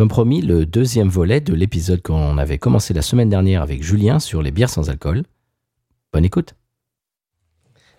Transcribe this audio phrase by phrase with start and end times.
[0.00, 4.18] Comme promis, le deuxième volet de l'épisode qu'on avait commencé la semaine dernière avec Julien
[4.18, 5.24] sur les bières sans alcool.
[6.14, 6.54] Bonne écoute.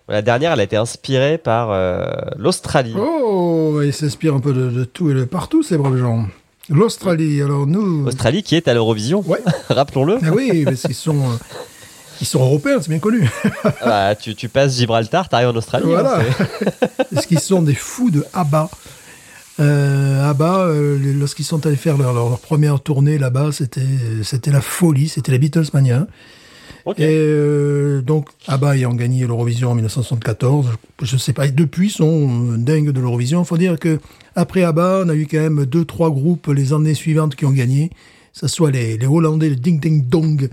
[0.10, 2.96] La dernière, elle a été inspirée par euh, l'Australie.
[2.98, 6.26] Oh, il s'inspire un peu de, de tout et de partout, ces braves gens.
[6.70, 8.08] L'Australie, alors nous.
[8.08, 9.38] Australie qui est à l'Eurovision, Ouais.
[9.70, 10.18] rappelons-le.
[10.24, 11.36] Ah oui, parce qu'ils sont, euh,
[12.20, 13.30] ils sont européens, c'est bien connu.
[13.80, 15.86] Ah, tu, tu passes Gibraltar, t'arrives en Australie.
[15.86, 16.18] Voilà.
[16.22, 18.72] hein, Parce qu'ils sont des fous de ABBA?
[19.62, 23.82] Euh, ABBA, euh, les- lorsqu'ils sont allés faire leur, leur- première tournée là-bas, c'était
[24.24, 26.08] c'était la folie, c'était la Beatlesmania.
[26.86, 27.00] Ok.
[27.00, 30.72] Et euh, donc, ABBA ayant gagné l'Eurovision en 1974,
[31.04, 33.44] je, sais pas, et depuis ils sont euh, dingues de l'Eurovision.
[33.44, 34.00] Il faut dire que
[34.36, 37.52] après ABBA, on a eu quand même deux, trois groupes les années suivantes qui ont
[37.52, 37.92] gagné.
[38.34, 40.50] Ce soit les, les Hollandais, le Ding Ding Dong.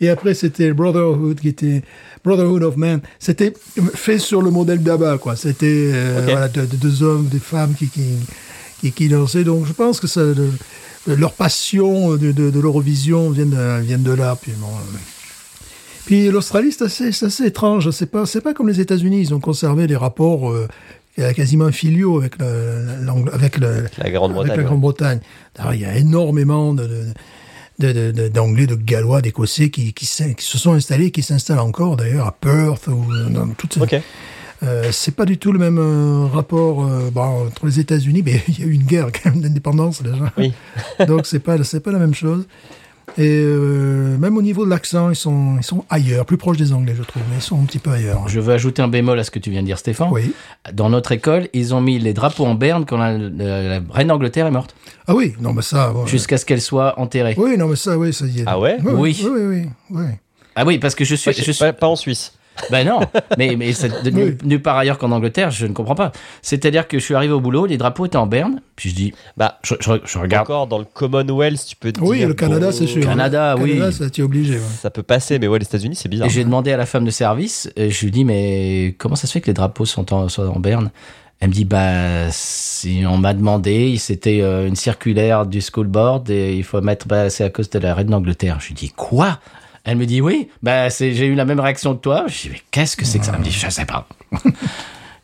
[0.00, 1.82] Et après, c'était Brotherhood qui était
[2.24, 3.00] Brotherhood of Man.
[3.18, 3.52] C'était
[3.94, 5.36] fait sur le modèle d'ABBA, quoi.
[5.36, 8.02] C'était euh, voilà, de- de- deux hommes, des femmes qui, qui,
[8.80, 9.44] qui, qui dansaient.
[9.44, 10.50] Donc, je pense que ça, de-
[11.06, 14.36] leur passion de, de, de l'Eurovision vient de, vient de là.
[14.40, 14.96] Puis, bon, euh,
[16.06, 16.84] puis l'Australie, c'est
[17.24, 17.90] assez, étrange.
[17.90, 19.20] C'est pas, c'est pas comme les États-Unis.
[19.20, 20.66] Ils ont conservé des rapports euh,
[21.34, 22.46] quasiment filiaux avec, le,
[23.32, 23.84] avec, le,
[24.56, 25.18] La Grande-Bretagne.
[25.18, 25.24] ouais.
[25.56, 27.04] D'ailleurs, il y a énormément de, de-
[27.78, 31.22] de- de- de- d'Anglais, de Gallois, d'Écossais qui, qui, s'in- qui se sont installés, qui
[31.22, 34.00] s'installent encore d'ailleurs à Perth ou dans toutes ces- Ok.
[34.62, 38.42] euh, c'est pas du tout le même euh, rapport euh, bon, entre les États-Unis, mais
[38.48, 40.32] il y a eu une guerre quand même d'indépendance déjà.
[40.38, 40.52] Oui.
[41.06, 42.46] Donc c'est pas c'est pas la même chose.
[43.16, 46.72] Et euh, même au niveau de l'accent, ils sont ils sont ailleurs, plus proches des
[46.72, 48.26] Anglais, je trouve, mais ils sont un petit peu ailleurs.
[48.28, 50.08] Je veux ajouter un bémol à ce que tu viens de dire, Stéphane.
[50.10, 50.32] Oui.
[50.72, 54.08] Dans notre école, ils ont mis les drapeaux en berne quand la, la- la reine
[54.08, 54.74] d'Angleterre est morte,
[55.06, 55.90] Ah oui, non mais ça.
[55.92, 57.34] bon, jusqu'à ce qu'elle soit enterrée.
[57.38, 58.44] Oui, non mais ça, oui, ça y est.
[58.46, 59.20] Ah ouais oui, Oui.
[59.24, 60.04] oui, oui, oui, oui.
[60.56, 61.32] Ah oui, parce que je suis.
[61.32, 62.32] Je suis- pas- pas en Suisse.
[62.70, 63.00] Ben non,
[63.36, 64.12] mais, mais c'est de- Oui.
[64.14, 66.12] nulle nulle part ailleurs qu'en Angleterre, je ne comprends pas.
[66.40, 69.12] C'est-à-dire que je suis arrivé au boulot, les drapeaux étaient en berne, puis je dis,
[69.36, 70.44] Bah, je, je- je regarde.
[70.46, 72.28] encore dans le Commonwealth, tu peux te Oui, dire.
[72.28, 73.02] le Canada, bon, c'est sûr.
[73.02, 73.72] Canada, oui.
[73.74, 74.54] Canada, ça t'y est obligé.
[74.54, 74.60] ouais.
[74.80, 76.28] Ça peut passer, mais ouais, les États-Unis, c'est bizarre.
[76.28, 79.26] Et j'ai demandé à la femme de service, et je lui dis, mais comment ça
[79.26, 80.90] se fait que les drapeaux sont en, sont en berne?
[81.40, 86.30] Elle me dit, bah, si on m'a demandé, c'était euh, une circulaire du school board,
[86.30, 88.58] et il faut mettre, bah, c'est à cause de la reine d'Angleterre.
[88.60, 89.40] Je lui dis, quoi?
[89.84, 92.24] Elle me dit, oui, bah, c'est, j'ai eu la même réaction que toi.
[92.26, 93.32] Je dis, mais qu'est-ce que c'est que ça?
[93.34, 94.06] Elle me dit, je sais pas.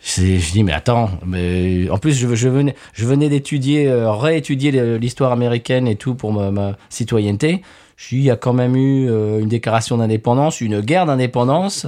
[0.02, 4.10] Je je dis mais attends, mais en plus je, je venais, je venais d'étudier, euh,
[4.10, 7.60] réétudier l'histoire américaine et tout pour ma, ma citoyenneté.
[7.98, 11.84] Je dis il y a quand même eu euh, une déclaration d'indépendance, une guerre d'indépendance.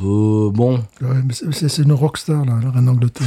[0.00, 1.08] Euh, bon, Ouais,
[1.52, 3.26] c'est- une rockstar, là, la reine d'Angleterre.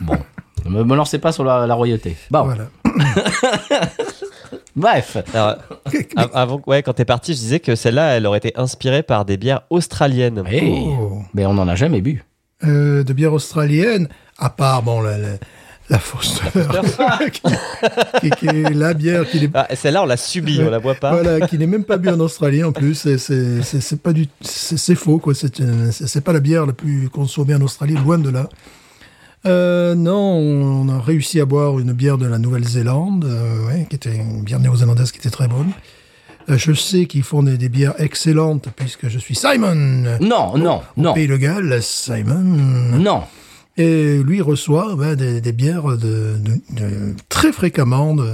[0.00, 0.16] bon,
[0.64, 2.16] ne me, me lancez pas sur la, la royauté.
[2.30, 2.64] Bon, Voilà.
[4.76, 5.16] bref.
[5.34, 5.56] Alors,
[6.16, 9.24] av- avant, ouais, quand t'es parti, je disais que celle-là, elle aurait été inspirée par
[9.24, 10.42] des bières australiennes.
[10.46, 11.22] Hey, Oh.
[11.34, 12.24] mais on n'en a jamais bu.
[12.64, 14.08] Euh, de bière australienne,
[14.38, 15.28] à part, bon, la, la,
[15.88, 16.44] la Foster,
[17.32, 17.40] qui,
[18.20, 20.94] qui- qui est la bière qui n'est Ah, celle-là, on l'a subie, on la boit
[20.94, 21.10] pas.
[21.12, 22.94] voilà, qui n'est même pas bu en Australie en plus.
[23.16, 25.34] C'est- pas du, c'est faux quoi.
[25.34, 25.60] C'est
[25.90, 28.48] c'est pas la bière la plus consommée en Australie, loin de là.
[29.46, 33.96] Euh, non, on a réussi à boire une bière de la Nouvelle-Zélande, euh, ouais, qui
[33.96, 35.70] était une bière néo-zélandaise qui était très bonne.
[36.50, 39.74] Euh, je sais qu'ils font des, des bières excellentes puisque je suis Simon.
[40.20, 42.34] Non, non, Au non, Pays le Galles, Simon.
[42.98, 43.22] non.
[43.76, 48.26] Et lui reçoit ben, des, des bières de, de- de- très fréquemment de-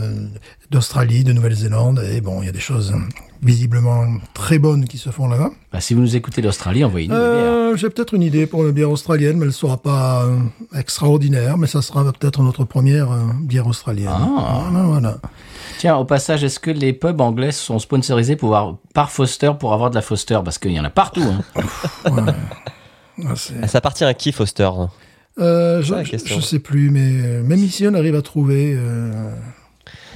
[0.72, 2.02] d'Australie, de, Nouvelle-Zélande.
[2.12, 2.92] Et bon, il y a des choses
[3.42, 4.04] visiblement
[4.34, 5.50] très bonnes qui se font là-bas.
[5.72, 7.14] Bah, si vous nous écoutez d'Australie, envoyez-nous.
[7.14, 10.38] Euh, J'ai peut-être une idée pour une bière australienne, mais elle ne sera pas euh,
[10.78, 11.58] extraordinaire.
[11.58, 14.08] Mais ça sera peut-être notre première euh, bière australienne.
[14.10, 14.64] Ah.
[14.70, 15.18] Voilà, voilà.
[15.78, 19.72] Tiens, au passage, est-ce que les pubs anglais sont sponsorisés pour avoir, par Foster pour
[19.74, 20.38] avoir de la Foster?
[20.44, 21.22] Parce qu'il y en a partout.
[22.06, 22.26] Hein.
[23.26, 24.68] Ah, Ça appartient à qui, Foster?
[25.38, 29.30] Euh, je, la je sais plus, mais même ici, on arrive à trouver euh,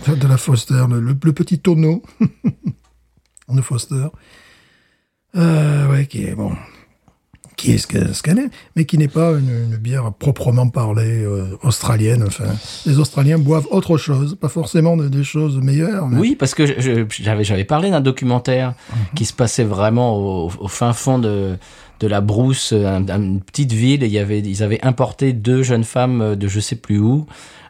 [0.07, 2.03] de la Foster, le, le- le petit tonneau
[3.57, 4.07] de Foster.
[5.37, 6.51] Euh, ouais, qui est bon,
[7.57, 10.69] qui est ce que- ce qu'elle est, mais qui n'est pas une, une bière proprement
[10.69, 12.25] parlée euh, australienne.
[12.27, 12.47] Enfin,
[12.85, 16.09] les Australiens boivent autre chose, pas forcément de- des choses meilleures.
[16.09, 18.75] mais- Oui, parce que j'avais j'avais parlé d'un documentaire
[19.15, 21.57] qui se passait vraiment au, au fin fond de
[22.01, 24.03] de la brousse, un- une petite ville.
[24.03, 27.27] Et il y avait, ils avaient importé deux jeunes femmes de je sais plus où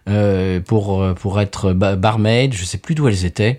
[0.08, 2.54] euh, pour pour être ba- barmaid.
[2.54, 3.58] Je sais plus d'où elles étaient.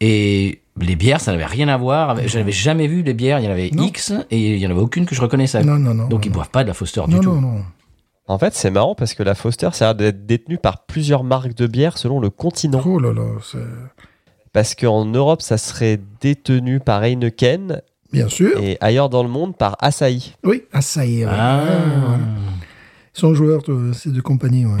[0.00, 2.10] Et les bières, ça n'avait rien à voir.
[2.10, 3.38] avec- Je n'avais jamais vu les bières.
[3.40, 3.84] Il y en avait Non.
[3.84, 5.62] X et il y en avait aucune que je reconnaissais.
[5.64, 6.08] Non, non, non.
[6.08, 7.32] Donc ils non, boivent pas de la Foster non, du tout.
[7.34, 7.62] non, non.
[8.26, 11.24] En fait, c'est marrant parce que la Foster, ça a l'air d'être détenue par plusieurs
[11.24, 12.82] marques de bière selon le continent.
[12.84, 13.58] Oh là là, c'est
[14.52, 17.80] Parce qu'en Europe, ça serait détenu par Heineken
[18.12, 18.58] bien sûr.
[18.60, 20.34] et ailleurs dans le monde par Asahi.
[20.44, 21.24] Oui, Asahi.
[21.24, 21.30] ouais.
[21.32, 21.62] Ah.
[21.64, 22.18] Ouais, voilà.
[23.16, 24.66] Ils sont joueurs, tous, ces deux compagnies.
[24.66, 24.80] Ouais.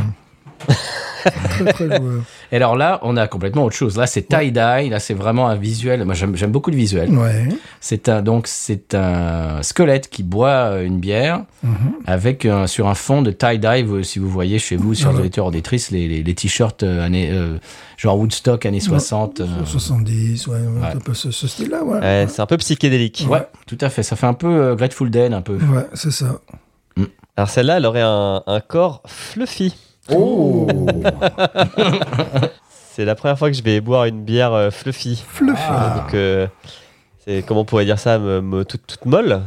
[0.58, 2.22] Très, très joueur.
[2.52, 3.96] Et alors là, on a complètement autre chose.
[3.98, 4.88] Là, c'est tie-dye.
[4.88, 6.04] Là, c'est vraiment un visuel.
[6.04, 7.10] Moi, j'aime beaucoup le visuel.
[7.10, 7.48] Ouais.
[7.80, 11.92] C'est un donc c'est un squelette qui boit euh, une bière Mhm.
[12.06, 13.84] avec un, sur un fond de tie-dye.
[14.04, 15.16] Si vous voyez chez vous sur ouais.
[15.16, 17.58] les lecteurs auditrices les, les, les t-shirts euh, années euh,
[17.96, 19.40] genre Woodstock années 60.
[19.40, 20.58] euh, 70, ouais,
[20.94, 21.98] un peu ce, ce style-là, ouais.
[21.98, 23.26] Ouais, c'est un peu psychédélique.
[23.28, 24.02] ouais, tout à fait.
[24.04, 25.54] Ça fait un peu euh, Grateful Dead, un peu.
[25.56, 26.40] Ouais, c'est ça.
[27.36, 29.74] Alors celle-là, elle aurait un, un corps fluffy.
[30.10, 30.66] Oh.
[32.94, 35.24] C'est la première fois que je vais boire une bière euh, fluffy.
[35.28, 35.62] Fluffy.
[35.96, 36.46] Donc, euh,
[37.24, 39.42] c'est comment on pourrait dire ça, me- me- toute, toute molle?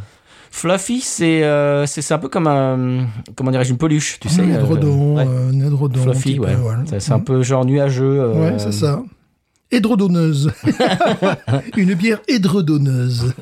[0.51, 4.41] Fluffy, c'est euh, c'est c'est un peu comme un comment dirais-je une peluche, tu sais.
[4.41, 5.25] euh, ouais.
[5.25, 6.55] euh, un Fluffy, petit peu, ouais.
[6.55, 6.83] voilà.
[6.85, 8.19] C'est- C'est un peu genre nuageux.
[8.21, 9.01] euh, Ouais, c'est ça.
[9.71, 10.51] Édredonneuse.
[11.77, 13.33] Une bière édredonneuse.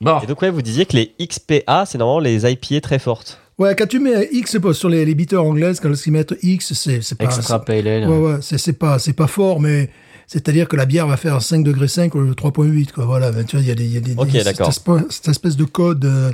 [0.00, 3.38] Bon, Et donc, ouais, vous disiez que les XPA, c'est normalement les IPA très fortes.
[3.60, 6.72] Ouais, quand tu mets X pas sur les, les bitters anglaises, quand ils mettent X,
[6.72, 7.24] c'est pas.
[7.26, 8.08] extra pale ale.
[8.08, 9.90] Ouais, ouais, c'est pas, c'est pas fort, mais
[10.26, 13.04] c'est-à-dire que la bière va faire 5 degrés 5 ou 3.8, quoi.
[13.04, 14.14] Voilà, ben, tu vois, il y a des, il y a des.
[14.40, 16.06] Cette, espèce- cette espèce de code.
[16.06, 16.30] euh,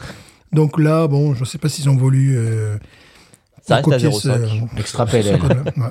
[0.53, 2.37] donc là, bon, je sais pas s'ils ont voulu.
[2.39, 2.77] euh,
[3.67, 4.21] Ça reste à copier 0,5.
[4.75, 5.41] ce- Extra pale ale.
[5.77, 5.83] ouais.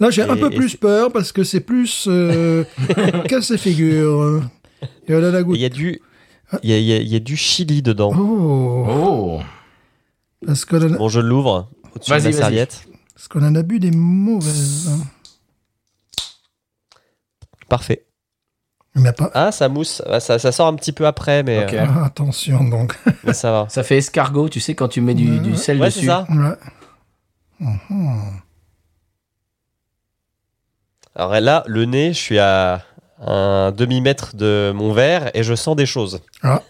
[0.00, 2.64] Là, j'ai un peu plus peur parce que c'est plus euh,
[3.28, 4.42] casse figure.
[5.08, 5.12] Et
[5.42, 5.56] goutte.
[5.56, 6.00] il y a du.
[6.62, 8.12] Il y a, il y a- il y a du chili dedans.
[8.18, 9.40] Oh, Oh.
[10.46, 12.40] Parce Bon, je l'ouvre au-dessus de Vas-y, la vas-y.
[12.40, 12.84] serviette.
[13.14, 14.90] parce qu'on en a bu des mauvaises.
[14.90, 15.04] hein.
[17.68, 18.06] Parfait.
[18.94, 19.30] Il n'y a pas.
[19.32, 20.02] Ah, ça mousse.
[20.06, 21.72] Ah, Ça, ça sort un petit peu après, mais, Ok.
[21.72, 22.94] euh, Ah, attention donc.
[23.24, 23.66] mais ça va.
[23.70, 26.06] Ça fait escargot, tu sais, quand tu mets du, du sel Ouais, c'est dessus.
[26.08, 26.26] ça.
[26.28, 26.56] Ouais.
[27.60, 28.40] Mhm.
[31.14, 32.82] Alors là, le nez, je suis à
[33.24, 36.20] un demi-mètre de mon verre et je sens des choses.
[36.42, 36.62] Ah,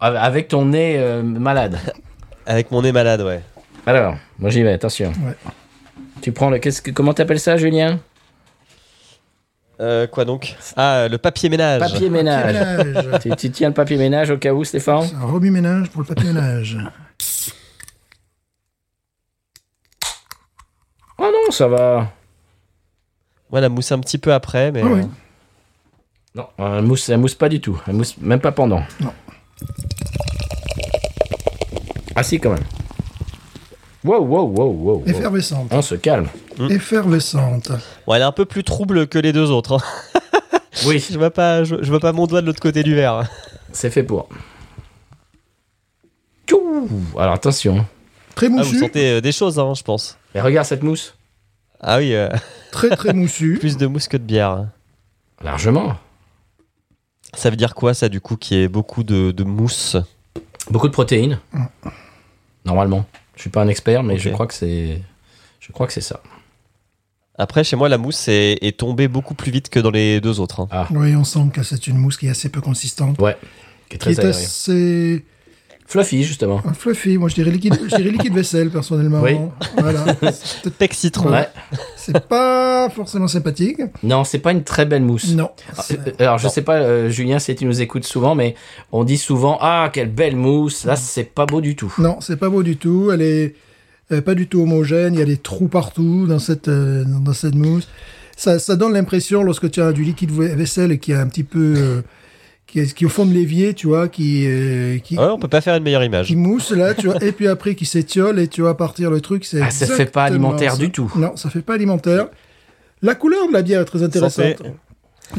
[0.00, 1.78] Avec ton nez euh, malade.
[2.46, 3.42] Avec mon nez malade, ouais.
[3.86, 5.12] Alors, moi j'y vais, attention.
[5.24, 5.36] Ouais.
[6.20, 6.58] Tu prends le.
[6.58, 7.98] Qu'est-ce que, comment t'appelles ça, Julien?
[9.80, 10.54] Euh, quoi donc?
[10.76, 11.80] Ah, le papier ménage.
[11.80, 12.54] Papier ménage.
[12.54, 13.18] ménage.
[13.22, 15.02] tu, tu tiens le papier ménage au cas où, Stéphane?
[15.02, 16.78] C'est un remue-ménage pour le papier ménage.
[21.18, 22.12] Oh non, ça va.
[23.50, 24.82] Ouais, la mousse un petit peu après, mais.
[24.84, 25.02] Ah oui.
[26.34, 27.80] Non, elle mousse, elle mousse pas du tout.
[27.86, 28.82] Elle mousse même pas pendant.
[29.00, 29.12] Non.
[32.14, 32.64] Ah si, quand même.
[34.04, 34.72] Wow, wow, wow, wow.
[34.98, 35.02] wow.
[35.06, 35.68] Effervescente.
[35.70, 36.28] On se calme.
[36.70, 37.70] Effervescente.
[38.06, 39.74] Bon, elle est un peu plus trouble que les deux autres.
[39.74, 40.18] hein.
[40.86, 43.28] Oui, je vois pas, je, je vois pas mon doigt de l'autre côté du verre.
[43.72, 44.28] c'est fait pour.
[46.46, 46.88] Tchou
[47.18, 47.86] Alors attention.
[48.34, 48.78] Très Ah, vous moussu.
[48.80, 50.16] sentez euh, des choses, hein, je pense.
[50.34, 51.14] Mais regarde cette mousse.
[51.80, 52.28] Ah oui, euh,
[52.72, 53.58] Très très moussu.
[53.60, 54.66] plus de mousse que de bière.
[55.44, 55.94] Largement.
[57.34, 59.96] Ça veut dire quoi, ça, du coup, qui est beaucoup de, de mousse
[60.70, 61.38] Beaucoup de protéines.
[62.64, 63.04] Normalement.
[63.36, 65.00] Je suis pas un expert, mais je crois que c'est.
[65.60, 66.20] Je crois que c'est ça.
[67.38, 70.38] Après, chez moi, la mousse est, est tombée beaucoup plus vite que dans les deux
[70.38, 70.66] autres.
[70.70, 70.86] hein.
[70.90, 73.18] Oui, on sent que c'est une mousse qui est assez peu consistante.
[73.20, 73.36] Ouais.
[73.88, 74.28] Qui est Qui très est aéré.
[74.30, 75.24] assez
[75.92, 76.60] Fluffy, justement.
[76.66, 77.18] un fluffy.
[77.18, 79.20] Moi, je dirais liquide, je dirais liquide vaisselle, personnellement.
[79.20, 79.36] Oui.
[79.78, 80.04] Voilà.
[80.32, 81.30] C'est- Pec citron.
[81.30, 81.48] Ouais.
[81.96, 83.80] C'est pas forcément sympathique.
[84.02, 85.34] Non, c'est pas une très belle mousse.
[85.34, 85.50] Non.
[85.76, 88.54] Ah, euh, Alors, je sais pas, euh, Julien, si tu nous écoutes souvent, mais
[88.90, 90.84] on dit souvent Ah, quelle belle mousse.
[90.84, 91.92] Là, c'est pas beau du tout.
[91.98, 93.10] Non, c'est pas beau du tout.
[93.12, 93.54] Elle est
[94.12, 95.14] euh, pas du tout homogène.
[95.14, 97.86] Il y a des trous partout dans cette, euh, dans cette mousse.
[98.36, 101.44] Ça, ça donne l'impression, lorsque tu as du liquide vai- vaisselle qui est un petit
[101.44, 102.02] peu.
[102.78, 105.24] Euh, qui, est, qui est au fond de l'évier, tu vois, qui, euh, qui, Ouais,
[105.26, 106.26] on peut pas faire une meilleure image.
[106.28, 109.20] qui mousse là, tu vois, et puis après qui s'étiole et tu vois partir le
[109.20, 109.44] truc.
[109.44, 110.78] C'est Ah, ça fait pas alimentaire ça.
[110.78, 111.10] du tout.
[111.16, 112.26] Non, ça fait pas alimentaire.
[113.02, 114.44] La couleur de la bière est très intéressante.
[114.44, 114.56] fait.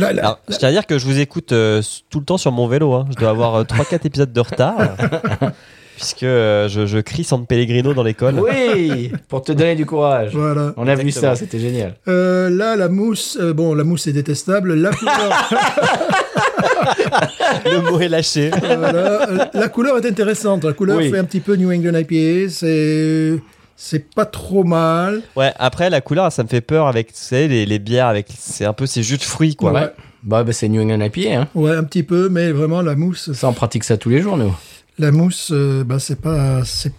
[0.01, 2.67] Alors, je tiens à dire que je vous écoute euh, tout le temps sur mon
[2.67, 2.93] vélo.
[2.93, 3.05] hein.
[3.11, 4.75] Je dois avoir 3-4 épisodes de retard.
[5.95, 8.39] puisque euh, je, je crie San Pellegrino dans l'école.
[8.39, 10.31] Oui, pour te donner du courage.
[10.33, 10.73] voilà.
[10.75, 11.95] On a vu ça, c'était génial.
[12.07, 14.73] Euh, là, la mousse, euh, bon, la mousse est détestable.
[14.73, 15.51] La couleur,
[17.65, 18.49] Le mot est lâché.
[18.51, 20.63] voilà, la couleur est intéressante.
[20.63, 21.09] La couleur Oui.
[21.11, 22.49] fait un petit peu New England IPA.
[22.49, 23.39] C'est,
[23.75, 25.21] c'est pas trop mal.
[25.35, 28.27] Ouais, après, la couleur, ça me fait peur avec, tu sais, les, les bières avec,
[28.37, 29.71] c'est un peu ces jus de fruits, quoi.
[29.73, 29.91] Ouais.
[30.23, 31.47] Bah, bah, c'est New England IPA, hein.
[31.55, 34.37] Ouais, un petit peu, mais vraiment la mousse, Ça, on pratique ça tous les jours,
[34.37, 34.55] nous.
[34.99, 36.93] la mousse, euh, bah c'est pas, c'est,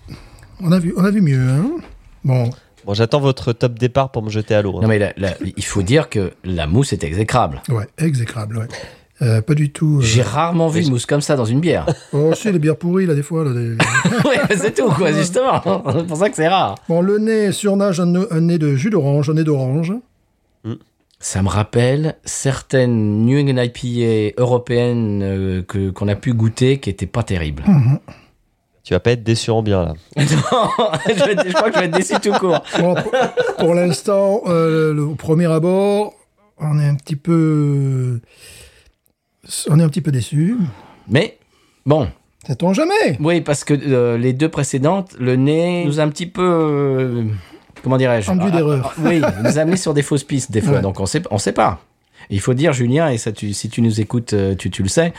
[0.61, 1.65] on a vu, on a vu mieux, hein.
[2.25, 2.51] Bon,
[2.85, 4.77] Bon, j'attends votre top départ pour me jeter à l'eau.
[4.77, 4.81] hein.
[4.83, 7.63] Non, mais la- la- il faut dire que la mousse est exécrable.
[7.71, 8.67] ouais, exécrable, ouais.
[9.25, 9.99] Euh, pas du tout.
[9.99, 11.87] euh, J'ai rarement vu une mousse comme ça dans une bière.
[12.13, 13.43] Oh, si, les bières pourries, là, des fois.
[13.45, 13.71] Là, des-
[14.29, 15.63] ouais, c'est tout, quoi, justement.
[15.97, 16.75] C'est pour ça que c'est rare.
[16.89, 19.93] Bon, le nez surnage un, nez- un nez de jus d'orange, un nez d'orange.
[21.21, 26.91] Ça me rappelle certaines New England IPA européennes euh, que qu'on a pu goûter qui
[26.91, 27.65] étaient pas terribles.
[28.83, 29.95] Tu vas pas être déçu en bien là.
[30.17, 30.25] Non,
[31.09, 32.63] je, vais être- je crois que je vais être déçu tout court.
[32.79, 33.11] Bon, pour
[33.59, 36.13] pour l'instant, euh, le- au premier abord,
[36.59, 38.21] on est un petit peu,
[39.71, 40.57] on est un petit peu déçu.
[41.09, 41.39] Mais
[41.87, 42.09] bon,
[42.47, 43.17] Sait-on jamais?
[43.21, 46.43] Oui, parce que euh, les deux précédentes, le nez nous a un petit peu.
[46.45, 47.25] euh,
[47.83, 48.31] comment dirais-je?
[48.31, 48.93] Enduit Ah, d'erreur.
[48.95, 50.83] ah, Oui, nous a amené sur des fausses pistes des fois, Ouais.
[50.83, 51.81] donc on sait, on sait pas.
[52.31, 54.89] Il faut dire, Julien, et ça, tu, si tu nous écoutes, euh, tu, tu le
[54.91, 55.13] sais,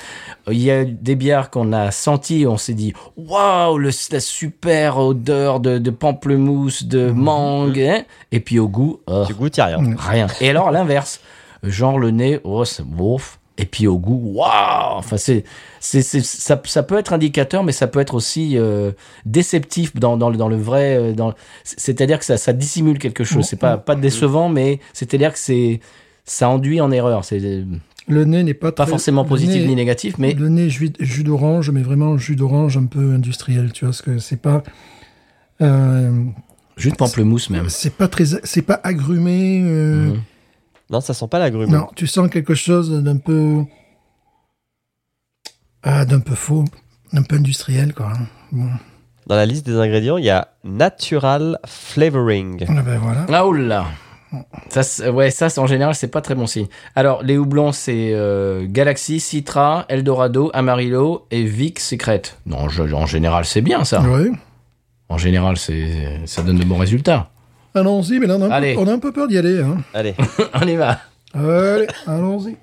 [0.52, 4.98] il y a des bières qu'on a senties, on s'est dit, waouh, le- la super
[5.00, 9.60] odeur de, de pamplemousse, de mangue, hein et puis au goût, oh, Du goût, y
[9.60, 9.96] a rien.
[9.98, 10.28] rien.
[10.42, 11.22] Et alors, l'inverse,
[11.64, 15.44] genre le nez, oh, c'est bof, et puis au goût, waouh, enfin, c'est,
[15.80, 18.92] c'est, ça, ça peut être indicateur, mais ça peut être aussi euh,
[19.26, 21.34] déceptif dans, dans, le- dans le vrai, euh, dans,
[21.64, 23.46] c'est-à-dire que ça, ça dissimule quelque chose.
[23.46, 25.80] C'est pas, pas décevant, mais c'est-à-dire que c'est,
[26.26, 27.24] ça enduit en erreur.
[27.24, 27.64] C'est euh,
[28.10, 30.92] Le nez n'est pas pas très- forcément positif nez- ni négatif, mais Le nez jus,
[31.00, 34.64] jus d'orange, mais vraiment jus d'orange un peu industriel, tu vois, parce que c'est pas,
[35.62, 36.24] euh,
[36.78, 37.70] juste pamplemousse même.
[37.70, 39.62] c'est pas très, c'est pas agrumé.
[39.64, 40.22] euh, Mhm.
[40.90, 41.70] Non, ça sent pas l'agrume.
[41.72, 43.64] Non, tu sens quelque chose d'un peu,
[45.84, 46.66] ah, d'un peu faux,
[47.14, 48.12] d'un peu industriel, quoi.
[48.16, 48.26] hein.
[48.52, 48.70] Bon,
[49.28, 52.66] Dans la liste des ingrédients, il y a natural flavoring.
[52.70, 53.26] ah ben voilà.
[53.28, 53.86] Ah là
[54.70, 56.68] ça, ouais, ça, c'est- en général, c'est pas très bon signe.
[56.96, 62.22] Alors, les houblons, c'est euh, Galaxy, Citra, Eldorado, Amarillo et Vic Secret.
[62.46, 64.02] Non, je- en général, c'est bien ça.
[64.06, 64.32] Oui.
[65.08, 67.30] En général, c'est, ça donne de bons résultats.
[67.76, 69.62] Allons-y, mais là, on a, un peu, on a un peu peur d'y aller.
[69.62, 69.78] Hein.
[69.94, 70.16] Allez,
[70.54, 71.00] On y va.
[71.34, 72.56] Allez, allons-y.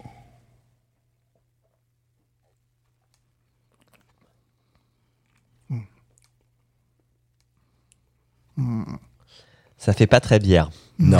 [9.78, 10.70] ça fait pas très bière.
[10.98, 11.18] Non.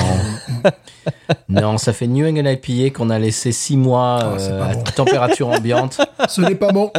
[1.48, 4.82] non, ça fait New England IPA qu'on a laissé six mois Ah, euh, à bon.
[4.96, 6.00] température ambiante.
[6.28, 6.92] Ce n'est pas bon.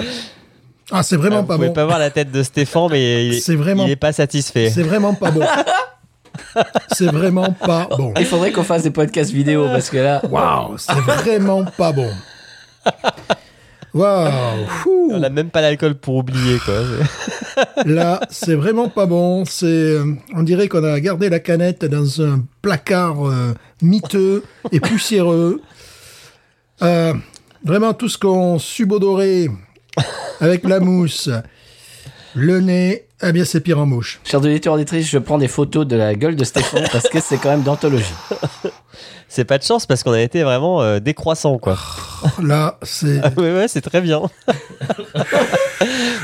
[0.92, 1.74] Ah, c'est vraiment Vous pas pouvez bon.
[1.74, 4.70] pas voir la tête de Stéphane, mais il, C'est vraiment- il est pas satisfait.
[4.70, 5.42] C'est vraiment pas bon.
[6.92, 8.14] C'est vraiment pas bon.
[8.20, 12.10] Il faudrait qu'on fasse des podcasts vidéo parce que là, Waouh, c'est vraiment pas bon.
[13.94, 14.66] Waouh.
[15.12, 16.74] On a même pas l'alcool pour oublier quoi.
[17.86, 19.46] Là, c'est vraiment pas bon.
[19.46, 24.80] C'est, euh, on dirait qu'on a gardé la canette dans un placard euh, miteux et
[24.80, 25.62] poussiéreux.
[26.82, 27.14] Euh,
[27.64, 29.48] vraiment tout ce qu'on subodorait
[30.42, 31.30] avec la mousse,
[32.34, 34.20] le nez, eh bien c'est pire en mouche.
[34.24, 37.38] chers auditeurs auditrices, je prends des photos de la gueule de Stéphane parce que c'est
[37.38, 38.14] quand même d'anthologie.
[39.30, 41.76] C'est pas de chance parce qu'on a été vraiment euh, décroissant quoi.
[42.40, 44.22] Là, c'est Ah ouais ouais, c'est très bien.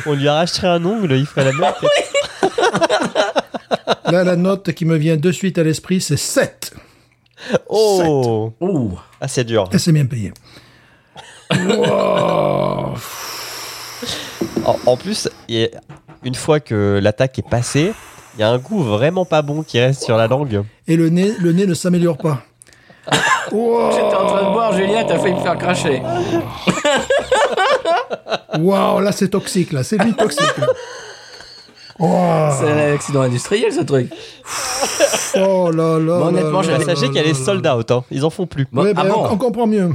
[0.05, 1.71] On lui arracherait un ongle, il ferait la même.
[4.11, 6.71] là la note qui me vient de suite à l'esprit, c'est 7.
[7.67, 8.91] Oh, Ouh.
[9.19, 9.67] ah c'est dur.
[9.73, 10.31] Et c'est bien payé.
[11.51, 12.93] Wow.
[14.65, 15.69] En, en plus, il y a-
[16.23, 17.93] une fois que l'attaque est passée,
[18.35, 20.63] il y a un goût vraiment pas bon qui reste sur la langue.
[20.87, 22.41] Et le nez, le nez ne s'améliore pas.
[23.51, 23.91] Wow.
[23.95, 26.01] J'étais en train de boire, Julien, t'as failli me faire cracher.
[28.59, 30.57] Waouh, là c'est toxique, là, c'est lui toxique.
[30.57, 30.67] là.
[31.99, 32.51] Wow.
[32.59, 34.09] C'est un accident industriel ce truc.
[35.35, 36.19] Oh là là.
[36.19, 37.45] Bon, honnêtement, là là sachez là qu'il y a là les là.
[37.45, 38.03] sold out, hein.
[38.09, 38.65] ils en font plus.
[38.71, 39.89] Bon, Ouais, ah bon on, on comprend mieux.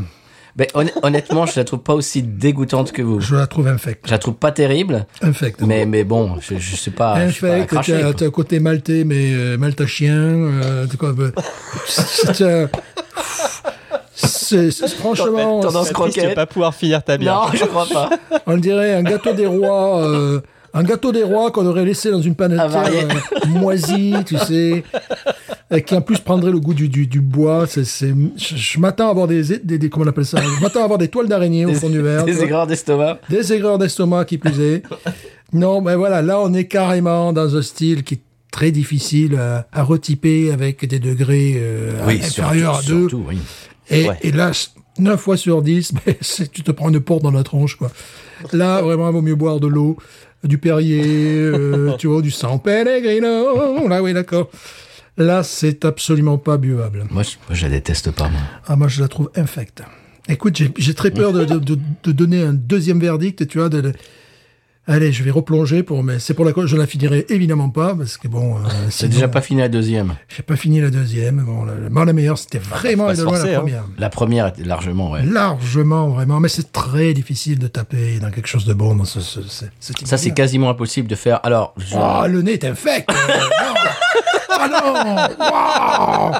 [0.56, 3.20] Ben, honn- honnêtement, je la trouve pas aussi dégoûtante que vous.
[3.20, 4.04] Je la trouve infecte.
[4.06, 5.60] Je la trouve pas terrible, Infecte.
[5.62, 7.14] mais, mais bon, je, je sais pas.
[7.16, 8.14] infecte, t'as quoi.
[8.14, 10.14] t'as un côté maltais, mais euh, maltachien.
[10.14, 11.30] Euh, euh,
[11.86, 12.68] c'est un-
[14.14, 16.22] c'est- franchement, Tendance croquette.
[16.22, 17.34] Tu vas pas pouvoir finir ta bière.
[17.34, 18.10] Non, je crois pas.
[18.46, 20.04] on dirait un gâteau des rois.
[20.04, 20.40] euh,
[20.74, 23.04] un gâteau des rois qu'on aurait laissé dans une Avarié.
[23.04, 24.82] euh, moisie, tu sais,
[25.72, 27.66] euh, qui en plus prendrait le goût du, du, du bois.
[27.68, 30.40] C'est, c'est, je, je m'attends à avoir des, des, des- comment on appelle ça?
[30.42, 32.24] Je m'attends à avoir des toiles d'araignée au fond du verre.
[32.24, 33.20] Des aigreurs d'estomac.
[33.30, 34.82] Des aigreurs d'estomac qui plus est.
[35.52, 39.66] Non, mais voilà, là on est carrément dans un style qui est très difficile à,
[39.72, 43.08] à retyper avec des degrés euh, inférieurs à surtout, 2.
[43.08, 43.38] surtout, oui.
[43.90, 44.16] Et, Ouais.
[44.22, 44.50] et là,
[44.98, 47.76] 9 fois sur 10, ben, c'est- tu te prends une porte dans la tronche.
[47.76, 47.90] quoi.
[48.52, 49.96] Là, vraiment, il vaut mieux boire de l'eau,
[50.44, 53.88] du Perrier, euh, tu vois, du San Pellegrino.
[53.88, 54.50] Là, oui, d'accord.
[55.16, 57.04] Là, c'est absolument pas buvable.
[57.10, 58.40] Moi, je, moi, je la déteste pas, moi.
[58.66, 59.82] Ah, moi, je la trouve infecte.
[60.28, 63.68] Écoute, j'ai très peur de, de, de- de donner un deuxième verdict, tu vois.
[63.68, 63.92] De-
[64.86, 68.18] Allez, je vais replonger pour, mais c'est pour la je la finirai évidemment pas parce
[68.18, 70.14] que bon, euh, J'ai sinon, déjà pas fini la deuxième.
[70.28, 71.42] j'ai pas fini la deuxième.
[71.42, 73.54] Bon, la, la- la meilleure, c'était vraiment et de loin la hein.
[73.60, 73.84] première.
[73.96, 75.22] La première était largement, ouais.
[75.24, 79.20] Largement, vraiment, mais c'est très difficile de taper dans quelque chose de bon dans ce,
[79.20, 81.40] ce, ce- ce type Ça, c'est quasiment impossible de faire.
[81.44, 83.08] Alors, je- Ah, le nez est infect.
[83.10, 83.74] euh, non.
[84.50, 86.32] Ah non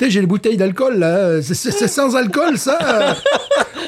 [0.00, 1.40] sais, j'ai les bouteilles d'alcool, là.
[1.42, 2.76] C'est- C'est c'est sans alcool, ça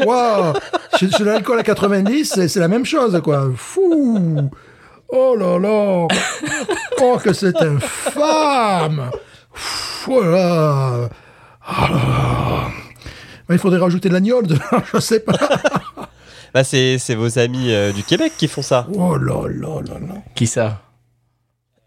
[0.06, 0.52] Waouh
[1.00, 3.48] De l'alcool à 90, c'est la même chose, quoi.
[3.56, 4.50] Fou
[5.08, 6.06] Oh là là
[7.00, 9.10] Oh, que c'est infâme
[9.52, 11.08] Pff, Oh là
[11.66, 12.68] Ah là là.
[13.50, 14.60] Il faudrait rajouter de l'agnole, dedans,
[14.94, 15.34] je sais pas.
[16.52, 18.86] Bah, c'est c'est vos amis euh, du Québec qui font ça.
[18.94, 20.14] Oh là là là là.
[20.34, 20.80] Qui ça?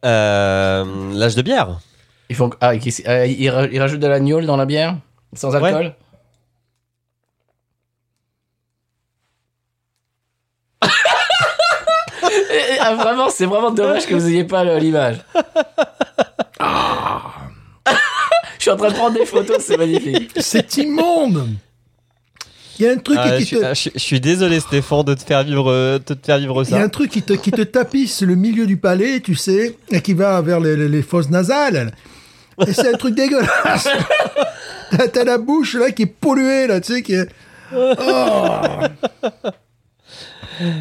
[0.06, 1.80] Euh, L'âge de bière.
[2.30, 4.96] Ils font ah, euh, ils, ra- ils rajoutent de l'agneau dans la bière?
[5.34, 5.94] Sans alcool
[12.32, 15.18] et, ah, vraiment, c'est vraiment dommage que vous ayez pas le- l'image.
[16.62, 17.22] Ah.
[18.58, 20.32] Je suis en train de prendre des photos, c'est magnifique.
[20.38, 21.48] C'est immonde
[22.78, 23.64] Il y a un truc Ah, qui je, te...
[23.64, 26.62] ah, je- je suis désolé Stéphane de te faire vivre, euh, de te faire vivre
[26.66, 26.84] Il y a ça.
[26.84, 30.14] un truc qui te, qui te tapisse le milieu du palais, tu sais, et qui
[30.14, 31.94] va vers les, les- les fosses nasales.
[32.68, 33.88] Et c'est un truc dégueulasse.
[34.92, 37.30] T'as t'as la bouche là qui est polluée là, tu sais, qui est...
[37.74, 38.60] Oh.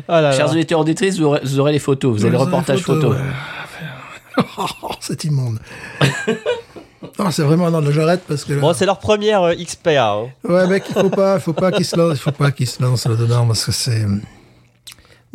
[0.09, 0.33] Ah là.
[0.33, 2.45] Chers auditeurs auditrices, vous aurez, vous aurez les photos, vous avez Vous
[2.79, 3.15] photos.
[3.17, 3.23] ouais.
[4.59, 5.59] Oh, c'est immonde.
[7.19, 10.13] Non, c'est vraiment non, j'arrête parce que Bon, c'est leur première euh, XPA.
[10.13, 10.27] hein.
[10.49, 12.83] ouais, mec, il faut pas, faut pas qu'il se lance, il faut pas qu'il se
[12.83, 14.05] lance là dedans parce que c'est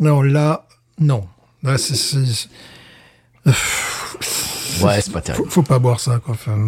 [0.00, 0.66] non là,
[0.98, 1.24] non,
[1.62, 1.94] là c'est,
[4.82, 5.50] Ouais, c'est pas faut, terrible.
[5.50, 6.34] faut pas boire ça quoi.
[6.34, 6.58] Enfin,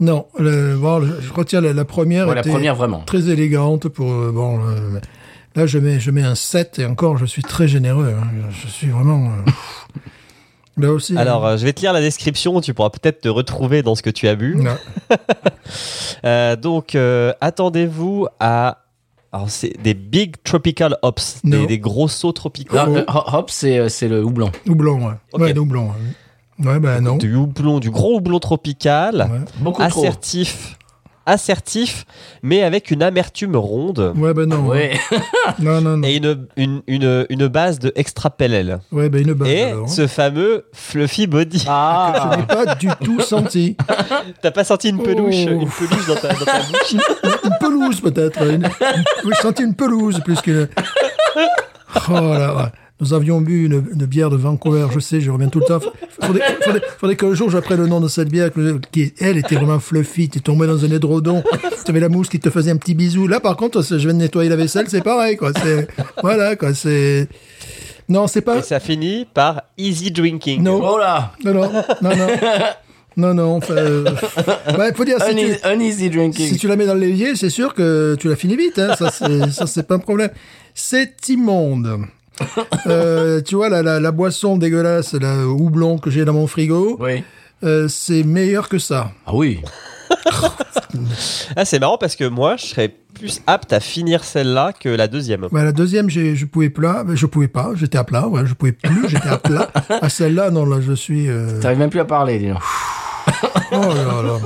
[0.00, 2.26] non, le, bon, le- je retiens la, la première.
[2.28, 3.00] Ouais, la première, vraiment.
[3.04, 4.60] Très élégante pour euh, bon.
[4.68, 5.00] euh,
[5.56, 8.14] là, je mets, je mets un 7 et encore, je suis très généreux.
[8.20, 8.26] hein.
[8.50, 9.26] Je suis vraiment.
[9.30, 9.50] euh,
[10.76, 11.16] là aussi.
[11.16, 12.60] Alors, euh, je vais te lire la description.
[12.60, 14.56] Tu pourras peut-être te retrouver dans ce que tu as bu.
[14.56, 14.76] non.
[16.24, 18.78] Euh, donc, euh, attendez-vous à.
[19.32, 21.60] Alors, c'est des big tropical hops, Non.
[21.60, 22.76] des, des gros sauts tropicaux.
[22.76, 24.50] Non, euh, ho- hop, c'est c'est le houblon.
[24.66, 25.14] Houblon, ouais.
[25.32, 25.40] Ok.
[25.42, 25.88] Ouais, de houblon.
[26.60, 27.16] Ouais, ouais ben non.
[27.16, 29.38] Du houblon, du gros houblon tropical, Ouais.
[29.58, 30.00] Beaucoup trop.
[30.02, 30.78] assertif,
[31.26, 32.04] assertif,
[32.42, 34.66] mais avec une amertume ronde Ouais, ben non.
[34.66, 34.98] Ouais.
[35.58, 36.06] Non, non, non.
[36.08, 38.78] et une, une, une, une base de extra pellel.
[38.92, 39.48] Ouais, ben une base.
[39.48, 39.88] Et alors, hein.
[39.88, 41.58] ce fameux fluffy body.
[41.60, 43.76] Je Ah n'ai pas du tout senti.
[44.42, 45.60] T'as pas senti une peluche, Oh.
[45.60, 46.94] une peluche dans ta, dans ta bouche?
[47.44, 48.40] Une pelouse, peut-être.
[48.44, 50.68] Je sentis une pelouse plus qu'une.
[52.08, 52.62] Oh là, ouais.
[53.04, 55.80] Nous avions bu une, une bière de Vancouver, je sais, je reviens tout le temps.
[56.22, 58.48] Faudrait, faudrait, faudrait qu'un jour j'apprenne le nom de cette bière,
[58.92, 60.30] qui, elle, était vraiment fluffy.
[60.30, 61.42] Tu tombais dans un édredon,
[61.84, 63.26] tu avais la mousse qui te faisait un petit bisou.
[63.26, 65.52] Là, par contre, je viens de nettoyer la vaisselle, c'est pareil, quoi.
[65.62, 65.86] C'est,
[66.22, 67.28] voilà, quoi, c'est.
[68.08, 68.60] Non, c'est pas.
[68.60, 70.62] Et ça finit par easy drinking.
[70.62, 70.80] Non.
[70.82, 72.26] Oh là Non, non, non, non.
[73.18, 74.04] Non, non, enfin, euh,
[74.78, 76.48] ouais, faut dire, si Un, tu, easy- un easy drinking.
[76.48, 78.94] si tu la mets dans l'évier, c'est sûr que tu la finis vite, hein.
[78.98, 80.30] Ça, c'est, ça, c'est pas un problème.
[80.74, 81.98] C'est immonde.
[82.86, 86.96] Euh, tu vois, la, la, la boisson dégueulasse, la houblon que j'ai dans mon frigo,
[87.00, 87.24] Oui.
[87.62, 89.12] euh, c'est meilleur que ça.
[89.26, 89.60] Ah oui.
[91.56, 95.08] Ah, c'est marrant parce que moi, je serais plus apte à finir celle-là que la
[95.08, 95.46] deuxième.
[95.50, 98.54] Bah, la deuxième, j'ai, je pouvais plat, je pouvais pas, j'étais à plat, ouais, je
[98.54, 99.70] pouvais plus, j'étais à plat.
[99.88, 102.58] À celle-là, non, là, je suis, euh, T'arrives même plus à parler, dis donc.
[103.72, 104.38] oh là là.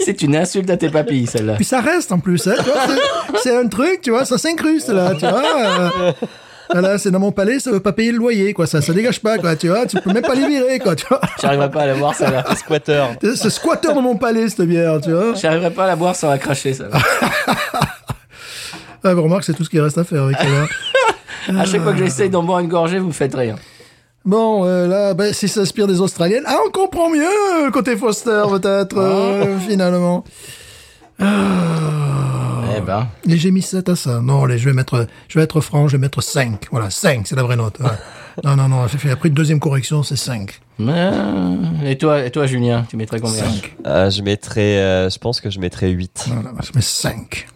[0.00, 1.54] C'est une insulte à tes papilles, celle-là.
[1.54, 4.36] Puis ça reste en plus, hein, tu vois, c'est- c'est un truc, tu vois, ça
[4.36, 5.42] s'incruste là, tu vois.
[6.02, 6.12] euh,
[6.72, 9.20] voilà, c'est dans mon palais, ça veut pas payer le loyer, quoi, ça, ça dégage
[9.20, 11.20] pas, quoi, tu vois, tu peux même pas les virer, quoi, tu vois.
[11.40, 12.44] J'arriverai pas à la boire, celle-là.
[12.56, 13.04] Squatter.
[13.20, 15.34] C'est squatter dans mon palais, cette bière, tu vois.
[15.34, 16.98] J'arriverai pas à la boire sans la cracher, celle-là.
[19.06, 20.66] Ah, vous remarquez, c'est tout ce qui reste à faire avec celle-là.
[21.60, 23.56] À chaque fois que j'essaye d'en boire une gorgée, vous me faites rire.
[24.24, 27.98] Bon, euh, là, ben, si ça inspire des Australiennes, ah, on comprend mieux le côté
[27.98, 30.24] Foster, peut-être, euh, finalement.
[31.20, 32.62] Ah.
[32.76, 33.06] Eh ben.
[33.28, 34.20] Et j'ai mis 7 à ça.
[34.20, 36.66] Non, allez, je vais mettre, je vais être franc, je vais mettre 5.
[36.70, 37.78] Voilà, 5, c'est la vraie note.
[37.80, 37.86] ouais.
[38.44, 40.60] non, non, non, j'ai fait après une deuxième correction, c'est 5.
[40.80, 43.44] Euh, Et toi, et toi, Julien, tu mettrais combien?
[43.44, 43.76] 5.
[43.86, 46.26] Euh, je mettrais, euh, je pense que je mettrais 8.
[46.28, 47.46] Voilà, je mets 5.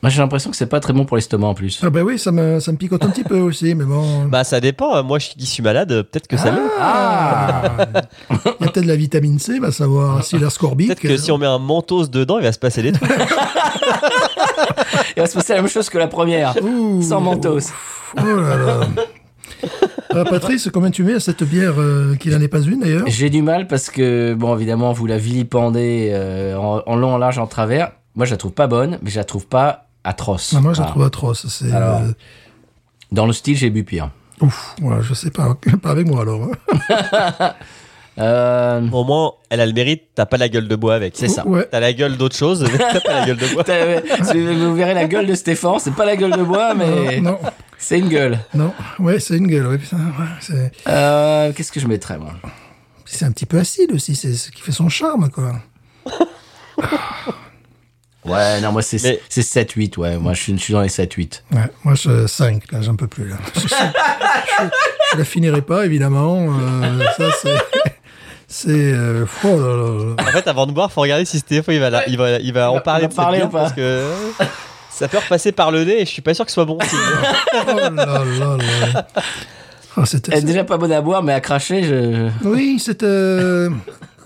[0.00, 1.80] Moi, j'ai l'impression que c'est pas très bon pour l'estomac en plus.
[1.82, 4.26] Ah, ben oui, ça me, ça me picote un petit peu aussi, mais bon.
[4.28, 4.94] Bah, ça dépend.
[4.94, 5.02] hein.
[5.02, 6.60] Moi, je qui suis malade, euh, peut-être que ça l'est.
[6.78, 7.62] Ah
[8.30, 10.86] Il y a peut-être de la vitamine C, va savoir si l'ascorbique.
[10.88, 13.10] Peut-être que si on met un mentos dedans, il va se passer des trucs.
[15.16, 16.54] Il va se passer la même chose que la première.
[16.62, 17.02] Ouh.
[17.02, 17.58] Sans mentos.
[18.16, 18.80] Oh là là.
[20.14, 23.04] Ah, Patrice, combien tu mets à cette bière euh, qui n'en est pas une d'ailleurs?
[23.06, 27.18] J'ai du mal parce que, bon, évidemment, vous la vilipendez euh, en, en long, en
[27.18, 27.92] large, en travers.
[28.14, 30.54] Moi, je la trouve pas bonne, mais je la trouve pas atroce.
[30.56, 31.46] Ah, Moi, je la trouve atroce.
[31.48, 32.00] C'est, Alors.
[32.02, 32.08] euh,
[33.12, 34.10] Dans le style, j'ai bu pire.
[34.40, 36.48] ouf, voilà, je sais pas, pas avec moi alors.
[36.90, 37.54] hein.
[38.20, 41.14] Euh, Au moins, elle a le mérite, t'as pas la gueule de bois avec.
[41.16, 41.46] c'est ça.
[41.46, 41.68] Ouais.
[41.70, 43.62] T'as la gueule d'autre chose, mais t'as pas la gueule de bois.
[44.68, 45.78] Vous verrez la gueule de Stéphane.
[45.78, 47.38] C'est pas la gueule de bois, mais Non,
[47.78, 48.40] c'est une gueule.
[48.54, 49.68] non, ouais, c'est une gueule.
[49.68, 52.32] Ouais, putain, ouais, c'est, Euh, Qu'est-ce que je mettrais, moi?
[53.04, 55.52] C'est un petit peu acide aussi, c'est ce qui fait son charme, quoi.
[58.24, 60.16] Ouais, non, moi c'est Mais- c'est 7-8, ouais.
[60.18, 61.42] Moi je suis, je suis dans les 7-8.
[61.52, 63.28] Ouais, moi, je 5, là, j'en peux plus.
[63.28, 63.36] Là.
[63.54, 63.66] Je, je,
[65.12, 66.48] je la finirai pas, évidemment.
[66.48, 67.56] Euh, ça, c'est.
[68.48, 68.68] C'est.
[68.70, 70.28] euh, oh là là là.
[70.28, 72.52] En fait, avant de boire, faut regarder si Stéphane il va, la- il va, il
[72.52, 74.04] va en parler il va de parler ou pas parce que
[74.90, 76.78] ça peut repasser par le nez et je suis pas sûr que ce soit bon.
[76.82, 79.06] Oh là là là.
[80.06, 82.30] C'était- Elle est déjà pas bonne à boire, mais à cracher, je.
[82.42, 83.02] Oui, c'est.
[83.02, 83.68] euh,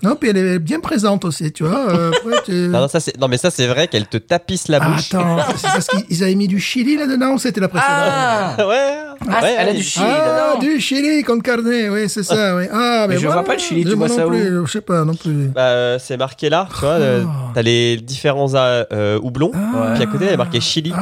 [0.03, 1.89] Non, puis elle est bien présente aussi, tu vois.
[1.93, 4.67] euh, après, tu- Non, non, ça, c'est- non, mais ça, c'est vrai qu'elle te tapisse
[4.67, 5.13] la Ah, bouche.
[5.13, 8.93] attends, c'est parce qu'ils avaient mis du chili là-dedans ou c'était la précédente Ah, ouais.
[9.29, 9.77] Ah, ouais, elle a ouais.
[9.77, 10.59] du chili Ah, dedans.
[10.59, 12.65] du chili con carne, oui, c'est ça, oui.
[12.71, 13.35] Ah, mais, je voilà.
[13.41, 15.15] vois pas le chili, tu Moi vois non ça où plus, Je sais pas non
[15.15, 15.47] plus.
[15.55, 16.89] Bah, euh, c'est marqué là, tu vois.
[16.89, 17.51] euh, Ah.
[17.53, 19.51] T'as les différents euh, houblons.
[19.93, 20.91] Puis à côté, il y a marqué chili.
[20.95, 21.01] Ah,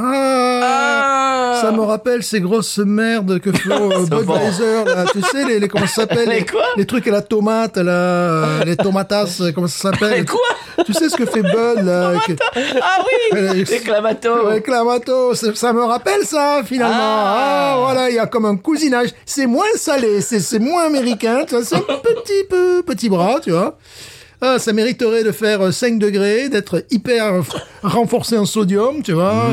[1.61, 4.05] ça me rappelle ces grosses merdes que font euh.
[4.05, 5.05] Budweiser, là.
[5.11, 7.91] Tu sais, les, les- comment ça s'appelle Les quoi Les trucs à la tomate, là,
[7.91, 10.39] euh, les tomatas, comment ça s'appelle Mais quoi
[10.85, 12.33] Tu sais ce que fait Bud, là que-
[12.81, 16.95] Ah oui Euh, Les clamatos Ouais, Clamato, ça, me rappelle ça finalement.
[16.99, 17.73] Ah.
[17.73, 19.09] Ah, voilà, il y a comme un cousinage.
[19.25, 23.39] C'est moins salé, c'est c'est moins américain, tu vois, c'est un petit peu petit bras,
[23.41, 23.77] tu vois.
[24.43, 27.41] Ah, ça mériterait de faire euh, 5 degrés, d'être hyper euh,
[27.83, 29.45] renforcé en sodium, tu vois,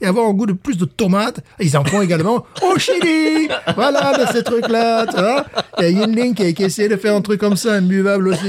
[0.00, 1.40] et, et avoir un goût de plus de tomates.
[1.58, 3.48] Ils en font également au Chili.
[3.74, 5.44] Voilà, de ces trucs-là, tu vois.
[5.78, 7.72] Il y a Yinling qui a qui a essayé de faire un truc comme ça,
[7.74, 8.48] imbuvable aussi.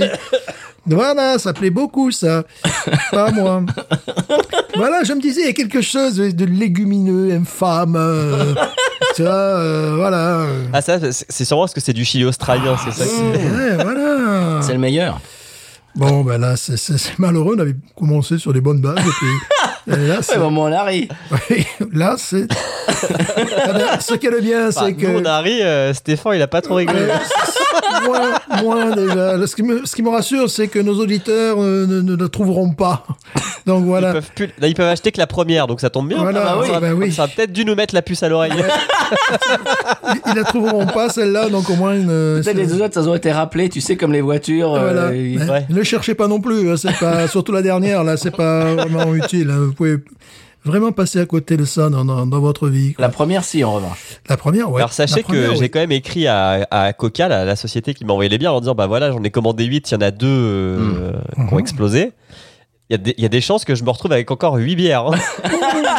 [0.86, 2.43] Voilà, ça plaît beaucoup, ça.
[3.12, 3.63] Pas moi.
[4.75, 7.95] Voilà, je me disais, il y a quelque chose de légumineux, infâme.
[7.97, 8.54] euh,
[9.15, 10.45] tu vois, euh, voilà.
[10.71, 13.06] Ah, ça, c'est c'est sûrement parce que c'est du chili australien, c'est ça.
[13.06, 14.62] qui- Ouais, voilà.
[14.62, 15.19] C'est le meilleur.
[15.99, 18.97] Bon, ben là, c'est- malheureux, on avait commencé sur des bonnes bases.
[18.97, 19.27] Et puis,
[19.93, 21.09] et là, Ouais, c'est- bon, mon Larry.
[21.49, 22.47] oui, là, c'est.
[23.99, 25.05] Ce qui est le bien, Bah, c'est que.
[25.07, 27.07] Nous, on a ri, euh, Stéphane, il a pas trop rigolé.
[28.06, 29.45] Moins, moins déjà.
[29.47, 32.30] Ce qui me, ce qui me rassure, c'est que nos auditeurs euh, ne, ne le
[32.30, 33.06] trouveront pas.
[33.65, 34.13] Donc Ils voilà.
[34.13, 36.17] peuvent, plus- là, ils peuvent acheter que la première, donc ça tombe bien.
[36.19, 37.12] Voilà, ça, oui, bah oui.
[37.12, 38.54] ça aurait peut-être dû nous mettre la puce à l'oreille.
[40.08, 41.93] Ils, ils la trouveront pas, celle-là, donc au moins.
[41.95, 44.73] Une, Peut-être les deux autres, ça aurait été rappelé, tu sais, comme les voitures.
[44.75, 45.13] euh, Voilà.
[45.15, 45.65] ils- Mais ouais.
[45.69, 46.69] Ne cherchez pas non plus.
[46.71, 49.49] hein, C'est pas, surtout la dernière, là, c'est pas vraiment utile.
[49.52, 49.58] hein.
[49.67, 49.97] Vous pouvez
[50.65, 52.93] vraiment passer à côté de ça dans, dans, dans votre vie.
[52.93, 53.04] quoi.
[53.06, 54.19] La première, si, en revanche.
[54.28, 54.82] La première, ouais.
[54.82, 58.06] Alors sachez première, que j'ai quand même écrit à, à Coca, la, la société qui
[58.06, 60.02] m'a envoyé les bières, en disant bah voilà, j'en ai commandé 8, il y en
[60.02, 61.48] a deux euh, Hmm.
[61.48, 62.12] qui ont explosé.
[62.91, 64.56] Il y, a des- il y a des chances que je me retrouve avec encore
[64.56, 65.06] 8 bières.
[65.08, 65.12] hein.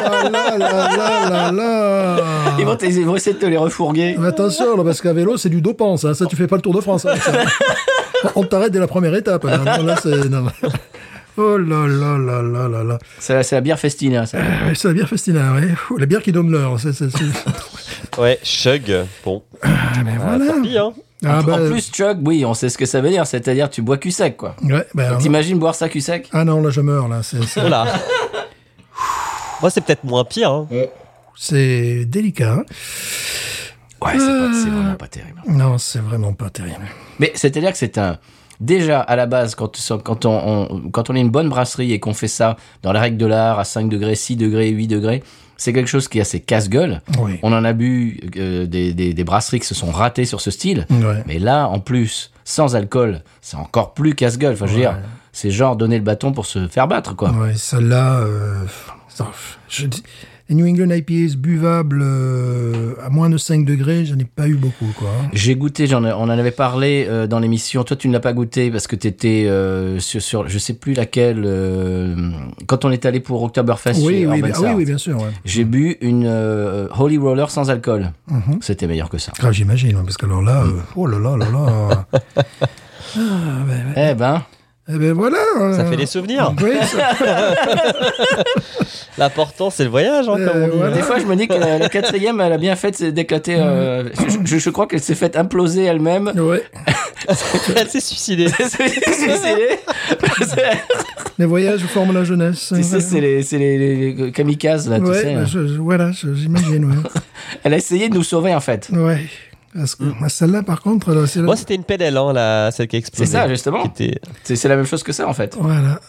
[0.03, 2.17] Là là là là là là.
[2.59, 4.17] Ils, vont, essayer de te les refourguer.
[4.19, 6.15] Mais attention, là, parce qu'à vélo, c'est du dopant, ça.
[6.15, 7.03] Ça, tu fais pas le Tour de France.
[7.03, 7.15] ça.
[8.35, 9.45] On t'arrête dès la première étape.
[9.45, 9.59] là.
[9.59, 10.29] Non, là, c'est...
[10.29, 10.47] non.
[11.43, 12.99] Oh là là là là là là.
[13.19, 14.39] C'est la, bière Festina, ça.
[14.39, 15.69] Ouais, C'est la bière Festina, ouais.
[15.91, 16.77] Ouh, La bière qui donne l'heure.
[18.19, 18.95] Ouais, chug.
[19.25, 19.71] Bon, Mais
[20.21, 20.47] Ah, voilà.
[20.53, 20.93] tant pis, hein.
[21.25, 23.27] Ah, bah, En plus, Chuck, oui, on sait ce que ça veut dire.
[23.27, 24.57] C'est-à-dire, tu bois cul sec, quoi.
[24.63, 27.23] ouais, ben, alors- T'imagines boire ça cul sec Ah non, là, je meurs, là.
[27.23, 27.87] C'est, Voilà.
[29.61, 30.51] Moi, c'est peut-être moins pire.
[30.51, 30.67] hein.
[31.37, 32.53] c'est délicat.
[32.55, 32.65] hein.
[34.03, 34.19] Ouais, c'est,
[34.65, 35.43] c'est vraiment pas terrible.
[35.47, 36.87] Non, c'est vraiment pas terrible.
[37.19, 38.19] Mais c'est-à-dire que c'est un.
[38.61, 39.73] Déjà, à la base, quand,
[40.05, 43.01] quand, on, on- quand on est une bonne brasserie et qu'on fait ça dans la
[43.01, 45.23] règle de l'art à 5 degrés, 6 degrés, 8 degrés,
[45.57, 47.01] c'est quelque chose qui est assez casse-gueule.
[47.21, 47.39] Oui.
[47.43, 50.51] On en a bu euh, des, des, des brasseries qui se sont ratées sur ce
[50.51, 50.87] style.
[50.91, 51.23] Ouais.
[51.27, 54.55] Mais là, en plus, sans alcool, c'est encore plus casse-gueule.
[54.55, 54.97] Enfin, je veux dire,
[55.33, 57.31] c'est genre donner le bâton pour se faire battre, quoi.
[57.31, 58.65] Ouais, celle-là, euh,
[59.69, 60.03] je dis-
[60.51, 64.57] les New England IPAs buvables euh, à moins de 5 degrés, j'en ai pas eu
[64.57, 65.09] beaucoup, quoi.
[65.33, 67.85] J'ai goûté, j'en on en avait parlé euh, dans l'émission.
[67.85, 69.49] Toi, tu ne l'as pas goûté parce que tu étais
[69.99, 72.15] sur, sur, je sais plus laquelle, euh,
[72.67, 74.67] quand on est allé pour Oktoberfest Oui, oui, bien, oui, South.
[74.75, 75.17] oui, bien sûr.
[75.17, 75.31] Ouais.
[75.45, 78.13] J'ai bu une euh, Holy Roller sans alcool.
[78.29, 78.59] Mhm.
[78.61, 79.33] C'était meilleur que ça.
[79.39, 82.07] Grave, j'imagine, hein, parce que alors là, euh, oh là là là là.
[83.97, 84.43] Eh ben,
[84.95, 85.39] eh ben voilà.
[85.57, 86.55] Ça euh, fait des souvenirs.
[86.63, 87.55] Oui, ça-
[89.19, 90.77] L'important, c'est le voyage, hein, comme on dit.
[90.77, 90.95] voilà.
[90.97, 93.57] des fois, je me dis que la, la quatrième, elle a bien fait d'éclater.
[93.59, 96.33] euh, je, je- je crois qu'elle s'est faite imploser elle-même.
[96.37, 96.63] ouais.
[97.77, 98.49] Elle s'est suicidée.
[98.49, 99.81] C'est- c'est-
[101.39, 102.73] Les voyages forment la jeunesse.
[102.75, 105.35] Tu sais, c'est les, c'est les, les- les kamikazes, là, tu sais.
[105.35, 106.97] bah, je- voilà, j'imagine, ouais.
[107.63, 108.89] Elle a essayé de nous sauver, en fait.
[108.93, 109.21] ouais.
[109.75, 110.15] Parce que, Mm.
[110.21, 112.99] bah, celle-là, par contre, là, c'est Moi, c'était une PNL, hein, la, celle qui a
[112.99, 113.27] explosé.
[113.27, 113.85] C'est ça, justement.
[113.85, 115.57] Était- C'est c'est la même chose que ça, en fait.
[115.61, 116.01] Voilà.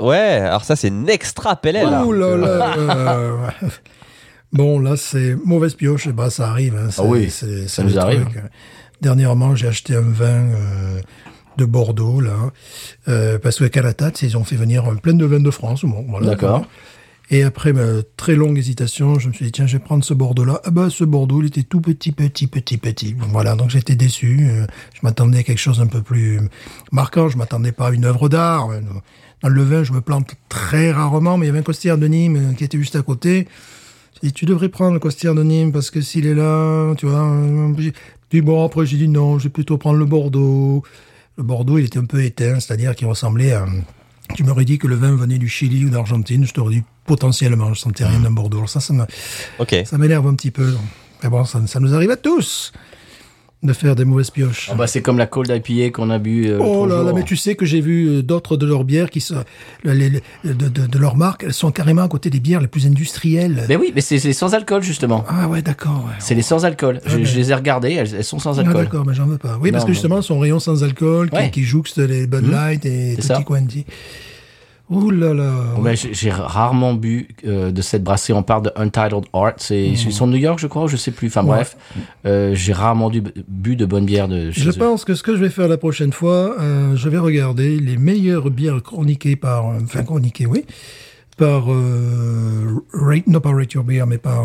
[0.00, 1.58] Ouais, alors ça, c'est une extra.
[1.62, 2.04] Voilà.
[2.04, 2.74] Ouh là là.
[2.78, 3.36] euh.
[4.52, 6.08] Bon, là, c'est mauvaise pioche.
[6.10, 6.76] Bah, ça arrive.
[6.76, 8.24] hein, c'est- Ah oui, c'est- ça c'est nous le arrive.
[8.24, 8.42] truc.
[9.00, 11.00] Dernièrement, j'ai acheté un vin euh,
[11.56, 12.34] de Bordeaux, là,
[13.08, 15.84] euh, parce que Calatat, ils ont fait venir plein de vins de France.
[15.84, 16.26] Bon, voilà.
[16.28, 16.66] D'accord.
[17.34, 20.12] Et après bah, très longue hésitation, je me suis dit tiens, je vais prendre ce
[20.12, 20.60] Bordeaux-là.
[20.64, 23.16] Ah bah ce Bordeaux, il était tout petit, petit, petit, petit.
[23.30, 24.40] Voilà, donc j'étais déçu.
[24.50, 26.40] Euh, Je m'attendais à quelque chose un peu plus
[26.92, 27.30] marquant.
[27.30, 28.68] Je m'attendais pas à une œuvre d'art.
[28.68, 28.80] Euh,
[29.42, 32.06] Dans le vin, je me plante très rarement, mais il y avait un costière de
[32.06, 33.48] Nîmes euh, qui était juste à côté.
[34.20, 37.06] J'ai dit, tu devrais prendre le costière de Nîmes parce que s'il est là, tu
[37.06, 37.34] vois.
[38.28, 40.82] Puis bon, après j'ai dit non, je vais plutôt prendre le Bordeaux.
[41.38, 43.64] Le Bordeaux, il était un peu éteint, c'est-à-dire qu'il ressemblait à...
[44.34, 47.72] Tu m'aurais dit que le vin venait du Chili ou d'Argentine, je t'aurais dit potentiellement,
[47.74, 48.58] je sentais rien d'un Bordeaux.
[48.58, 48.92] Alors ça, ça
[49.98, 50.74] m'énerve un petit peu.
[51.22, 52.72] Mais bon, ça, ça nous arrive à tous
[53.62, 54.68] de faire des mauvaises pioches.
[54.72, 56.48] Ah bah, c'est comme la cold IPA qu'on a bu.
[56.48, 59.08] euh, Oh là là, mais tu sais que j'ai vu euh, d'autres de leurs bières
[59.08, 59.36] qui sont,
[59.84, 62.66] les- les- de, de, de leur marque, elles sont carrément à côté des bières les
[62.66, 63.64] plus industrielles.
[63.68, 65.24] Mais oui, mais c'est c'est sans alcool justement.
[65.28, 66.06] Ah ouais, d'accord.
[66.08, 66.14] Ouais.
[66.18, 67.00] C'est les sans alcool.
[67.06, 68.82] Je, mais- je les ai regardées, elles, elles sont sans Ah, alcool.
[68.82, 69.56] d'accord, mais j'en veux pas.
[69.60, 71.50] Oui, parce Non, que justement, son rayon sans alcool qui, Ouais.
[71.52, 73.34] qui jouxte les Bud Light et c'est ça.
[73.36, 73.86] Tutti Quanti.
[74.92, 75.52] Ouh là là.
[75.82, 78.34] Ben, j'ai rarement bu euh, de cette brasserie.
[78.34, 79.54] On parle de Untitled Art.
[79.56, 81.28] C'est ils sont de New York, je crois, ou je sais plus.
[81.28, 81.76] Enfin bref,
[82.26, 83.10] euh, j'ai rarement
[83.48, 84.72] bu de bonne bière de chez Je eux.
[84.74, 87.96] pense que ce que je vais faire la prochaine fois, euh, je vais regarder les
[87.96, 90.64] meilleures bières chroniquées par, enfin chroniquées, oui,
[91.38, 91.64] par
[92.92, 94.44] Rate, non pas Rate Your Beer, mais par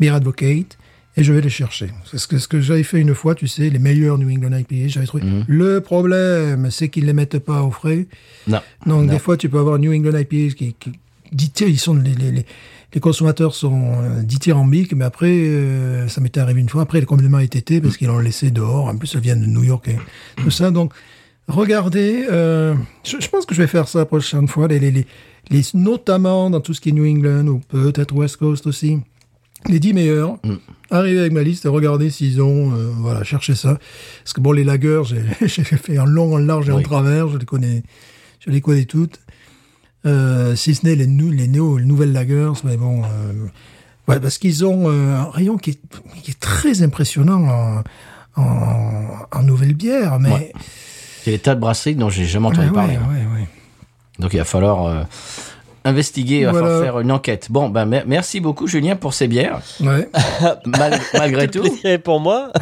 [0.00, 0.78] Beer Advocate,
[1.18, 1.88] et je vais les chercher.
[2.10, 4.56] C'est ce que, ce que j'avais fait une fois, tu sais, les meilleurs New England
[4.56, 5.24] IPA, j'avais trouvé.
[5.46, 8.06] Le problème, c'est qu'ils les mettent pas au frais.
[8.46, 8.60] Non.
[8.86, 9.12] Donc Non.
[9.12, 10.92] des fois, tu peux avoir New England IPA qui, qui
[11.32, 12.46] ils sont les, les, les,
[12.94, 16.82] les consommateurs sont euh, dithyrambiques, mais après, euh, ça m'était arrivé une fois.
[16.82, 18.86] Après, elle est complètement étété parce qu'ils l'ont laissé dehors.
[18.86, 19.96] En plus, ça vient de New York et
[20.42, 20.70] tout ça.
[20.70, 20.92] Donc,
[21.48, 22.26] regardez.
[22.30, 24.68] euh, je, je pense que je vais faire ça la prochaine fois.
[24.68, 25.06] Les, les, les,
[25.50, 28.98] les- notamment dans tout ce qui est New England ou peut-être West Coast aussi.
[29.68, 30.38] Les 10 meilleurs.
[30.90, 33.78] Arrivez avec ma liste et regardez s'ils ont, euh, voilà, cherchez ça.
[34.24, 35.02] Parce que bon, les lagers,
[35.42, 36.82] j'ai fait en long, en large et en Oui.
[36.82, 37.28] travers.
[37.28, 37.82] Je les connais,
[38.40, 39.20] je les connais toutes.
[40.06, 43.32] Euh, si ce n'est les, les, néo, les nouvelles lagers, mais bon, euh,
[44.06, 45.80] ouais, parce qu'ils ont un rayon qui est,
[46.22, 47.82] qui est très impressionnant en,
[48.40, 50.52] en, en nouvelle bière, mais Ouais.
[51.26, 52.94] Il y a des tas de brasseries dont j'ai jamais entendu ouais, parler.
[52.94, 53.46] hein.
[54.18, 55.06] Donc il va falloir
[55.88, 56.66] investiguer, il va Voilà.
[56.66, 57.48] falloir faire une enquête.
[57.50, 59.60] Bon, ben mer- merci beaucoup Julien pour ces bières.
[59.80, 60.08] Ouais.
[60.66, 62.52] Mal- malgré tout, Et pour moi,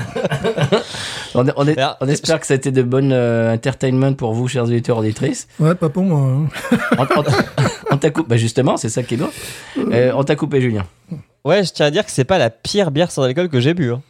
[1.34, 4.32] on, on est- Alors, on espère que ça a été de bonnes euh, entertainment pour
[4.32, 5.48] vous, chers auditeurs auditrices.
[5.60, 6.20] Ouais, pas pour moi.
[6.20, 6.48] hein.
[6.98, 7.24] On, on-
[7.92, 9.28] on t'a coupé, bah justement, c'est ça qui est bon.
[9.78, 10.84] Euh, on t'a coupé, Julien.
[11.44, 13.74] ouais, je tiens à dire que c'est pas la pire bière sans alcool que j'ai
[13.74, 13.92] bu.
[13.92, 14.02] hein.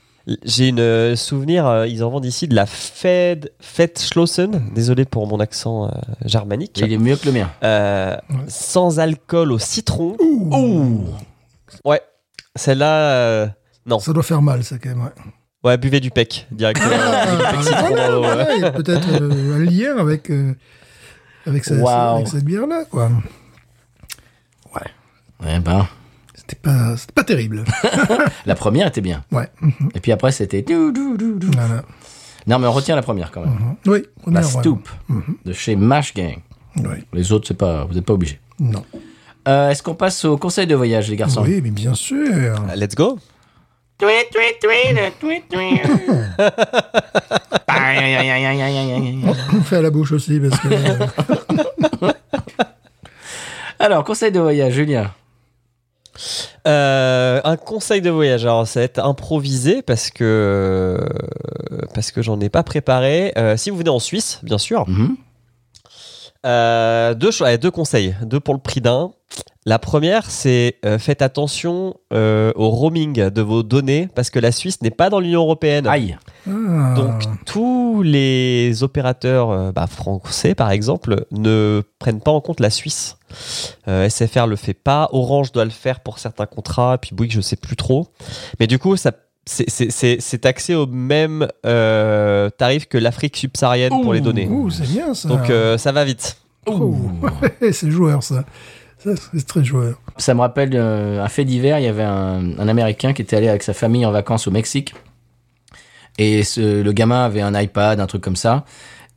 [0.44, 5.26] J'ai une euh, souvenir, euh, ils en vendent ici de la Fed, Fettschlossen, désolé pour
[5.28, 5.90] mon accent euh,
[6.24, 7.50] germanique, Il est mieux que le mien.
[7.62, 8.16] Euh,
[8.48, 10.16] sans alcool au citron.
[11.84, 12.00] Ouais,
[12.56, 13.46] celle-là, euh,
[13.86, 14.00] non.
[14.00, 15.02] Ça doit faire mal, ça, quand même.
[15.02, 15.10] Ouais.
[15.64, 16.90] Ouais, buvez du pec directement.
[16.92, 17.26] Ah,
[17.96, 18.26] dans l'eau, ouais.
[18.26, 20.54] voilà, il y a peut-être euh, un lien avec, euh,
[21.46, 21.88] avec, ce- Wow.
[22.16, 23.10] avec cette bière-là, quoi.
[25.46, 25.86] Eh ben,
[26.48, 27.64] C'était pas, c'était pas terrible.
[28.46, 29.24] la première était bien.
[29.32, 29.48] Ouais.
[29.94, 30.62] Et puis après, c'était.
[30.62, 31.50] dou, dou, dou, dou.
[31.56, 31.82] Voilà.
[32.46, 33.50] Non, mais on retient la première quand même.
[33.54, 33.74] Mhm.
[33.86, 34.48] Oui, La première, ouais.
[34.62, 34.88] Stoop
[35.44, 36.36] de chez Mash Gang.
[36.76, 37.04] Oui.
[37.12, 38.38] Les autres, c'est pas, vous n'êtes pas obligés.
[38.60, 38.84] Non.
[39.48, 41.42] Euh, Est-ce qu'on passe au conseil de voyage, les garçons?
[41.44, 42.54] Oui, mais bien sûr.
[42.76, 43.18] Let's go.
[43.98, 45.82] Tweet, tweet, tweet, tweet, tweet.
[49.54, 50.68] On fait à la bouche aussi parce que.
[50.68, 51.06] euh,
[53.78, 55.10] Alors, conseil de voyage, Julien.
[56.66, 58.44] Euh, un conseil de voyage.
[58.44, 60.98] Alors, ça va être improvisé parce que
[61.94, 63.32] parce que j'en ai pas préparé.
[63.36, 65.16] Euh, si vous venez en Suisse, bien sûr, Mhm.
[66.44, 69.10] euh, deux conseils, deux pour le prix d'un.
[69.68, 74.52] La première, c'est euh, faites attention euh, au roaming de vos données parce que la
[74.52, 75.88] Suisse n'est pas dans l'Union européenne.
[75.88, 76.16] Aïe.
[76.46, 76.94] ah.
[76.94, 82.70] Donc tous les opérateurs euh, bah, français, par exemple, ne prennent pas en compte la
[82.70, 83.16] Suisse.
[83.88, 87.40] Euh, SFR le fait pas, Orange doit le faire pour certains contrats, puis Bouygues je
[87.40, 88.08] sais plus trop.
[88.60, 89.12] Mais du coup, ça
[89.46, 94.46] c'est- taxé au même euh, tarif que l'Afrique subsaharienne pour les données.
[94.48, 95.28] Ouh, c'est bien ça.
[95.28, 96.36] Donc euh, ça va vite.
[96.68, 96.96] Ouh.
[97.72, 98.44] c'est joueur ça.
[98.98, 100.00] Ça, c'est très joueur.
[100.16, 101.78] Ça me rappelle euh, un fait divers.
[101.78, 104.50] Il y avait un, un Américain qui était allé avec sa famille en vacances au
[104.50, 104.94] Mexique.
[106.18, 108.64] Et ce- le gamin avait un iPad, un truc comme ça.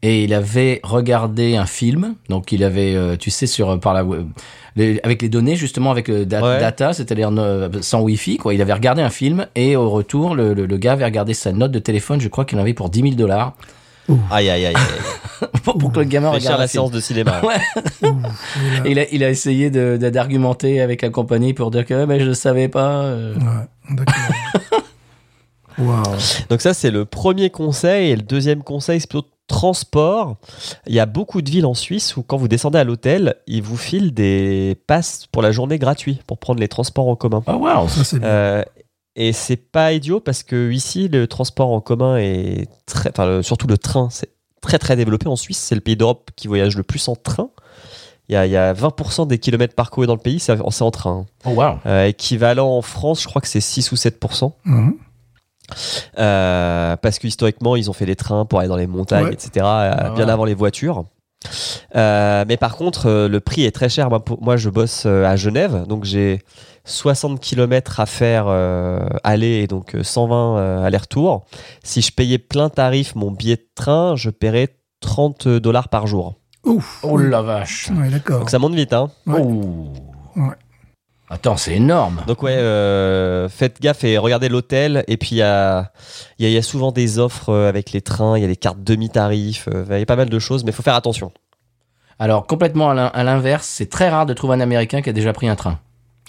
[0.01, 2.15] Et il avait regardé un film.
[2.29, 4.27] Donc il avait, euh, tu sais, sur par la web-
[4.77, 6.59] les- avec les données justement avec le da- Ouais.
[6.59, 8.37] data, c'est-à-dire euh, sans Wi-Fi.
[8.37, 8.53] Quoi.
[8.53, 11.51] Il avait regardé un film et au retour, le, le- le gars avait regardé sa
[11.51, 12.21] note de téléphone.
[12.21, 13.53] Je crois qu'il en avait pour 10 000 dollars
[14.31, 14.73] Aïe aïe aïe.
[14.75, 15.47] aïe.
[15.63, 17.41] pour, pour que le gamin Fait cher regarde la séance de cinéma.
[17.43, 18.09] Ouais.
[18.85, 22.05] Et il a, il a essayé de- de- d'argumenter avec la compagnie pour dire que
[22.05, 23.03] mais je ne savais pas.
[23.03, 23.35] euh.
[23.35, 24.13] Ouais, d'accord.
[25.77, 26.03] Waouh.
[26.49, 30.37] Donc ça c'est le premier conseil et le deuxième conseil c'est plutôt transport,
[30.87, 33.61] il y a beaucoup de villes en Suisse où quand vous descendez à l'hôtel, ils
[33.61, 37.43] vous filent des passes pour la journée gratuits pour prendre les transports en commun.
[37.47, 37.87] Oh, wow.
[37.89, 38.27] Ça, c'est bien.
[38.27, 38.63] Euh,
[39.15, 43.43] et c'est pas idiot parce que ici le transport en commun est très, enfin le-
[43.43, 44.29] surtout le train, c'est
[44.61, 45.57] très très développé en Suisse.
[45.59, 47.49] C'est le pays d'Europe qui voyage le plus en train.
[48.29, 50.91] Il y a, il y a 20% des kilomètres parcourus dans le pays, c'est en
[50.91, 51.25] train.
[51.45, 51.79] Oh, wow.
[51.87, 54.53] Euh, équivalent en France, je crois que c'est 6 ou 7%.
[54.65, 54.95] Mhm.
[56.17, 59.33] Euh, parce que historiquement, ils ont fait des trains pour aller dans les montagnes, Ouais.
[59.33, 60.31] etc., euh, Ah, bien ouais.
[60.31, 61.05] avant les voitures.
[61.95, 64.09] Euh, mais par contre, euh, le prix est très cher.
[64.09, 66.41] Moi, pour- moi, je bosse euh, à Genève, donc j'ai
[66.83, 71.45] 60 km à faire euh, aller et donc euh, 120 euh, aller-retour.
[71.83, 74.67] Si je payais plein tarif mon billet de train, je paierais
[74.99, 76.35] 30 dollars par jour.
[76.65, 76.99] Ouf.
[77.03, 77.89] Oh la vache.
[77.91, 78.39] Ouais, d'accord.
[78.39, 79.09] Donc ça monte vite, hein.
[79.25, 79.39] Ouais.
[79.41, 79.93] Oh.
[80.35, 80.55] Ouais.
[81.31, 82.23] Attends, c'est énorme.
[82.25, 85.03] Donc ouais, euh, faites gaffe et regardez l'hôtel.
[85.07, 85.91] Et puis il y a,
[86.39, 88.45] il y, a, il y a souvent des offres euh, avec les trains, il y
[88.45, 90.81] a des cartes demi-tarifs, euh, il y a pas mal de choses, mais il faut
[90.81, 91.31] faire attention.
[92.17, 95.47] Alors, complètement à l'inverse, c'est très rare de trouver un Américain qui a déjà pris
[95.47, 95.79] un train.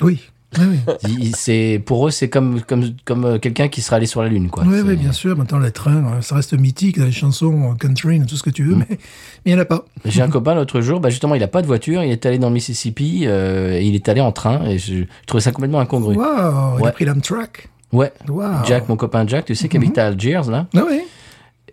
[0.00, 0.30] Oui.
[0.58, 0.94] Oui, oui.
[1.08, 4.28] Il- C'est pour eux, c'est comme comme comme euh, quelqu'un qui serait allé sur la
[4.28, 4.64] lune, quoi.
[4.66, 5.36] Oui, C'est- oui, bien sûr.
[5.36, 8.50] Maintenant, les trains, euh, ça reste mythique dans les chansons euh, country, tout ce que
[8.50, 8.78] tu veux, Mm.
[8.78, 8.98] mais mais
[9.46, 9.84] il n'y en a pas.
[10.04, 12.38] J'ai un copain l'autre jour, bah justement, il a pas de voiture, il est allé
[12.38, 15.52] dans le Mississippi, euh, et il est allé en train, et je, je trouvais ça
[15.52, 16.16] complètement incongru.
[16.16, 17.68] Waouh, il a pris l'Amtrak.
[17.92, 18.12] Ouais.
[18.28, 18.64] Waouh.
[18.66, 20.66] Jack, mon copain Jack, tu sais, qui habite à Algiers, là.
[20.76, 21.00] Ah oui.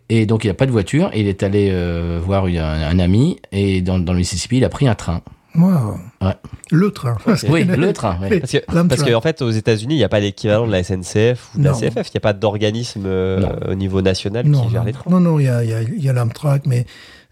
[0.09, 2.99] Et donc, il a pas de voiture, et il est allé euh, voir un, un
[2.99, 5.21] ami, et dans, dans le Mississippi, il a pris un train.
[5.57, 5.97] Waouh.
[6.21, 6.33] Ouais.
[6.71, 7.17] Le train.
[7.49, 8.39] Oui, le train, ouais.
[8.39, 8.87] Parce que, L'Amtrak.
[8.89, 11.59] parce que, en fait, aux États-Unis, il n'y a pas l'équivalent de la SNCF ou
[11.59, 11.71] de la.
[11.73, 12.07] CFF.
[12.09, 15.09] Il n'y a pas d'organisme euh, au niveau national Non, qui gère non, les trains.
[15.09, 16.85] non, non, il y a, il y a, il y a l'Amtrak, mais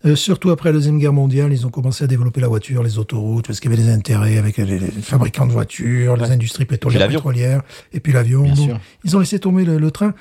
[0.06, 2.98] euh, surtout après la Deuxième Guerre mondiale, ils ont commencé à développer la voiture, les
[3.00, 6.66] autoroutes, parce qu'il y avait des intérêts avec les, les fabricants de voitures, les industries
[6.66, 7.62] pétrolières, pétrolières,
[7.94, 8.56] et puis l'avion.
[8.56, 8.80] Sûr.
[9.04, 10.14] Ils ont laissé tomber le, le train.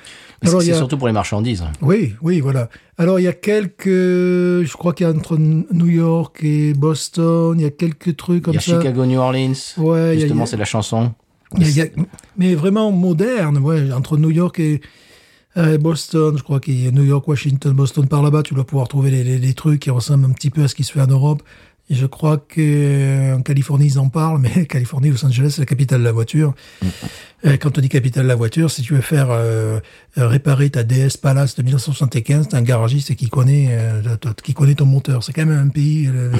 [0.45, 1.63] Parce Alors, que il y c'est a- surtout pour les marchandises.
[1.81, 2.69] Oui, oui, voilà.
[2.97, 7.55] Alors, il y a quelques, je crois qu'il y a entre New York et Boston,
[7.59, 8.77] il y a quelques trucs Il comme y a ça.
[8.79, 9.53] Chicago, New Orleans.
[9.77, 11.13] Ouais, il Justement, il a- c'est la chanson.
[11.57, 11.87] Il il y a-
[12.37, 14.81] mais vraiment moderne, ouais, entre New York et,
[15.57, 18.65] euh, Boston, je crois qu'il y a New York, Washington, Boston, par là-bas, tu dois
[18.65, 20.91] pouvoir trouver les, les, les trucs qui ressemblent un petit peu à ce qui se
[20.91, 21.43] fait en Europe.
[21.87, 25.61] Et je crois que euh, en Californie, ils en parlent, mais Californie, Los Angeles, c'est
[25.61, 26.55] la capitale de la voiture.
[27.45, 29.79] Euh, Quand on dit capitale de la voiture, si tu veux faire euh,
[30.17, 34.01] euh, réparer ta DS Palace de 1975, t'as un garagiste qui connaît, euh,
[34.43, 35.23] qui connaît ton moteur.
[35.23, 36.31] C'est quand même un pays, euh,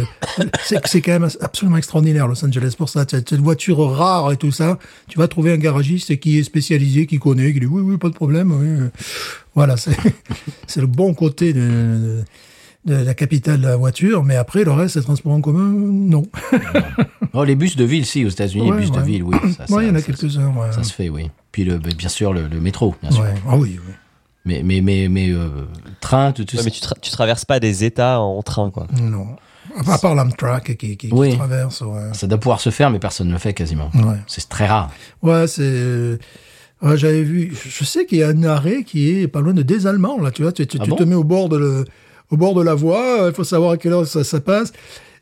[0.64, 3.06] c'est quand même absolument extraordinaire Los Angeles pour ça.
[3.32, 7.20] Une voiture rare et tout ça, tu vas trouver un garagiste qui est spécialisé, qui
[7.20, 8.52] connaît, qui dit oui oui pas de problème.
[8.52, 8.90] Oui.
[9.54, 9.96] Voilà, c'est
[10.68, 12.24] c'est le bon côté de, de
[12.86, 16.24] la capitale de la voiture, mais après le reste, les transports en commun, non.
[17.34, 19.36] Oh, les bus de ville, si, aux États-Unis, Ouais, les bus de ville, oui.
[19.58, 20.48] Ça, Ouais, il y en a ça- quelques-uns.
[20.56, 20.72] Ouais.
[20.72, 21.30] Ça se fait, oui.
[21.52, 23.24] Puis, le, bien sûr, le, le métro, bien sûr.
[23.24, 23.34] Ouais.
[23.48, 23.94] Ah oui, oui.
[24.46, 25.48] Mais, mais, mais, mais euh,
[26.02, 28.88] train, tout, tout Ouais, mais tu, tra- tu traverses pas des États en train, quoi.
[29.02, 29.28] Non.
[29.88, 32.14] À part l'Amtrak qui, qui, traverse, ouais.
[32.14, 33.90] ça doit pouvoir se faire, mais personne ne le fait quasiment.
[33.96, 34.92] Ouais, C'est très rare.
[35.24, 35.64] ouais c'est...
[35.64, 36.18] euh,
[36.84, 37.52] ouais, j'avais vu...
[37.68, 40.30] Je sais qu'il y a un arrêt qui est pas loin de des Allemands, là,
[40.30, 40.52] tu vois.
[40.52, 41.86] Tu, tu, Ah tu bon te mets au bord de, le,
[42.32, 44.74] au bord de la voie, euh, il faut savoir à quelle heure ça, ça passe.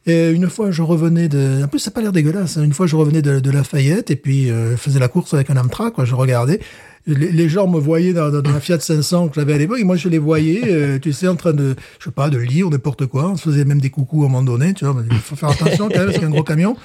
[0.06, 1.64] Et une fois, je revenais de...
[1.64, 2.58] En plus, ça n'a pas l'air dégueulasse.
[2.58, 2.64] hein.
[2.64, 5.50] Une fois, je revenais de, de Lafayette et puis euh, je faisais la course avec
[5.50, 6.04] un Amtrak, quoi.
[6.04, 6.60] Je regardais.
[7.06, 10.08] Les, gens me voyaient dans, la Fiat 500 que j'avais à l'époque et moi, je
[10.08, 13.30] les voyais, euh, tu sais, en train de, je sais pas, de lire n'importe quoi.
[13.30, 15.04] On se faisait même des coucous à un moment donné, tu vois.
[15.12, 16.78] Il faut faire attention quand même, a un gros camion.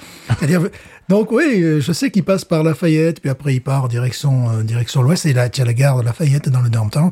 [1.07, 4.63] Donc oui, euh, je sais qu'il passe par Lafayette, puis après il part direction, euh,
[4.63, 7.11] direction l'ouest et là, tu as la gare de Lafayette dans le downtown.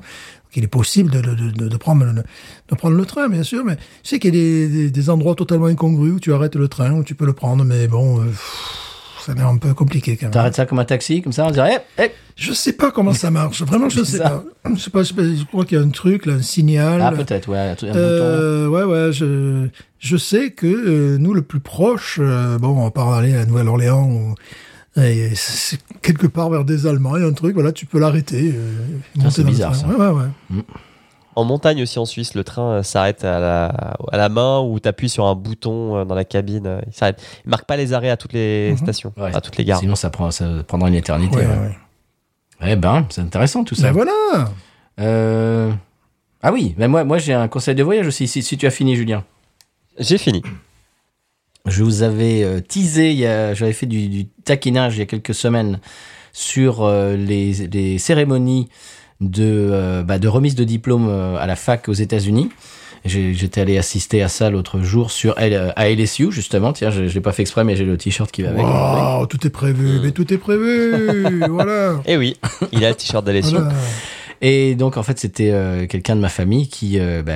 [0.58, 3.44] Donc, il est possible de, de, de, de prendre le, de prendre le train, bien
[3.44, 6.34] sûr, mais je sais qu'il y a des, des, des endroits totalement incongrus où tu
[6.34, 9.48] arrêtes le train, où tu peux le prendre, mais bon, euh, pff, ça a l'air
[9.48, 10.32] un peu compliqué quand même.
[10.34, 12.12] T'arrêtes ça comme un taxi, comme ça, on dirait, eh, eh.
[12.36, 13.62] Je sais pas comment ça marche.
[13.64, 14.44] Vraiment, je sais pas.
[14.74, 15.04] Je sais pas.
[15.04, 17.02] Je, sais pas, je crois qu'il y a un truc, là, un signal.
[17.04, 17.88] Ah, peut-être, ouais, un, bouton.
[17.96, 19.12] Euh, ouais, ouais.
[19.14, 19.68] Je,
[20.00, 24.04] je sais que euh, nous, le plus proche, euh, bon, on part aller à Nouvelle-Orléans,
[24.10, 24.36] ou-
[24.98, 28.00] et c'est quelque part vers des Allemands, il y a un truc, voilà, tu peux
[28.00, 28.52] l'arrêter.
[28.56, 29.82] euh, monter c'est bizarre, train.
[29.82, 29.88] ça.
[29.88, 30.62] Ouais, ouais, ouais.
[31.36, 33.66] En montagne aussi en Suisse, le train euh, s'arrête à la,
[34.12, 36.82] à la main ou t'appuies sur un bouton euh, dans la cabine.
[36.88, 37.22] Il s'arrête.
[37.46, 38.78] Il marque pas les arrêts à toutes les Mhm.
[38.78, 39.36] stations, Ouais.
[39.36, 39.80] à toutes les gares.
[39.80, 41.36] Sinon, ça, prend, ça prendra une éternité.
[41.38, 41.52] Ouais, ouais.
[42.62, 42.72] ouais.
[42.72, 43.84] Eh ben, c'est intéressant tout ça.
[43.84, 44.50] Ben voilà.
[45.00, 45.72] Euh,
[46.42, 48.72] Ah oui, mais moi, moi j'ai un conseil de voyage aussi, si, si tu as
[48.72, 49.24] fini, Julien.
[50.00, 50.42] J'ai fini.
[51.68, 55.02] Je vous avais euh, teasé, il y a- j'avais fait du, du taquinage il y
[55.02, 55.80] a quelques semaines
[56.34, 58.70] sur euh, les, les cérémonies
[59.22, 62.50] de, euh, bah, de remise de diplôme euh, à la fac aux États-Unis.
[63.06, 66.74] J'ai- J'étais allé assister à ça l'autre jour sur L- à LSU justement.
[66.74, 68.66] Tiens, je, je l'ai pas fait exprès, mais j'ai le t-shirt qui va avec.
[68.66, 71.42] Wow, tout est prévu, mais tout est prévu.
[71.50, 72.02] voilà.
[72.06, 72.36] Eh oui,
[72.72, 73.60] il a le t-shirt d'Alessio.
[73.60, 73.74] voilà.
[74.42, 77.34] Et donc, en fait, c'était euh, quelqu'un de ma famille qui, euh, bah,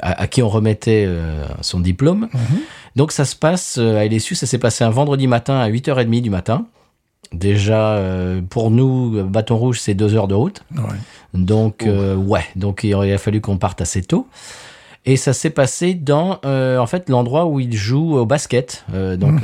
[0.00, 2.28] à, à qui on remettait euh, son diplôme.
[2.96, 6.30] Donc, ça se passe à LSU, ça s'est passé un vendredi matin à 8h30 du
[6.30, 6.66] matin.
[7.32, 10.62] Déjà, euh, pour nous, Bâton Rouge, c'est deux heures de route.
[10.76, 10.98] Ouais.
[11.34, 14.26] Donc, euh, ouais, donc il aurait fallu qu'on parte assez tôt.
[15.04, 18.84] Et ça s'est passé dans, euh, en fait, l'endroit où il joue au basket.
[18.94, 19.40] Euh, donc,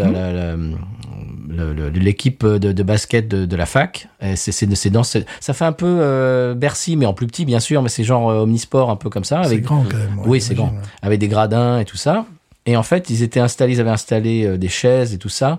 [1.51, 4.09] le- l'équipe de, de basket de, de la fac.
[4.37, 7.83] C'est, dans ce- ça fait un peu euh, Bercy, mais en plus petit, bien sûr,
[7.83, 9.41] mais c'est genre omnisport, un peu comme ça.
[9.43, 10.19] C'est Avec, grand quand même.
[10.21, 10.73] ouais, oui, c'est grand.
[11.03, 12.27] Avec des gradins et tout ça.
[12.67, 15.59] Et en fait, ils étaient installés, ils avaient installé des chaises et tout ça.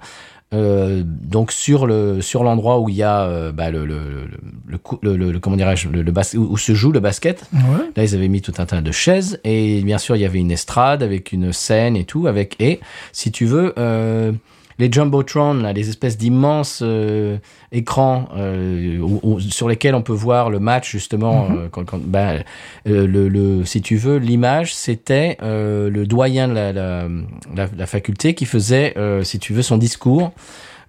[0.52, 4.28] Euh, donc sur le sur l'endroit où il y a euh, bah, le, le, le,
[4.66, 7.00] le, cou- le- le- le- comment dirais-je le, le bas- où, où se joue le
[7.00, 7.44] basket.
[7.54, 7.60] Ouais.
[7.96, 10.40] Là, ils avaient mis tout un tas de chaises et bien sûr, il y avait
[10.40, 12.26] une estrade avec une scène et tout.
[12.26, 12.80] Avec et
[13.12, 14.32] si tu veux, euh,
[14.80, 17.38] les jumbotron, là, les espèces d'immenses euh,
[17.72, 21.50] écrans euh, où- où- sur lesquels on peut voir le match justement.
[21.72, 22.44] quand, quand- ben,
[22.88, 27.08] euh, le, le, si tu veux, l'image, c'était le doyen de la, la,
[27.56, 30.32] la, la faculté qui faisait, si tu veux, son discours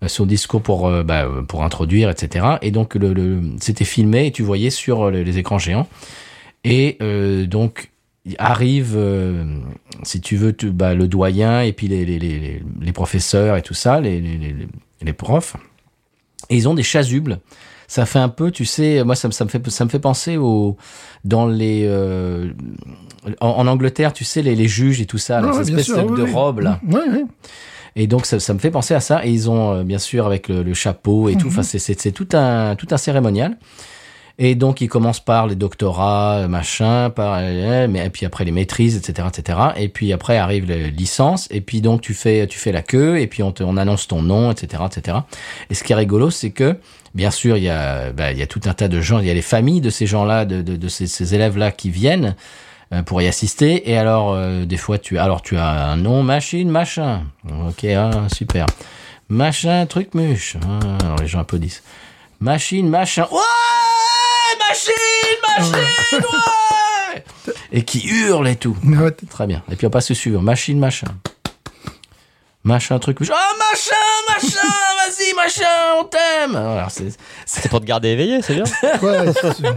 [0.07, 4.43] son discours pour bah, pour introduire etc et donc le, le c'était filmé et tu
[4.43, 5.86] voyais sur les, les écrans géants
[6.64, 6.97] et
[7.47, 7.91] donc
[8.39, 9.57] arrive euh,
[10.03, 13.75] si tu veux tu- bah, le doyen et puis les, les, les, professeurs et tout
[13.75, 15.57] ça les, les, profs
[16.51, 17.41] et ils ont des chasubles
[17.89, 19.99] ça fait un peu tu sais moi ça, me- ça me fait ça me fait
[19.99, 20.77] penser au
[21.25, 22.53] dans les euh,
[23.41, 26.12] en, en Angleterre tu sais les, les juges et tout ça bien espèces sûr, de
[26.12, 26.33] oui, oui.
[26.33, 27.25] robes là ouais.
[27.97, 29.25] et donc ça, ça me fait penser à ça.
[29.27, 31.49] Et ils ont euh, bien sûr avec le, le chapeau et tout.
[31.49, 33.59] Enfin c'est c'est c'est tout un tout un cérémonial.
[34.43, 38.53] Et donc ils commencent par les doctorats, machin, par euh, mais et puis après les
[38.53, 39.59] maîtrises, etc., etc.
[39.76, 41.47] Et puis après arrive les licences.
[41.51, 44.09] Et puis donc tu fais tu fais la queue et puis on te on annonce
[44.09, 45.18] ton nom, etc., etc.
[45.68, 46.78] Et ce qui est rigolo, c'est que
[47.14, 49.26] bien sûr il y a bah, il y a tout un tas de gens, il
[49.26, 52.34] y a les familles de ces gens-là, de de, de ces, élèves-là qui viennent
[52.95, 53.91] euh, pour y assister.
[53.91, 57.24] Et alors, euh, des fois, tu, alors tu as un nom, machine, machin.
[57.68, 58.64] Ok, ah, super.
[59.28, 60.57] Machin, truc, muche.
[60.62, 61.82] Ah, alors les gens applaudissent.
[62.41, 63.28] Machine, machin.
[63.30, 63.38] Ouais,
[64.71, 66.27] machine, machine,
[67.14, 67.25] ouais.
[67.73, 68.77] Et qui hurle et tout.
[68.85, 69.62] Ouais, Très bien.
[69.71, 70.41] Et puis on passe au suivant.
[70.43, 71.09] Machine, machin.
[72.62, 73.18] Machin, truc.
[73.23, 73.95] Ah, machin,
[74.29, 75.64] machin, vas-y, machin,
[76.01, 76.61] on t'aime.
[76.91, 78.64] C'est, c'est- C'est pour te garder éveillé, c'est bien.
[79.03, 79.75] ouais, c'est sûr.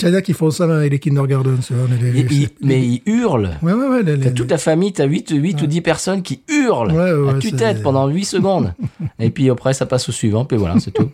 [0.00, 1.58] Il y en a qui font ça dans les kindergarten.
[2.00, 3.56] les- les- il- il- mais il hurle.
[3.62, 4.02] Ouais, ouais, ouais.
[4.02, 7.12] les- T'as les- toute ta famille, t'as 8, 8 ou 10 personnes qui hurlent Ouais,
[7.12, 8.74] ouais, à tue-tête pendant 8 secondes.
[9.20, 11.10] et puis après, ça passe au suivant, puis voilà, c'est tout.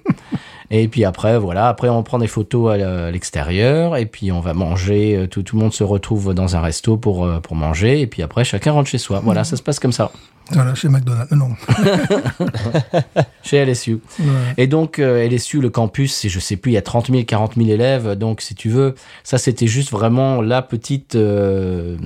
[0.70, 4.52] Et puis après, voilà, après on prend des photos à l'extérieur, et puis on va
[4.52, 8.00] manger, euh, tout, tout le monde se retrouve dans un resto pour, euh, pour manger,
[8.02, 9.20] et puis après, chacun rentre chez soi.
[9.24, 10.10] Voilà, ça se passe comme ça,
[10.50, 11.30] Voilà, chez McDonald's.
[11.32, 11.50] Non.
[13.42, 13.98] chez LSU.
[14.18, 14.26] Ouais.
[14.56, 17.54] Et donc, euh, LSU, le campus, je sais plus, il y a 30 000, 40
[17.56, 18.12] 000 élèves.
[18.12, 18.94] Donc, si tu veux,
[19.24, 21.96] ça, c'était juste vraiment la petite, euh,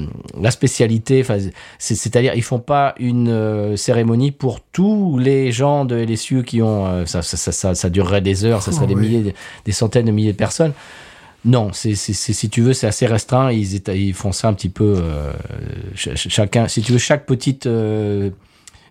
[0.40, 1.24] la spécialité.
[1.78, 7.07] C'est-à-dire, ils font pas une euh, cérémonie pour tous les gens de LSU qui ont,
[7.07, 9.09] ça, ça, ça, ça, durerait des heures, ça serait des Oh, oui.
[9.09, 9.34] milliers,
[9.64, 10.72] des centaines de milliers de personnes.
[11.45, 13.51] Non, c'est, si tu veux, c'est assez restreint.
[13.51, 15.32] Ils, ils font ça un petit peu, euh,
[15.97, 17.66] ch- ch- chacun, si tu veux, chaque petite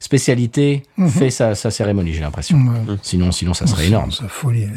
[0.01, 2.57] euh, spécialité fait sa, sa cérémonie, j'ai l'impression.
[2.57, 2.95] Ouais.
[3.01, 4.11] Sinon, sinon, ça serait énorme.
[4.11, 4.67] C'est folie.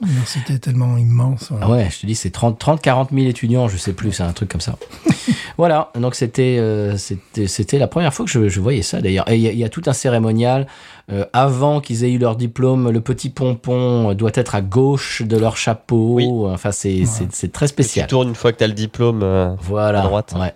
[0.00, 1.50] L'université est tellement immense.
[1.50, 1.58] ouais.
[1.60, 4.22] Ah ouais, je te dis, c'est 30, 30, 40 000 étudiants, je sais plus, c'est
[4.22, 4.76] un truc comme ça.
[5.58, 9.30] voilà, donc c'était, euh, c'était, c'était la première fois que je, je voyais ça d'ailleurs.
[9.30, 10.66] Et il y, y a tout un cérémonial.
[11.10, 15.36] euh, avant qu'ils aient eu leur diplôme, le petit pompon doit être à gauche de
[15.36, 16.14] leur chapeau.
[16.14, 16.26] Oui.
[16.52, 18.06] Enfin, c'est, c'est, c'est très Tu spécial.
[18.06, 19.22] tournes une fois que t'as le diplôme.
[19.22, 20.00] euh, Voilà.
[20.00, 20.34] à droite.
[20.38, 20.52] Ouais.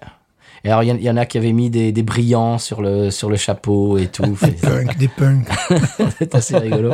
[0.66, 2.58] Et alors, il y en- il y, en a qui avaient mis des, des brillants
[2.58, 4.36] sur le, sur le chapeau et tout.
[4.42, 5.46] Des punks, des punks.
[6.18, 6.92] c'est assez rigolo.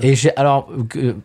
[0.00, 0.68] Et j'ai alors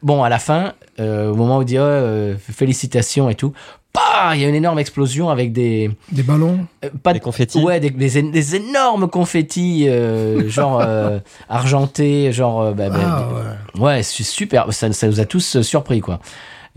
[0.02, 3.54] bon à la fin, euh, au moment où il dit oh, euh, félicitations et tout,
[3.94, 6.66] bah il y a une énorme explosion avec des Des ballons.
[6.86, 7.60] euh, pas Des confettis.
[7.64, 13.28] ouais des, des, énormes confettis euh, genre euh, argentés genre bah, bah, Ah
[13.76, 13.86] des- ouais.
[13.88, 16.20] ouais c'est super ça, ça nous a tous surpris quoi.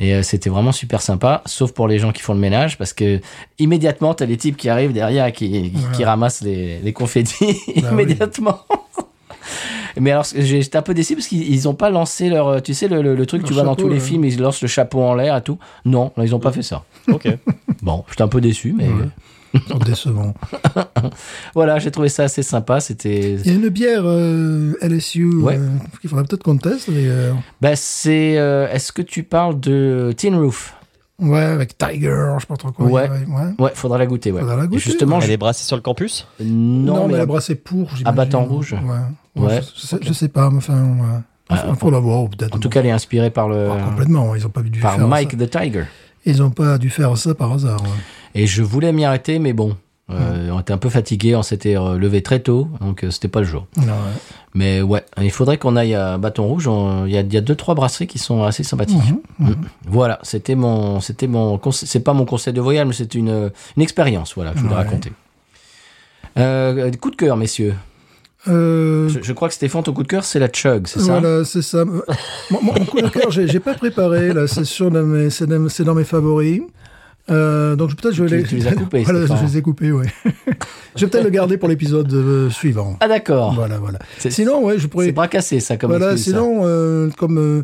[0.03, 2.93] Et euh, c'était vraiment super sympa, sauf pour les gens qui font le ménage, parce
[2.93, 3.21] que
[3.59, 5.89] immédiatement, t'as les types qui arrivent derrière et qui, qui, Voilà.
[5.97, 7.55] qui ramassent les, les confettis Bah
[7.93, 8.03] oui.
[8.03, 8.59] immédiatement.
[10.01, 12.73] Mais alors, j'étais un peu déçu parce qu'ils ils ont pas lancé leur, euh, tu
[12.75, 14.01] sais, le, le- le truc tu vois dans tous les là.
[14.01, 15.59] films, ils lancent le chapeau en l'air et tout.
[15.85, 16.85] Non, ils ont pas fait ça.
[17.09, 17.29] Ok.
[17.83, 18.87] Bon, j'étais un peu déçu, mais
[19.71, 19.79] Ouais.
[19.85, 20.35] Décevants.
[21.55, 22.81] voilà, j'ai trouvé ça assez sympa.
[22.81, 25.57] C'était, Il y a une bière euh, LSU Ouais.
[25.59, 25.69] euh,
[26.01, 26.91] qu'il faudrait peut-être qu'on teste.
[26.91, 27.37] d'ailleurs.
[27.61, 30.75] bah, c'est, euh, est-ce que tu parles de Tin Roof?
[31.21, 32.87] Ouais, avec Tiger, je sais pas trop quoi.
[32.87, 33.09] Ouais.
[33.09, 33.27] ouais.
[33.29, 33.55] ouais.
[33.65, 34.41] Ouais, faudra la goûter, ouais.
[34.41, 36.27] Faudra la goûter, justement, Elle je- est brassée sur le campus?
[36.41, 37.91] Non, mais mais la brasse est pour.
[38.05, 38.75] À bâton rouge
[39.37, 39.41] Ouais.
[39.45, 39.61] Ouais.
[39.63, 40.83] Je, je sais, je sais pas, mais enfin.
[40.83, 41.57] ouais.
[41.69, 42.57] Il faut l'avoir, peut-être.
[42.57, 44.35] En tout cas, elle est inspirée par le Ah, complètement.
[44.35, 45.37] Ils ont pas dû par faire Mike ça.
[45.47, 45.85] the Tiger.
[46.25, 47.83] Ils ont pas dû faire ça par hasard.
[48.35, 49.77] Et je voulais m'y arrêter, mais bon,
[50.11, 53.41] euh, on était un peu fatigué, on s'était levé très tôt, donc euh, c'était pas
[53.41, 53.67] le jour.
[53.77, 53.93] Non, ouais.
[54.55, 56.67] Mais ouais, il faudrait qu'on aille à Bâton Rouge.
[56.69, 58.99] on- Il y a, il y a deux trois brasseries qui sont assez sympathiques.
[59.39, 59.55] Mhm, Mm.
[59.87, 63.83] Voilà, c'était mon, c'était mon, c'est pas mon conseil de voyage, mais c'est une, une
[63.83, 64.35] expérience.
[64.35, 65.13] Voilà, que je voulais raconter.
[66.39, 67.75] Euh, coup de cœur, messieurs.
[68.49, 71.19] Euh, Je, je crois que Stéphane, ton coup de cœur, c'est la Chug, c'est ça?
[71.19, 71.85] Voilà, c'est ça.
[71.85, 74.33] Mon, coup de cœur, j'ai pas préparé.
[74.33, 76.63] Là, c'est dans, c'est dans mes favoris.
[77.31, 79.93] Euh, donc peut-être je vais Tu- tu les as coupés, Voilà, je les ai coupés,
[79.93, 80.07] ouais.
[80.97, 82.97] je vais peut-être le garder pour l'épisode euh, suivant.
[83.01, 83.55] Ah d'accord.
[83.55, 84.01] Voilà, voilà.
[84.19, 85.13] C'est- Sinon, ouais, je C'est pourrais.
[85.13, 87.63] bras cassé, ça, comme Voilà, excuse, sinon, euh, comme euh,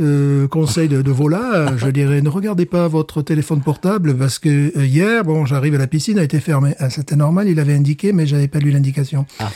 [0.00, 4.48] euh, conseil de, de volage, je dirais ne regardez pas votre téléphone portable parce que
[4.78, 6.74] euh, hier, bon, j'arrive à la piscine, a été fermée.
[6.78, 9.24] Ah, C'était normal, il avait indiqué, mais j'avais pas lu l'indication.
[9.40, 9.50] Ah.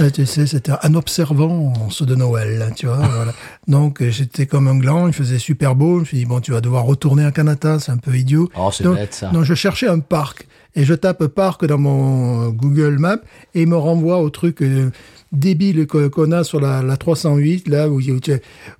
[0.00, 2.96] Euh, tu sais, c'était un observance de Noël, tu vois.
[3.14, 3.32] voilà.
[3.66, 5.96] Donc euh, j'étais comme un gland, il faisait super beau.
[5.96, 8.48] Je me suis dit bon, tu vas devoir retourner à Canada, c'est un peu idiot.
[8.56, 9.30] Oh, c'est Donc- bête, ça.
[9.32, 13.18] Non, je cherchais un parc et je tape parc dans mon euh, Google Maps
[13.54, 14.90] et il me renvoie au truc euh,
[15.32, 18.18] débile qu'on a sur la, la 308 là où, où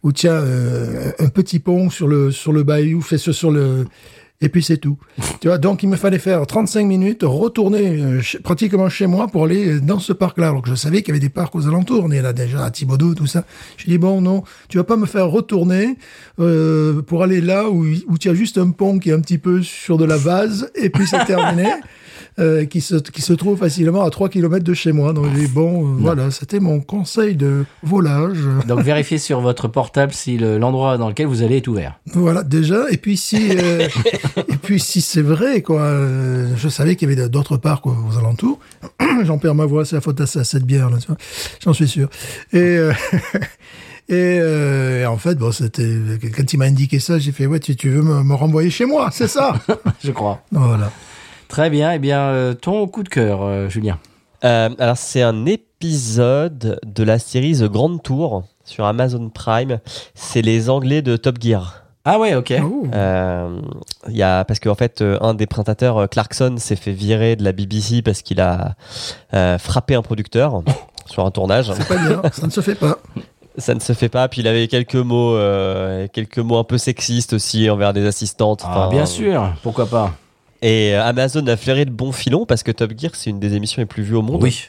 [0.03, 3.87] où as, euh, un petit pont sur le sur le bayou fait sur, sur le
[4.41, 4.97] et puis c'est tout.
[5.41, 9.45] tu vois, donc il me fallait faire 35 minutes, retourner euh, pratiquement chez moi pour
[9.45, 10.49] aller dans ce parc-là.
[10.49, 12.05] Alors que je savais qu'il y avait des parcs aux alentours.
[12.05, 13.45] On est là déjà à Thibaudot, tout ça.
[13.77, 15.97] Je dis bon, non, tu vas pas me faire retourner
[16.39, 19.39] euh, pour aller là où, où tu as juste un pont qui est un petit
[19.39, 21.69] peu sur de la vase et puis c'est terminé.
[22.39, 25.13] euh, qui, se, qui se trouve facilement à 3 km de chez moi.
[25.13, 28.39] Donc, bon, euh, voilà, c'était mon conseil de volage.
[28.67, 31.99] Donc vérifiez sur votre portable si le- l'endroit dans lequel vous allez est ouvert.
[32.15, 32.85] Voilà, déjà.
[32.91, 33.89] Et puis si, euh,
[34.49, 35.93] et puis si c'est vrai, quoi,
[36.57, 38.59] je savais qu'il y avait d'autres parcs aux, aux alentours.
[39.25, 40.99] J'en perds ma voix, c'est la faute à, ça- à cette bière, là.
[41.65, 42.09] J'en suis sûr.
[42.53, 42.59] Et,
[44.09, 45.97] et, euh, et en fait, bon, c'était,
[46.37, 48.85] quand il m'a indiqué ça, j'ai fait, ouais, tu, tu veux me, me renvoyer chez
[48.87, 49.55] moi, c'est ça?
[50.05, 50.43] Je crois.
[50.53, 50.91] voilà.
[51.49, 51.93] Très bien.
[51.93, 53.99] Eh bien, euh, ton coup de cœur, euh, Julien.
[54.45, 59.81] Euh, alors, c'est un épisode de la série The Grand Tour sur Amazon Prime.
[60.15, 61.85] C'est les Anglais de Top Gear.
[62.05, 62.53] Ah ouais, ok.
[62.95, 63.61] Euh,
[64.09, 67.45] il y a, parce qu'en fait, euh, un des présentateurs, Clarkson, s'est fait virer de
[67.45, 68.77] la BBC parce qu'il a
[69.35, 70.63] euh, frappé un producteur
[71.07, 71.71] sur un tournage.
[71.75, 72.99] C'est pas bien, ça ne se fait pas.
[73.59, 74.29] Ça ne se fait pas.
[74.29, 78.63] Puis il avait quelques mots, euh, quelques mots un peu sexistes aussi envers des assistantes.
[78.65, 79.53] Ah, bien sûr.
[79.65, 80.13] Pourquoi pas?
[80.63, 83.55] Et euh, Amazon a flairé le bon filon parce que Top Gear, c'est une des
[83.55, 84.43] émissions les plus vues au monde.
[84.43, 84.65] Oui.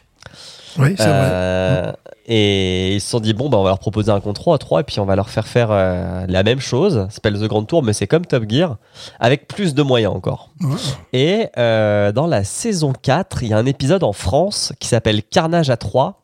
[0.77, 1.29] Oui, c'est vrai.
[1.31, 1.91] Euh,
[2.27, 4.81] Et ils se sont dit, bon, bah, on va leur proposer un contrat à 3
[4.81, 7.05] et puis on va leur faire faire euh, la même chose.
[7.09, 8.77] Ça s'appelle The Grand Tour, mais c'est comme Top Gear,
[9.19, 10.51] avec plus de moyens encore.
[10.61, 10.75] Ouais.
[11.11, 15.23] Et euh, dans la saison 4, il y a un épisode en France qui s'appelle
[15.23, 16.21] Carnage à 3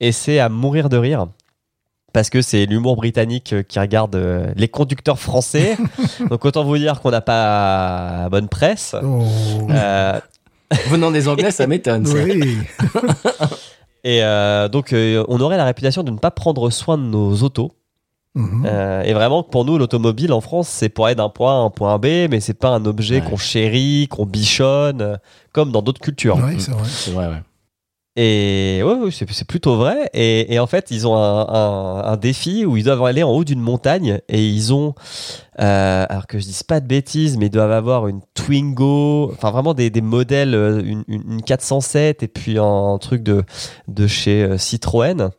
[0.00, 1.26] et c'est à mourir de rire.
[2.12, 5.76] Parce que c'est l'humour britannique euh, qui regarde euh, les conducteurs français.
[6.30, 8.94] Donc autant vous dire qu'on n'a pas bonne presse.
[9.02, 9.24] Oh.
[9.70, 10.18] Euh,
[10.88, 12.06] Venant des Anglais, ça m'étonne.
[12.08, 12.58] Oui.
[14.04, 17.34] et euh, donc euh, on aurait la réputation de ne pas prendre soin de nos
[17.36, 17.72] autos.
[18.34, 18.64] Mhm.
[18.66, 21.60] Euh, et vraiment, pour nous, l'automobile en France, c'est pour aller d'un point A à
[21.64, 23.28] un point B, mais c'est pas un objet Ouais.
[23.28, 25.18] qu'on chérit, qu'on bichonne,
[25.52, 26.38] comme dans d'autres cultures.
[26.44, 27.26] Oui, c'est vrai.
[27.28, 27.42] Ouais.
[28.20, 30.10] Et ouais, c'est plutôt vrai.
[30.12, 34.18] Et, en fait, ils ont un, défi où ils doivent aller en haut d'une montagne
[34.28, 34.96] et ils ont,
[35.60, 39.52] euh, alors que je dise pas de bêtises, mais ils doivent avoir une Twingo, enfin
[39.52, 43.44] vraiment des, modèles, euh, une, une, une 407 et puis un, truc de,
[43.86, 45.30] de chez euh, Citroën,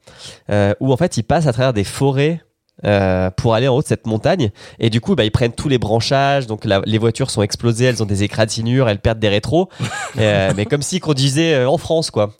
[0.79, 2.41] où en fait ils passent à travers des forêts.
[2.85, 5.67] Euh, pour aller en haut de cette montagne et du coup bah, ils prennent tous
[5.69, 9.29] les branchages donc la- les voitures sont explosées elles ont des égratignures elles perdent des
[9.29, 9.69] rétros
[10.19, 12.31] Euh, mais comme si qu'on disait euh, en France quoi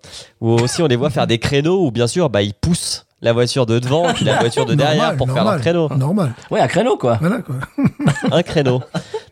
[0.41, 3.33] ou aussi on les voit faire des créneaux où bien sûr bah, ils poussent la
[3.33, 5.59] voiture de devant puis la voiture de derrière Normal, pour faire leur normal.
[5.61, 5.89] créneau.
[5.89, 6.33] Normal.
[6.51, 7.17] Ouais, un créneau, quoi.
[7.19, 7.55] Voilà, quoi.
[8.31, 8.81] Un créneau.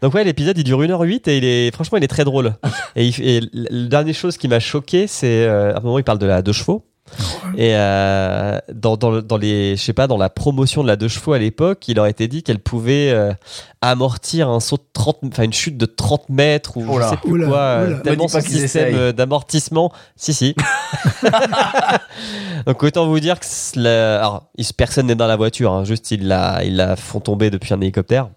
[0.01, 2.53] Donc ouais, l'épisode il dure 1h08 et il est franchement il est très drôle.
[2.97, 6.03] Et, il- et la dernière chose qui m'a choqué, c'est euh, à un moment il
[6.03, 6.83] parle de la deux chevaux.
[7.57, 10.95] Et euh, dans, dans, le- dans les, je sais pas, dans la promotion de la
[10.95, 13.33] deux chevaux à l'époque, il aurait été dit qu'elle pouvait euh,
[13.81, 17.05] amortir un saut de 30, enfin une chute de 30 mètres ou Oula.
[17.05, 17.97] je sais plus Oula, quoi, euh, oula.
[17.99, 19.91] tellement son système d'amortissement.
[20.15, 20.55] Si si.
[22.65, 23.45] Donc autant vous dire que
[23.75, 27.49] la- alors, personne n'est dans la voiture, hein, juste ils la, ils la font tomber
[27.49, 28.29] depuis un hélicoptère.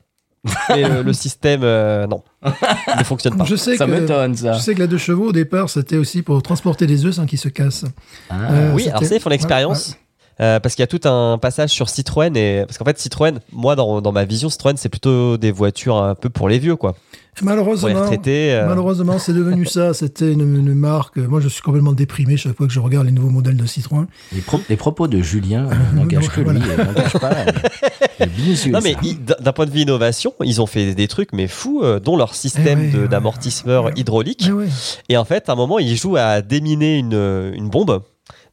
[0.76, 2.50] Et le, le système, euh, non, il
[2.98, 3.44] ne fonctionne pas.
[3.44, 4.54] Je sais Ça que, m'étonne, ça.
[4.54, 7.26] je sais que la deux chevaux, au départ, c'était aussi pour transporter des œufs sans
[7.26, 7.84] qu'ils se cassent.
[8.30, 8.50] Ah.
[8.52, 9.96] Euh, Oui, alors ça, ils font l'expérience.
[10.40, 13.40] Euh, parce qu'il y a tout un passage sur Citroën et parce qu'en fait Citroën,
[13.52, 16.76] moi dans, dans ma vision Citroën c'est plutôt des voitures un peu pour les vieux
[16.76, 16.94] quoi.
[17.42, 17.88] Malheureusement,
[18.26, 19.94] euh, malheureusement, c'est devenu ça.
[20.00, 21.16] C'était une, une marque.
[21.16, 24.06] Moi, je suis complètement déprimé chaque fois que je regarde les nouveaux modèles de Citroën.
[24.32, 28.26] Les, pro- les propos de Julien euh, n'engagent que lui, n'engagent pas euh.
[28.70, 28.94] Non mais
[29.40, 32.34] d'un point de vue innovation, ils ont fait des trucs mais fous, euh, dont leur
[32.34, 33.08] système Eh ouais, de- ouais.
[33.08, 34.46] d'amortisseur hydraulique.
[34.50, 34.66] Ah ouais.
[35.08, 38.02] Et en fait, à un moment, ils jouent à déminer une, une bombe.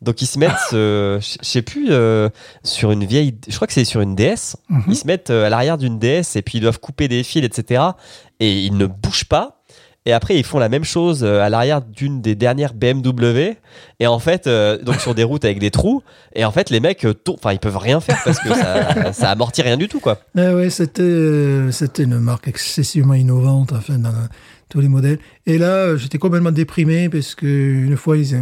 [0.02, 2.30] Donc ils se mettent, euh, je sais plus, euh,
[2.64, 4.56] sur une vieille, je crois que c'est sur une DS.
[4.70, 4.84] Mhm.
[4.88, 7.44] Ils se mettent euh, à l'arrière d'une DS et puis ils doivent couper des fils,
[7.44, 7.84] etc.
[8.40, 9.58] Et ils ne bougent pas.
[10.08, 13.58] Et après, ils font la même chose euh, à l'arrière d'une des dernières BMW.
[14.00, 16.02] Et en fait, euh, donc sur des routes avec des trous.
[16.34, 19.64] Et en fait, les mecs, enfin, ils peuvent rien faire parce que ça, ça amortit
[19.64, 20.22] rien du tout, quoi.
[20.38, 24.14] Ah ouais, c'était c'était une marque excessivement innovante, enfin dans
[24.70, 25.20] tous les modèles.
[25.46, 28.34] Et là, j'étais complètement déprimé parce que une fois, ils,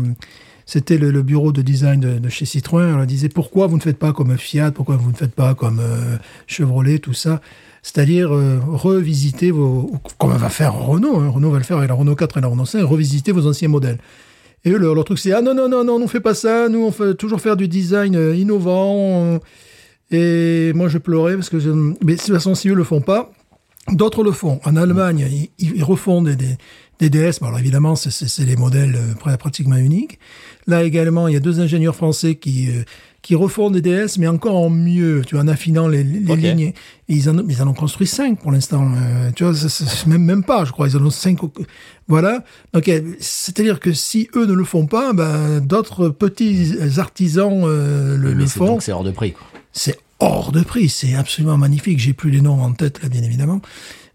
[0.66, 2.96] c'était le, bureau de design de, chez Citroën.
[2.96, 5.80] On disait pourquoi vous ne faites pas comme Fiat, pourquoi vous ne faites pas comme
[5.80, 7.40] euh, Chevrolet, tout ça?
[7.84, 11.20] C'est-à-dire euh, revisiter vos, comme va faire Renault.
[11.20, 11.30] hein.
[11.30, 13.68] Renault va le faire avec la Renault 4 et la Renault 5, revisiter vos anciens
[13.68, 14.00] modèles.
[14.64, 16.68] Et eux, leur, truc, c'est ah non non non non, on fait pas ça.
[16.68, 19.40] Nous, on fait toujours faire du design euh, innovant.
[20.10, 21.58] et moi, je pleurais parce que.
[22.04, 23.32] Mais de toute façon, si eux le font pas,
[23.92, 24.60] d'autres le font.
[24.66, 26.36] En Allemagne, ils, refont des,
[27.00, 27.40] des DS.
[27.42, 30.20] Bon, alors évidemment, c'est- des modèles euh, pr- pratiquement uniques.
[30.68, 32.84] Là également, il y a deux ingénieurs français qui euh,
[33.22, 36.74] qui refont des DS, mais encore en mieux, tu vois, en affinant les, les lignes.
[37.10, 38.92] Et ils en, ont- ils en ont construit cinq pour l'instant.
[38.96, 39.54] euh, tu vois,
[40.06, 40.88] même même pas, je crois.
[40.88, 41.40] Ils en ont cinq.
[42.08, 42.44] Voilà.
[42.74, 48.16] Donc, euh, c'est-à-dire que si eux ne le font pas, ben, d'autres petits artisans euh,
[48.16, 49.34] le, Mais le font c'est hors de prix.
[49.74, 52.00] c'est hors de prix, c'est absolument magnifique.
[52.00, 53.60] J'ai plus les noms en tête là, bien évidemment.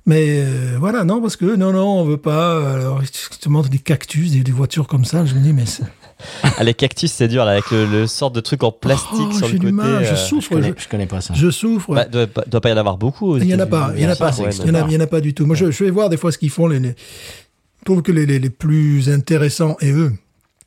[0.06, 2.74] Mais euh, voilà, non, parce que non, non, on veut pas.
[2.74, 5.24] Alors, ils te montrent des cactus, des, des voitures comme ça.
[5.24, 5.64] Je me dis, mais
[6.58, 9.32] Ah, les cactus, c'est dur, là, avec le, le sort de truc en plastique Oh,
[9.32, 9.72] sur le côté.
[9.72, 10.50] mal, je euh, Je souffre.
[10.50, 11.34] connais, Je, je connais pas ça.
[11.34, 11.94] je souffre.
[11.94, 13.36] Bah, doit, pas- doit pas y en avoir beaucoup.
[13.38, 14.78] il y en a pas, il y en a pas, ouais, il y en a,
[14.80, 14.88] rare.
[14.90, 15.46] il y en a pas du tout.
[15.46, 16.66] Moi, je, je vais voir des fois ce qu'ils font.
[16.66, 20.12] Les, les, je trouve que les, les, les plus intéressants et eux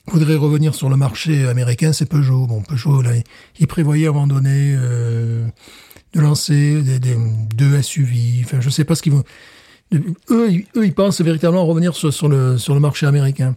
[0.07, 2.47] voudraient revenir sur le marché américain, c'est Peugeot.
[2.47, 3.23] Bon, Peugeot, là, ils-
[3.59, 5.45] ils prévoyaient à un moment donné euh,
[6.13, 7.15] de lancer des, des
[7.55, 8.41] deux SUV.
[8.43, 9.23] Enfin, je sais pas ce qu'ils vont.
[10.31, 13.55] Eux, ils- eux, ils pensent véritablement revenir sur, sur le sur le marché américain.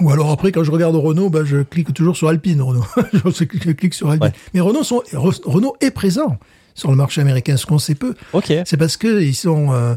[0.00, 2.84] Ou alors après, quand je regarde Renault, bah, je clique toujours sur Alpine, Renault.
[3.12, 4.28] je clique- sur Alpine.
[4.28, 4.34] Ouais.
[4.54, 6.38] Mais Renault, sont, Re- Renault est présent
[6.74, 8.14] sur le marché américain, ce qu'on sait peu.
[8.32, 8.50] Ok.
[8.64, 9.94] C'est parce que ils sont, euh,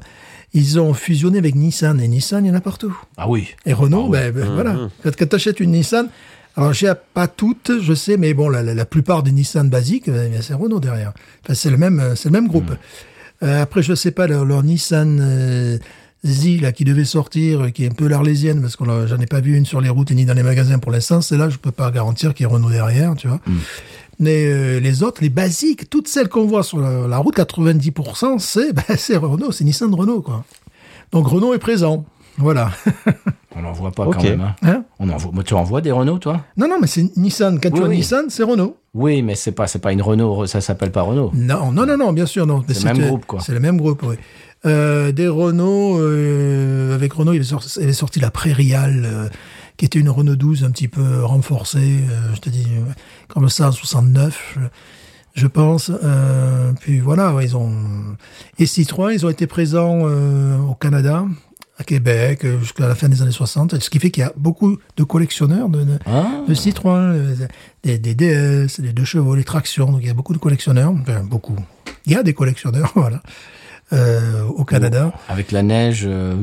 [0.53, 2.93] ils ont fusionné avec Nissan et Nissan, il y en a partout.
[3.15, 3.47] Ah oui.
[3.65, 4.89] Et Renault, Ah ben, ben, voilà.
[5.01, 6.09] Quand, quand tu achètes une Nissan,
[6.57, 10.09] alors j'ai pas toutes, je sais, mais bon, la, la, la plupart des Nissan basiques,
[10.41, 11.13] c'est Renault derrière.
[11.43, 12.71] Enfin, c'est le même, c'est le même groupe.
[13.43, 15.77] Euh, après, je sais pas leur, leur Nissan euh,
[16.25, 19.25] Z là qui devait sortir, euh, qui est un peu l'arlésienne parce l'a- j'en ai
[19.25, 21.19] pas vu une sur les routes et ni dans les magasins pour l'instant.
[21.21, 23.41] C'est là, je peux pas garantir qu'il y ait Renault derrière, tu vois.
[24.19, 28.39] Mais euh, les autres, les basiques, toutes celles qu'on voit sur la, la route, 90%,
[28.39, 30.45] c'est ben, c'est Renault, c'est Nissan de Renault, quoi.
[31.11, 32.05] Donc Renault est présent.
[32.37, 32.71] Voilà.
[33.55, 34.41] On n'en voit pas quand même.
[34.41, 34.55] hein.
[34.63, 36.41] Hein On en voit, moi, tu en vois des Renault, toi?
[36.57, 37.59] Non, non, mais c'est Nissan.
[37.61, 37.97] Quand Oui, tu vois oui.
[37.97, 38.77] Nissan, c'est Renault.
[38.93, 40.45] Oui, mais c'est pas, c'est pas une Renault.
[40.45, 41.31] Ça s'appelle pas Renault.
[41.33, 42.63] Non, non, non, non, bien sûr, non.
[42.67, 43.39] C'est le même groupe, quoi.
[43.39, 44.15] C'est le même groupe, oui.
[44.65, 49.29] Euh, des Renault, euh, avec Renault, il est sorti, il est sorti la Prairial, euh,
[49.77, 52.65] qui était une Renault 12 un petit peu renforcée, euh, je te dis,
[53.27, 54.55] comme ça, en 69,
[55.35, 55.91] je, je pense.
[56.03, 57.71] Euh, puis voilà, ouais, ils ont...
[58.57, 61.25] Et Citroën, ils ont été présents euh, au Canada,
[61.77, 64.31] à Québec, euh, jusqu'à la fin des années 60, ce qui fait qu'il y a
[64.37, 67.35] beaucoup de collectionneurs de, de, Ah, de Citroën, euh,
[67.83, 69.91] des, des DS, des deux chevaux, les tractions.
[69.91, 70.93] Donc il y a beaucoup de collectionneurs.
[71.01, 71.57] Enfin, beaucoup.
[72.05, 73.21] Il y a des collectionneurs, voilà.
[73.93, 75.13] Euh, au Canada.
[75.29, 76.03] avec la neige.
[76.05, 76.33] euh,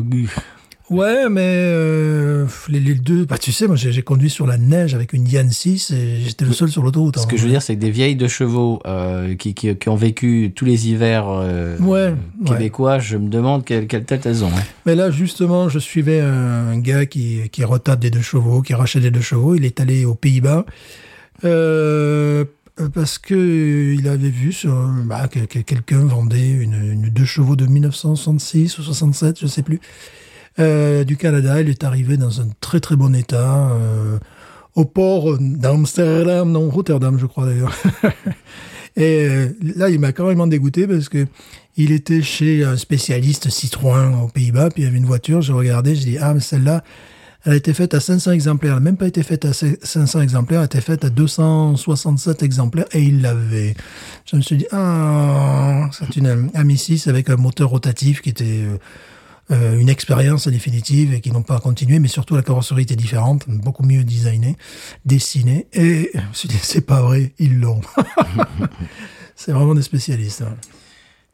[0.92, 4.94] Ouais, mais euh, les, les deux, bah tu sais, moi j'ai conduit sur la neige
[4.94, 7.16] avec une Diane 6 et j'étais le seul sur l'autoroute.
[7.18, 7.26] Ce hein.
[7.28, 9.96] que je veux dire, c'est que des vieilles de chevaux euh, qui, qui, qui ont
[9.96, 12.46] vécu tous les hivers euh, Ouais, ouais.
[12.46, 14.48] québécois, je me demande quelle, quelle tête elles ont.
[14.48, 14.62] hein.
[14.86, 19.02] Mais là, justement, je suivais un gars qui, qui retape des deux chevaux, qui rachète
[19.02, 19.54] des deux chevaux.
[19.54, 20.66] Il est allé aux Pays-Bas
[21.44, 22.44] euh,
[22.94, 24.72] parce que il avait vu sur,
[25.04, 29.62] bah, que, que quelqu'un vendait une, une deux chevaux de 1966 ou 67, je sais
[29.62, 29.80] plus,
[30.58, 31.60] euh, du Canada.
[31.60, 33.70] Il est arrivé dans un très très bon état.
[33.72, 34.18] euh,
[34.74, 37.74] au port d'Amsterdam, non, Rotterdam, je crois d'ailleurs.
[38.96, 41.26] Et euh, là, il m'a carrément dégoûté parce que
[41.76, 45.54] il était chez un spécialiste Citroën aux Pays-Bas, puis il y avait une voiture, j'ai
[45.54, 46.84] regardé, j'ai dit, ah, mais celle-là,
[47.44, 48.76] elle a été faite à 500 exemplaires.
[48.76, 52.42] Elle n'a même pas été faite à 500 exemplaires, elle a été faite à 267
[52.42, 53.74] exemplaires, et il l'avait.
[54.26, 58.66] Je me suis dit, ah, c'est une Ami6 avec un moteur rotatif qui était
[59.52, 63.44] euh, une expérience définitive et qui n'ont pas continué, mais surtout la carrosserie était différente,
[63.48, 64.56] beaucoup mieux designée,
[65.04, 67.80] dessinée, et je me suis dit, c'est pas vrai, ils l'ont.
[69.36, 70.42] c'est vraiment des spécialistes.
[70.42, 70.56] hein.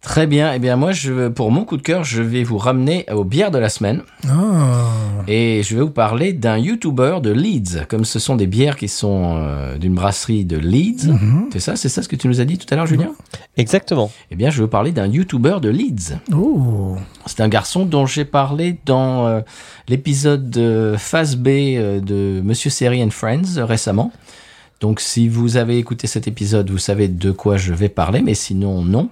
[0.01, 0.53] Très bien.
[0.55, 3.51] Eh bien, moi, je, pour mon coup de cœur, je vais vous ramener aux bières
[3.51, 4.03] de la semaine.
[4.29, 4.85] Ah,
[5.27, 7.85] Et je vais vous parler d'un YouTuber de Leeds.
[7.89, 11.13] Comme ce sont des bières qui sont euh, d'une brasserie de Leeds.
[11.53, 13.11] C'est ça C'est ça ce que tu nous as dit tout à l'heure, Julien?
[13.57, 14.11] Exactement.
[14.31, 16.15] Eh bien, je vais vous parler d'un YouTuber de Leeds.
[16.33, 16.97] oh,
[17.27, 19.41] C'est un garçon dont j'ai parlé dans euh,
[19.89, 24.13] l'épisode de Phase B euh, de Monsieur Seri and Friends euh, récemment.
[24.81, 28.35] Donc si vous avez écouté cet épisode, vous savez de quoi je vais parler, mais
[28.35, 29.09] sinon non.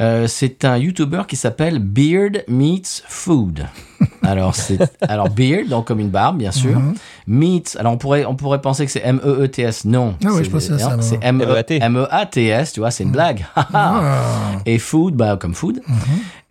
[0.00, 3.66] Euh, c'est un YouTuber qui s'appelle Beard Meets Food.
[4.22, 6.80] Alors c'est alors Beard donc comme une barbe bien sûr.
[7.26, 10.14] Meets alors on pourrait on pourrait penser que c'est M E E T S non.
[10.24, 10.96] Ah oui, C'est- je pensais à ça.
[11.00, 13.44] C'est M E E A T S tu vois c'est une blague.
[13.56, 15.80] ah, Et food, bah, comme food.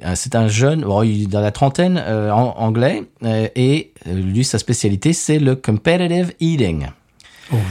[0.06, 3.94] Euh, C'est un jeune, bon, il est dans la trentaine, euh, en- anglais, euh, et
[4.06, 6.88] lui, sa spécialité, c'est le competitive eating.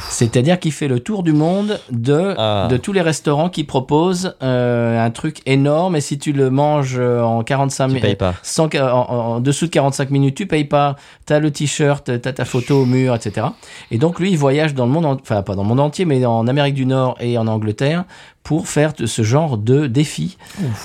[0.09, 2.69] C'est-à-dire qu'il fait le tour du monde de, Ah.
[2.71, 6.97] de tous les restaurants qui proposent euh, un truc énorme, et si tu le manges
[6.99, 8.35] euh, en 45 Tu minutes, payes pas.
[8.43, 12.33] sans, en, en- en dessous de 45 minutes, tu payes pas, t'as le t-shirt, t'as
[12.33, 13.47] ta photo au mur, etc.
[13.91, 16.05] Et donc lui, il voyage dans le monde, en- enfin pas dans le monde entier,
[16.05, 18.05] mais en Amérique du Nord et en Angleterre
[18.43, 20.37] pour faire ce genre de défi.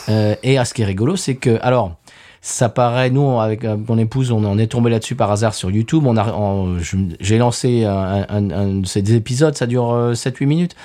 [0.10, 1.96] Euh, et à ce qui est rigolo, c'est que, alors,
[2.42, 5.72] ça paraît, nous, avec euh, mon épouse, on en est tombé là-dessus par hasard sur
[5.72, 6.06] YouTube.
[7.20, 10.76] J'ai lancé un, un, ces épisodes, ça dure euh, 7-8 minutes.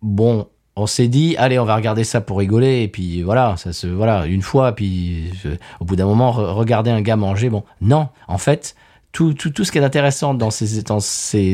[0.00, 3.72] Bon, on s'est dit, allez, on va regarder ça pour rigoler, et puis voilà, ça
[3.72, 7.50] se, voilà, une fois, puis euh, au bout d'un moment, re- regarder un gars manger,
[7.50, 8.74] bon, non, en fait,
[9.12, 10.66] tout, tout, tout ce qui est intéressant dans ces,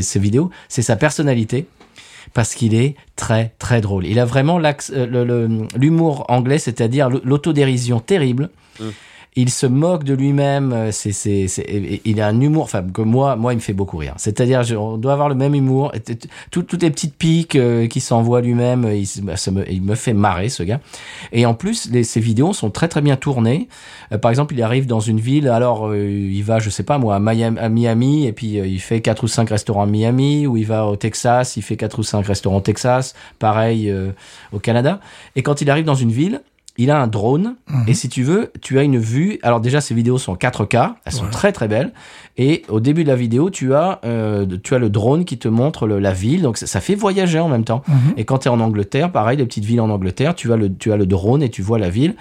[0.02, 1.66] ces, vidéos, c'est sa personnalité,
[2.32, 4.06] parce qu'il est très, très drôle.
[4.06, 8.50] Il a vraiment euh, l'humour anglais, c'est-à-dire l'autodérision terrible.
[9.40, 10.72] Il se moque de lui-même.
[10.72, 11.46] euh, C'est, c'est,
[12.04, 14.14] il a un humour, enfin que moi, moi, il me fait beaucoup rire.
[14.16, 15.92] C'est-à-dire, on doit avoir le même humour.
[16.50, 19.94] Tout- toutes les petites piques euh, qu'il s'envoie lui-même, euh, il, bah, me, il me
[19.94, 20.80] fait marrer ce gars.
[21.30, 23.68] Et en plus, les, ces vidéos sont très très bien tournées.
[24.10, 27.14] Euh, par exemple, il arrive dans une ville, alors il va, je sais pas moi,
[27.14, 30.56] à Miami, à Miami, et puis il fait quatre ou cinq restaurants à Miami, ou
[30.56, 33.94] il va au Texas, il fait quatre ou cinq restaurants au Texas, pareil
[34.52, 34.98] au Canada.
[35.36, 36.42] Et quand il arrive dans une ville,
[36.78, 37.56] il a un drone,
[37.86, 39.38] et si tu veux, tu as une vue.
[39.42, 41.30] Alors déjà, ces vidéos sont en 4K, elles sont Ouais.
[41.30, 41.92] très très belles.
[42.36, 45.48] Et au début de la vidéo, tu as, euh, tu as le drone qui te
[45.48, 47.82] montre le- la ville, donc ça, ça fait voyager en même temps.
[47.88, 48.14] Mhm.
[48.16, 50.72] Et quand tu es en Angleterre, pareil, les petites villes en Angleterre, tu as le,
[50.72, 52.14] tu as le drone et tu vois la ville.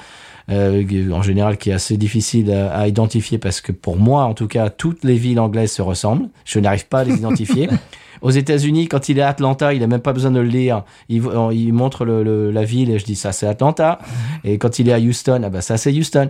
[0.49, 4.33] euh, en général qui est assez difficile à, à identifier parce que pour moi, en
[4.33, 6.29] tout cas, toutes les villes anglaises se ressemblent.
[6.45, 7.67] Je n'arrive pas à les identifier.
[8.22, 10.84] Aux États-Unis, quand il est à Atlanta, il a même pas besoin de le lire.
[11.09, 13.99] Il, il montre le, le- la ville et je dis ça c'est Atlanta.
[14.43, 16.30] Et quand il est à Houston, ah bah ça c'est Houston.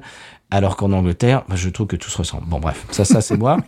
[0.52, 2.46] Alors qu'en Angleterre, bah, je trouve que tout se ressemble.
[2.48, 3.58] Bon bref, ça ça c'est moi.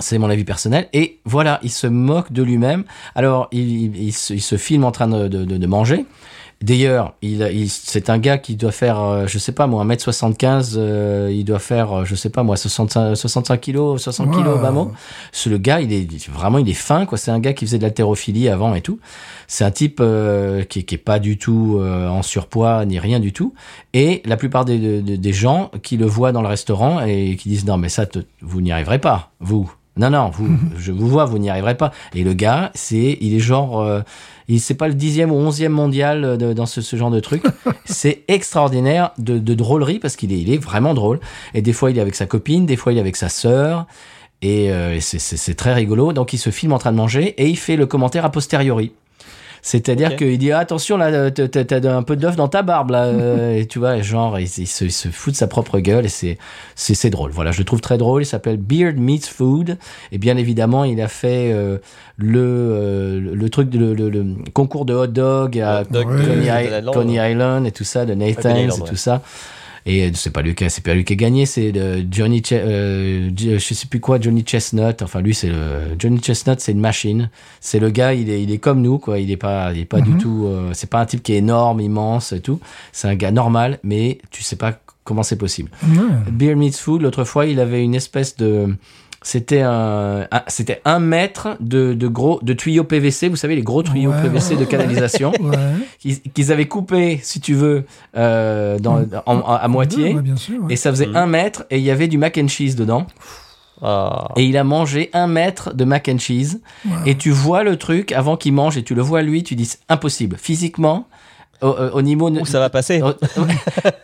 [0.00, 0.88] C'est mon avis personnel.
[0.92, 2.82] Et voilà, il se moque de lui-même.
[3.14, 3.60] Alors, il,
[3.94, 6.04] il- il se, il se filme en train de, de- de- de manger.
[6.64, 10.74] D'ailleurs, il, il- c'est un gars qui doit faire, euh, je sais pas moi, 1m75,
[10.76, 14.34] euh, il doit faire, euh, je sais pas moi, 65, 65 kilos, 60 Wow.
[14.38, 14.90] kilos, vraiment.
[15.30, 17.18] C'est le gars, il est vraiment, il est fin, quoi.
[17.18, 18.98] C'est un gars qui faisait de l'haltérophilie avant et tout.
[19.46, 23.20] C'est un type euh, qui, qui est pas du tout euh, en surpoids ni rien
[23.20, 23.52] du tout.
[23.92, 27.50] Et la plupart des, des, des gens qui le voient dans le restaurant et qui
[27.50, 29.70] disent non mais ça, te- vous n'y arriverez pas, vous.
[29.96, 31.92] Non non, vous, je vous vois, vous n'y arriverez pas.
[32.14, 34.00] Et le gars, c'est, il est genre, euh,
[34.48, 37.44] il c'est pas le dixième ou onzième mondial de- dans ce, ce genre de truc.
[37.84, 41.20] c'est extraordinaire de, de drôlerie parce qu'il est, il est vraiment drôle.
[41.54, 43.86] Et des fois il est avec sa copine, des fois il est avec sa sœur.
[44.42, 46.12] Et euh, c'est- c'est c'est très rigolo.
[46.12, 48.92] Donc il se filme en train de manger et il fait le commentaire a posteriori.
[49.66, 53.04] C'est-à-dire qu'il dit ah, attention là, t'as- t'as un peu d'œuf dans ta barbe là,
[53.04, 56.04] euh, et tu vois, genre il, il se, il se fout de sa propre gueule
[56.04, 56.36] et c'est
[56.74, 57.30] c'est c'est drôle.
[57.30, 58.22] Voilà, je le trouve très drôle.
[58.22, 59.78] Il s'appelle Beard Meets Food
[60.12, 61.78] et bien évidemment il a fait euh,
[62.18, 66.08] le, euh, le truc de, le, le- le concours de hot dog à Hot dog
[66.14, 66.94] de Coney, I- Island.
[66.94, 69.22] Coney Island et tout ça, de Nathan's et tout ça.
[69.86, 72.04] Et euh, c'est pas lui qui a, c'est pas lui qui a gagné, c'est de
[72.10, 75.02] Johnny, Che- euh, J- je sais plus quoi, Johnny Chestnut.
[75.02, 77.28] Enfin, lui, c'est le Johnny Chestnut, c'est une machine.
[77.60, 79.18] C'est le gars, il est, il est comme nous, quoi.
[79.18, 80.46] Il est pas, il est pas du tout.
[80.46, 82.60] euh, c'est pas un type qui est énorme, immense et tout.
[82.92, 85.70] C'est un gars normal, mais tu sais pas comment c'est possible.
[86.32, 88.74] Beer Meets Food, l'autre fois, il avait une espèce de.
[89.26, 93.62] C'était un, un- c'était un mètre de, de gros de tuyaux PVC, vous savez les
[93.62, 94.20] gros tuyaux Ouais.
[94.22, 96.14] PVC de canalisation Ouais.
[96.34, 97.84] qu'ils avaient coupé, si tu veux,
[98.18, 100.14] euh, dans, en- en- à moitié.
[100.14, 100.62] Ouais, bien sûr.
[100.64, 100.74] ouais.
[100.74, 101.16] Et ça faisait Mhm.
[101.16, 103.06] un mètre et il y avait du mac and cheese dedans.
[103.82, 104.28] Ah.
[104.36, 106.60] Et il a mangé un mètre de mac and cheese.
[106.84, 106.92] Ouais.
[107.06, 109.64] Et tu vois le truc avant qu'il mange et tu le vois lui, tu dis
[109.64, 110.36] c'est impossible.
[110.38, 111.08] Physiquement,
[111.62, 112.30] au, au- au niveau.
[112.30, 113.00] Où ça va passer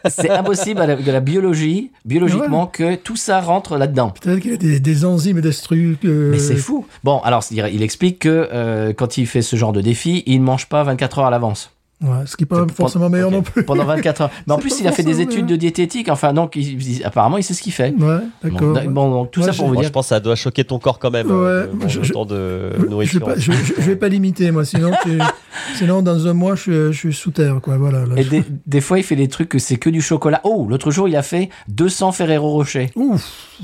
[0.09, 4.12] c'est impossible avec de la biologie, biologiquement, que tout ça rentre là-dedans.
[4.20, 5.96] Peut-être qu'il a des, des enzymes destrues.
[6.05, 6.86] euh, Mais c'est fou.
[7.05, 10.40] Bon, alors il, il explique que euh, quand il fait ce genre de défi, il
[10.40, 11.70] ne mange pas 24 heures à l'avance.
[12.03, 13.34] Ouais, ce qui n'est pas forcément meilleur Ok.
[13.34, 13.62] non plus.
[13.62, 14.30] Pendant 24 heures.
[14.46, 16.09] Mais en plus, il a fait des études de diététique.
[16.09, 17.90] Enfin, donc, il- il- apparemment, il sait ce qu'il fait.
[17.90, 18.72] Ouais, Bon, d'accord.
[18.72, 19.88] d'ac- bon, donc, tout Ouais, ça pour vous Moi, dire.
[19.88, 21.26] je pense que ça doit choquer ton corps quand même.
[21.26, 22.72] Ouais, euh, manger je- je- de
[23.18, 25.18] vais pas, je, je- je vais pas limiter, moi, sinon, tu-
[25.76, 27.76] sinon dans un mois, je suis, je suis sous terre, quoi.
[27.76, 28.07] Voilà.
[28.07, 30.40] là, Et je- des, des fois, il fait des trucs que c'est que du chocolat.
[30.44, 32.90] Oh, l'autre jour, il a fait 200 Ferrero Rocher.
[32.96, 33.59] Ouf,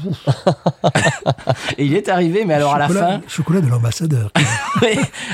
[1.78, 4.30] Et il est arrivé, mais alors à la fin, chocolat de l'ambassadeur.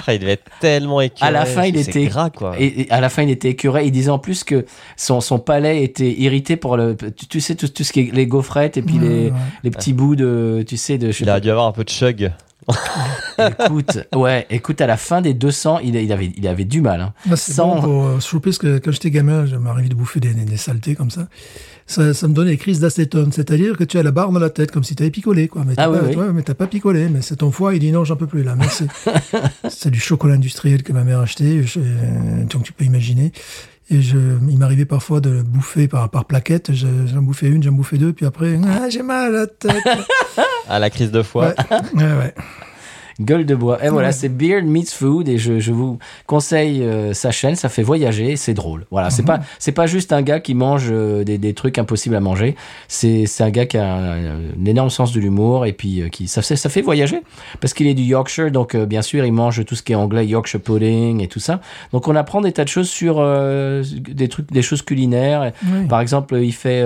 [0.07, 1.29] Ah, il devait être tellement écœuré.
[1.29, 2.55] À la fin, il était- gras, quoi.
[2.61, 3.87] et à la fin, il était écœuré.
[3.87, 4.67] Il disait en plus que
[4.97, 8.13] son, son palais était irrité pour le, tu, tu sais, tout, tout ce qui est
[8.15, 9.33] les gaufrettes et puis les, ouais.
[9.65, 11.89] les petits bouts de, tu sais, de, je Il a dû avoir un peu de
[11.91, 12.31] chug.
[13.39, 17.01] écoute, ouais, écoute, à la fin des 200, il, il avait, il avait du mal,
[17.01, 17.13] hein.
[17.37, 20.21] C'est Sans- bon pour euh, choper, parce que quand j'étais gamin, je m'arrivais de bouffer
[20.21, 21.27] des, des, des saletés comme ça.
[21.87, 22.15] Ça.
[22.15, 24.71] Ça me donnait des crises d'acétone, c'est-à-dire que tu as la barre dans la tête,
[24.71, 25.63] comme si tu avais picolé, quoi.
[25.67, 26.15] Mais t'as Ah pas, oui.
[26.17, 28.55] ouais, pas picolé, mais c'est ton foie, il dit non, j'en peux plus, là.
[28.57, 28.87] Mais c'est-
[29.69, 33.33] c'est du chocolat industriel que ma mère achetait, je, euh, donc tu peux imaginer.
[33.91, 34.17] Et je,
[34.49, 36.73] il m'arrivait parfois de bouffer par, par plaquette.
[36.73, 39.83] Je- J'en bouffais une, j'en bouffais deux, puis après, ah, j'ai mal à la tête.
[40.69, 41.49] À la crise de foie.
[41.71, 42.35] ouais, ouais, ouais.
[43.25, 43.85] Gueule de bois.
[43.85, 44.13] Et voilà, Ouais.
[44.13, 47.55] c'est Beard Meets Food et je, je vous conseille euh, sa chaîne.
[47.57, 48.87] Ça fait voyager, c'est drôle.
[48.91, 52.15] Voilà, c'est pas c'est pas juste un gars qui mange euh, des, des trucs impossibles
[52.17, 52.57] à manger.
[52.89, 56.29] C'est un gars qui a un, un énorme sens de l'humour et puis euh, qui
[56.29, 57.21] ça fait ça fait voyager
[57.61, 60.27] parce qu'il est du Yorkshire donc bien sûr il mange tout ce qui est anglais,
[60.27, 61.61] Yorkshire pudding et tout ça.
[61.93, 65.53] Donc on apprend des tas de choses sur des trucs, des choses culinaires.
[65.65, 65.87] Oui.
[65.89, 66.85] Par exemple, il fait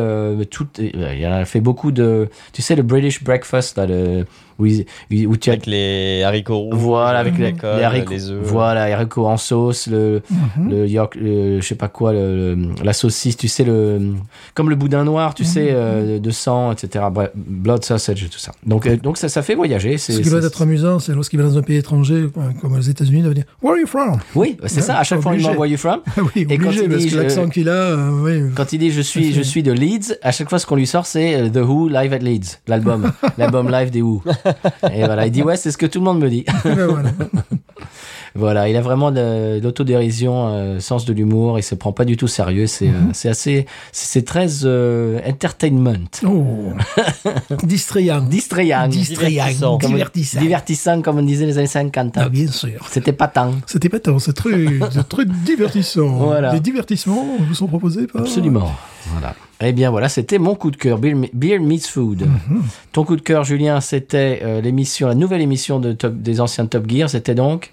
[0.51, 4.27] tout, il a fait beaucoup de, tu sais, le British breakfast là, le,
[4.59, 6.75] où, il- où tu as Avec les haricots rouges.
[6.79, 8.41] voilà, avec les, les haricots, les œufs.
[8.43, 10.71] voilà, les haricots en sauce, le, Mhm.
[10.71, 14.15] le York, le- je sais pas quoi, le, le- la saucisse, tu sais, le,
[14.55, 17.05] comme le boudin noir, tu sais, euh, de sang, etc.
[17.13, 18.53] Bref, blood sausage et tout ça.
[18.67, 19.99] Donc, euh, donc ça, ça fait voyager.
[19.99, 22.27] Ce qui va c'est- être amusant, c'est lorsqu'il va dans un pays étranger,
[22.61, 24.19] comme les États-Unis, il va dire Where are you from?
[24.35, 24.99] Oui, c'est ça.
[24.99, 25.49] À chaque fois, il Obligé.
[25.49, 26.01] demande where you from?
[26.17, 28.51] Ah oui, Et quand obligé, il parce dit, l'accent qu'il a, euh, oui.
[28.55, 30.87] Quand il dit je suis, je suis de Leeds, à chaque fois, ce qu'on lui
[30.87, 34.23] sort, c'est The Who Live at Leeds, l'album, l'album live des Who.
[34.93, 36.45] Et voilà, il dit ouais, c'est ce que tout le monde me dit.
[36.65, 37.11] Ben voilà.
[38.35, 42.19] Voilà, il a vraiment de, l'autodérision, euh, sens de l'humour, il se prend pas du
[42.19, 46.73] tout sérieux, c'est euh, c'est assez, c'est très euh, entertainment, Oh.
[47.63, 48.21] Distrayant.
[48.21, 49.45] distrayant, Distrayant.
[49.47, 49.79] Divertissant.
[49.79, 50.41] Comme- Divertissant.
[50.41, 52.13] divertissant comme on disait les années 50.
[52.17, 52.87] Ah, bien sûr.
[52.91, 53.53] C'était pas tant.
[53.67, 54.51] C'était pas tant, c'est très,
[54.91, 56.09] c'est très divertissant.
[56.09, 56.53] Voilà.
[56.53, 58.21] Les divertissements vous sont proposés par.
[58.21, 58.71] Absolument.
[59.13, 59.35] Voilà.
[59.61, 62.23] Eh bien voilà, c'était mon coup de cœur, Beer, Beer Meets Food.
[62.23, 62.63] Mhm.
[62.93, 66.67] Ton coup de cœur, Julien, c'était euh, l'émission, la nouvelle émission de Top- des anciens
[66.67, 67.09] Top Gear.
[67.09, 67.73] C'était donc?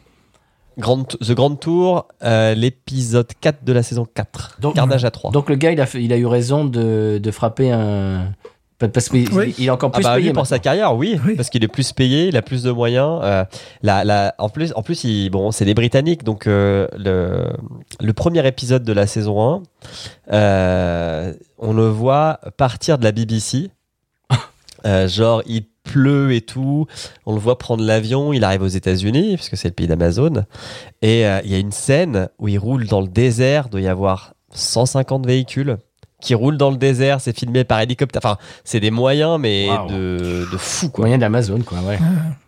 [0.78, 4.58] Grand, The Grand Tour, euh, l'épisode 4 de la saison 4.
[4.60, 5.32] Donc- Carnage à 3.
[5.32, 8.32] donc le gars, il a, fait- il a eu raison de, de frapper un
[8.80, 9.56] parce qu'il Oui.
[9.58, 10.28] il est encore Ah plus bah payé.
[10.28, 11.36] lui, pour sa carrière, oui, Oui.
[11.36, 13.20] parce qu'il est plus payé, il a plus de moyens.
[13.24, 13.46] euh,
[13.82, 17.46] la, la, en plus, en plus, il, bon, c'est des Britanniques, donc euh, le,
[18.02, 19.62] le premier épisode de la saison
[20.32, 23.70] 1, euh, on le voit partir de la BBC.
[24.86, 26.88] Euh, genre, il pleut et tout.
[27.26, 28.34] On le voit prendre l'avion.
[28.34, 30.44] Il arrive aux États-Unis, puisque c'est le pays d'Amazon.
[31.02, 33.70] Et euh, il y a une scène où il roule dans le désert.
[33.70, 35.78] Doit y avoir 150 véhicules
[36.24, 37.22] qui roulent dans le désert.
[37.22, 38.22] C'est filmé par hélicoptère.
[38.24, 41.04] Enfin, c'est des moyens, mais de, de fou, quoi.
[41.06, 42.00] Moyen d'Amazon, quoi, ouais.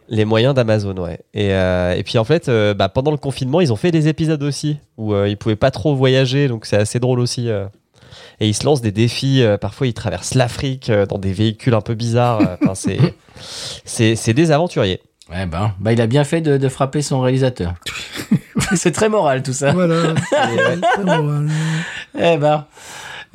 [0.09, 1.19] Les moyens d'Amazon, ouais.
[1.33, 4.07] Et, euh, et puis en fait, euh, bah, pendant le confinement, ils ont fait des
[4.07, 7.49] épisodes aussi où euh, ils pouvaient pas trop voyager, donc c'est assez drôle aussi.
[7.49, 7.65] euh.
[8.39, 9.41] Et ils se lancent des défis.
[9.41, 12.39] euh, parfois, ils traversent l'Afrique euh, dans des véhicules un peu bizarres.
[12.61, 12.99] Enfin, c'est
[13.85, 15.01] c'est c'est des aventuriers.
[15.31, 17.73] Ouais, ben, bah, il a bien fait de, de frapper son réalisateur.
[18.75, 19.71] c'est très moral, tout ça.
[19.71, 20.13] Voilà.
[20.29, 21.47] C'est très moral.
[22.19, 22.65] Eh ben.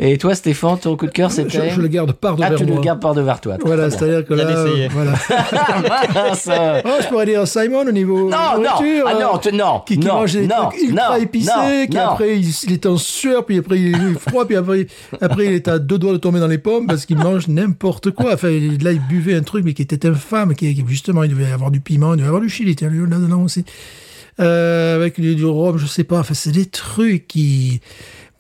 [0.03, 2.59] Et toi, Stéphane, ton coup de cœur, Je, c'était je le garde par Ah, devers
[2.59, 3.59] tu le gardes par devers toi.
[3.63, 4.87] Voilà, c'est-à-dire que Bien là, essayé.
[4.87, 5.13] euh, voilà.
[6.85, 9.81] Oh, je pourrais dire Simon au niveau Non, non, nourriture, ah hein, non, tu- non,
[9.87, 12.09] qui, qui non, mange des non, trucs ultra non, épicés, non, qui non.
[12.13, 14.87] après il, il est en sueur, puis après il est froid, puis après,
[15.21, 18.11] après il est à deux doigts de tomber dans les pommes parce qu'il mange n'importe
[18.13, 18.35] quoi.
[18.35, 21.45] Enfin, là il buvait un truc mais qui était infâme, qui qui- justement il devait
[21.45, 23.65] y avoir du piment, il devait y avoir du chili, tiens, lui, là-dedans aussi,
[24.41, 26.21] euh, avec du, du rhum, je sais pas.
[26.21, 27.81] Enfin, c'est des trucs qui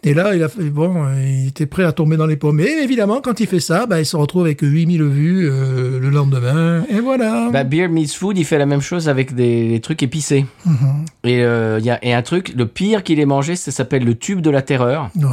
[0.02, 2.60] et là, il a fait, bon, euh, il était prêt à tomber dans les pommes.
[2.60, 6.08] Et évidemment, quand il fait ça, bah, il se retrouve avec 8000 vues euh, le
[6.10, 6.84] lendemain.
[6.90, 7.48] Et voilà.
[7.52, 10.46] Bah, Beer Meets Food, il fait la même chose avec des, des trucs épicés.
[10.64, 11.04] Mhm.
[11.24, 14.04] Et euh, il y a et un truc, le pire qu'il ait mangé, ça s'appelle
[14.04, 15.10] le tube de la terreur.
[15.16, 15.24] Ouais.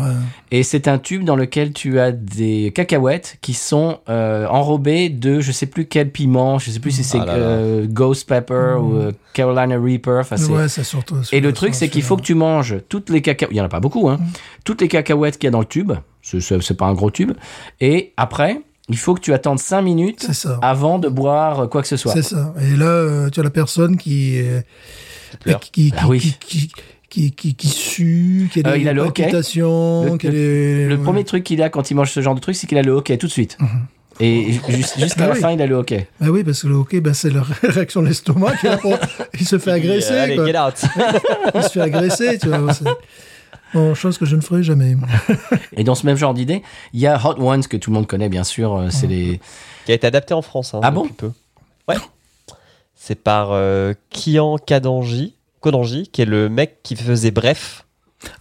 [0.51, 5.39] Et c'est un tube dans lequel tu as des cacahuètes qui sont euh, enrobées de
[5.39, 7.43] je sais plus quel piment, je sais plus si c'est Ah là là.
[7.45, 10.19] euh, Ghost Pepper ou euh, Carolina Reaper.
[10.21, 11.15] Enfin, c'est- Ouais, ça surtout.
[11.31, 13.53] Et le truc, c'est qu'il faut que tu manges toutes les cacahuètes.
[13.53, 14.19] Il y en a pas beaucoup, hein.
[14.67, 15.93] Toutes les cacahuètes qu'il y a dans le tube.
[16.21, 17.31] C'est- pas un gros tube.
[17.79, 18.59] Et après,
[18.89, 20.59] il faut que tu attendes 5 minutes ça.
[20.61, 22.11] avant de boire quoi que ce soit.
[22.11, 22.53] C'est ça.
[22.61, 24.59] Et là, euh, tu as la personne qui, euh,
[25.61, 26.19] qui, qui, Ah oui.
[26.19, 26.71] qui, qui-
[27.09, 30.17] qui, qui, qui sue, qui a Euh, des a le palpitations,
[31.03, 32.91] premier truc qu'il a quand il mange ce genre de truc, c'est qu'il a le
[32.91, 33.57] hockey tout de suite.
[34.19, 35.39] Et ju- juste- jusqu'à Ah la oui.
[35.39, 36.07] fin, il a le hockey.
[36.19, 38.51] Bah oui, parce que le hockey, bah, c'est la réaction de l'estomac.
[39.39, 40.11] Il se fait agresser.
[40.13, 40.45] Euh, allez, quoi.
[40.47, 40.73] get out.
[41.55, 42.73] Il se fait agresser, tu vois.
[43.73, 44.95] Bon, chose que je ne ferai jamais.
[45.73, 46.63] Et dans ce même genre d'idée,
[46.93, 48.75] il y a Hot Ones que tout le monde connaît, bien sûr.
[48.75, 49.39] euh, C'est les.
[49.85, 50.73] qui a été adapté en France.
[50.73, 51.31] hein, Ah bon peu.
[51.87, 51.97] Ouais.
[52.95, 57.85] C'est par euh, Kian Kadanji, Kodanji, qui est le mec qui faisait Bref.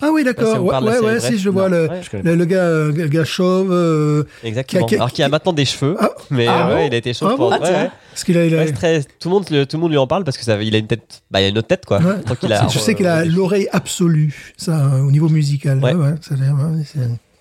[0.00, 0.62] Ah oui, d'accord.
[0.64, 1.76] Ouais, ouais, ouais, si je vois Non.
[1.76, 1.88] le.
[2.10, 3.70] Je le, le gars, euh, le gars chauve.
[3.72, 4.86] euh, Exactement.
[4.86, 6.10] Qui a- qui- Alors qu'il a maintenant des cheveux, Ah.
[6.30, 8.54] mais Ah euh, ouais, il a été chauve Ah pour- bon parce qu'il a, il
[8.58, 10.62] a- très- tout, le monde, le- tout le monde lui en parle parce que ça,
[10.62, 12.00] il a une tête, bah, il a une autre tête quoi.
[12.26, 15.78] Tant qu'il a, je sais qu'il a l'oreille absolue, ça, au niveau musical.
[15.84, 15.92] Ouais.
[15.92, 16.34] Ouais, ouais, ça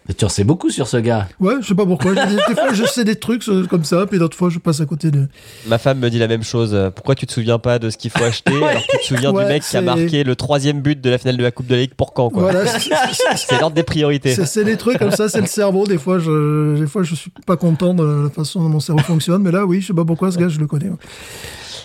[0.08, 1.28] Mais Tu en sais beaucoup sur ce gars.
[1.40, 2.14] ouais, je sais pas pourquoi.
[2.14, 4.80] des, des fois, je sais des trucs euh, comme ça, puis d'autres fois, je passe
[4.80, 5.28] à côté de.
[5.68, 6.72] Ma femme me dit la même chose.
[6.76, 9.04] Euh, Pourquoi tu te souviens pas de ce qu'il faut acheter alors que tu te
[9.06, 11.50] souviens Ouais, du mec qui a marqué le troisième but de la finale de la
[11.52, 12.44] Coupe de la Ligue pour quand quoi.
[12.44, 12.66] Voilà,
[13.36, 14.36] c'est- l'ordre des priorités.
[14.36, 15.86] c'est c'est des trucs comme ça, c'est le cerveau.
[15.88, 19.02] Des fois, je, des fois, je suis pas content de la façon dont mon cerveau
[19.02, 20.92] fonctionne, mais là, oui, je sais pas pourquoi ce gars, je le connais.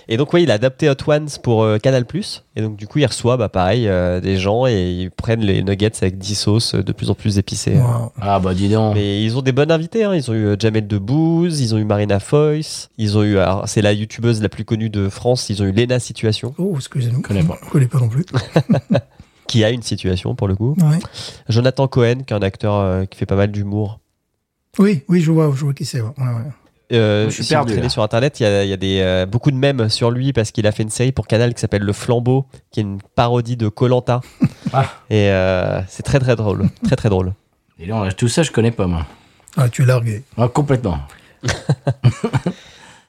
[0.09, 2.05] Et donc ouais, il a adapté Hot Ones pour euh, Canal+.
[2.57, 5.62] Et donc du coup, il reçoit bah, pareil euh, des gens et ils prennent les
[5.62, 7.76] nuggets avec 10 sauces euh, de plus en plus épicées.
[7.76, 8.12] Wow.
[8.20, 8.94] Ah bah dis donc.
[8.94, 10.05] Mais ils ont des bonnes invités.
[10.05, 10.14] Hein.
[10.14, 13.68] Ils ont eu euh, Jamel Debbouze, ils ont eu Marina Foïs, ils ont eu, alors,
[13.68, 17.18] c'est la youtubeuse la plus connue de France, ils ont eu Lena Situation, Oh, excusez-nous.
[17.18, 17.59] Je connais pas.
[17.64, 18.24] Je connais pas non plus.
[19.51, 20.76] qui a une situation pour le coup.
[20.78, 20.98] Ouais.
[21.48, 23.98] Jonathan Cohen, qui est un acteur euh, qui fait pas mal d'humour.
[24.78, 26.01] Oui, oui, je vois, je vois qui c'est.
[26.01, 26.53] ouais, ouais.
[26.93, 27.88] Euh, Je suis si perdu, vous traînez là.
[27.91, 30.32] sur internet, il y a, il y a des, euh, beaucoup de mèmes sur lui
[30.32, 32.99] parce qu'il a fait une série pour Canal qui s'appelle Le Flambeau, qui est une
[33.14, 34.20] parodie de Colanta.
[34.72, 34.84] Ah.
[35.11, 37.32] Et euh, c'est très très drôle, très très drôle.
[37.80, 39.05] Et donc, tout ça, je connais pas, moi.
[39.57, 40.22] Ah, tu es largué.
[40.36, 40.99] Ah, complètement.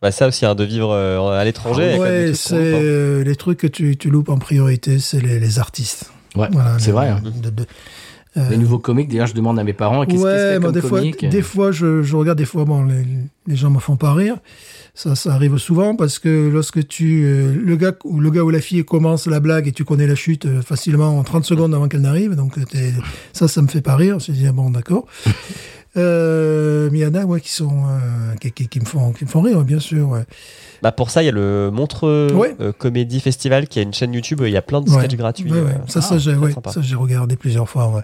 [0.02, 1.96] Bah, ça aussi, hein, de vivre euh, à l'étranger.
[2.00, 2.80] Ouais, c'est hein.
[2.82, 6.12] euh, les trucs que tu, tu loupes en priorité, c'est les, les artistes.
[6.36, 7.10] Ouais, Voilà, c'est vrai.
[7.10, 7.22] hein.
[7.24, 7.66] de- de-
[8.38, 10.82] euh, Les nouveaux comiques, d'ailleurs, je demande à mes parents qu'est-ce ouais, qu'est-ce comme des
[10.82, 13.04] fois, des fois je, je regarde des fois, bon, les,
[13.48, 14.38] les gens me font pas rire.
[14.94, 18.50] Ça, ça arrive souvent parce que lorsque tu, euh, le gars ou le gars ou
[18.50, 21.74] la fille commence la blague et tu connais la chute euh, facilement en 30 secondes
[21.74, 22.92] avant qu'elle n'arrive, donc euh,
[23.32, 24.20] ça, ça me fait pas rire.
[24.20, 25.06] Je dis ah bon, d'accord.
[25.98, 29.12] euh, mais il y en a ouais, qui sont, euh, qui, qui, qui me font,
[29.12, 30.10] qui me font rire, bien sûr.
[30.10, 30.24] Ouais.
[30.82, 32.56] Bah, pour ça, il y a le Montreux Ouais.
[32.60, 34.42] euh, Comédie Festival qui a une chaîne YouTube.
[34.44, 35.52] Il y a plein de sketchs gratuits.
[35.52, 36.18] Euh, Ça, ah,
[36.72, 38.04] ça, j'ai regardé plusieurs fois.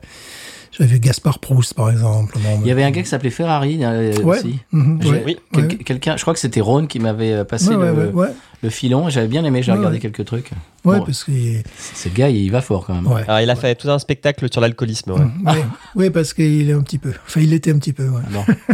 [0.72, 2.38] J'avais vu Gaspard Proust, par exemple.
[2.62, 4.38] Il y avait un gars qui s'appait Ferrari euh, Ouais.
[4.40, 4.60] aussi.
[4.72, 5.24] Mhm, ouais.
[5.26, 5.38] Oui.
[5.54, 5.76] quel- Ouais.
[5.78, 8.28] Quelqu'un, je crois que c'était Ron qui m'avait euh, passé le, ouais, ouais.
[8.62, 9.10] le filon.
[9.10, 10.02] J'avais bien aimé, j'ai Ouais, regardé ouais.
[10.02, 10.52] quelques trucs.
[10.86, 11.64] Ouais, Bon, parce qu'il
[11.94, 13.08] Ce gars, il va fort quand même.
[13.08, 13.24] ouais.
[13.28, 15.12] Alors, il a fait tout un spectacle sur l'alcoolisme.
[15.12, 15.20] Ouais.
[15.46, 15.66] Ouais.
[15.96, 17.14] Oui, parce qu'il est un petit peu.
[17.26, 18.08] Enfin, il était un petit peu.
[18.08, 18.22] Ouais.
[18.36, 18.74] Ah.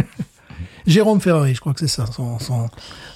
[0.86, 2.68] Jérôme Ferrari, je crois que c'est ça, son, son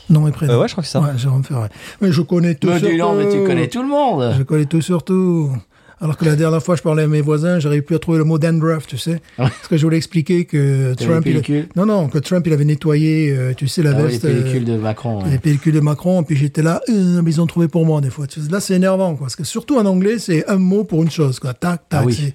[0.08, 0.54] nom et prénom.
[0.54, 1.00] Euh, ouais, je crois que c'est ça.
[1.02, 1.68] Ouais, Jérôme Ferrari.
[2.00, 4.34] Mais je connais tout Mais sur dis donc, mais tu connais tout le monde.
[4.38, 5.52] Je connais tout sur tout.
[6.00, 8.24] Alors que la dernière fois, je parlais à mes voisins, j'arrivais plus à trouver le
[8.24, 9.10] mot dandruff, tu sais.
[9.12, 9.18] Ouais.
[9.36, 11.24] Parce que je voulais expliquer que Trump.
[11.24, 14.02] les il- Non, non, que Trump, il avait nettoyé, euh, tu sais, la Ah les
[14.08, 14.24] veste.
[14.24, 15.24] euh, pellicules de Macron.
[15.24, 15.30] ouais.
[15.32, 18.10] les pellicules de Macron, puis j'étais là, euh, mais ils ont trouvé pour moi des
[18.10, 18.26] fois.
[18.50, 19.26] Là, c'est énervant, quoi.
[19.26, 21.52] Parce que surtout en anglais, c'est un mot pour une chose, quoi.
[21.54, 22.00] Tac, tac.
[22.02, 22.32] Ah oui.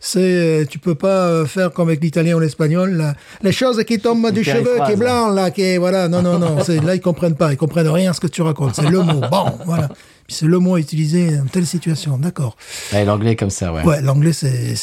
[0.00, 3.14] c'est- tu peux pas faire comme avec l'italien ou l'espagnol, là.
[3.42, 4.98] Les choses qui tombent du cheveu, qui est périphrases.
[4.98, 6.08] blanc, là, qui est, voilà.
[6.08, 6.58] Non, non, non.
[6.62, 7.52] c'est, là, ils comprennent pas.
[7.52, 8.74] Ils comprennent rien à ce que tu racontes.
[8.76, 9.20] C'est le mot.
[9.30, 9.88] Bon, voilà.
[10.28, 12.18] C'est le mot utilisé dans telle situation.
[12.18, 12.56] D'accord.
[12.92, 13.82] Ouais, L'anglais comme ça, ouais.
[13.84, 14.74] Ouais, l'anglais, c'est,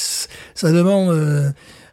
[0.53, 1.49] ça demande euh,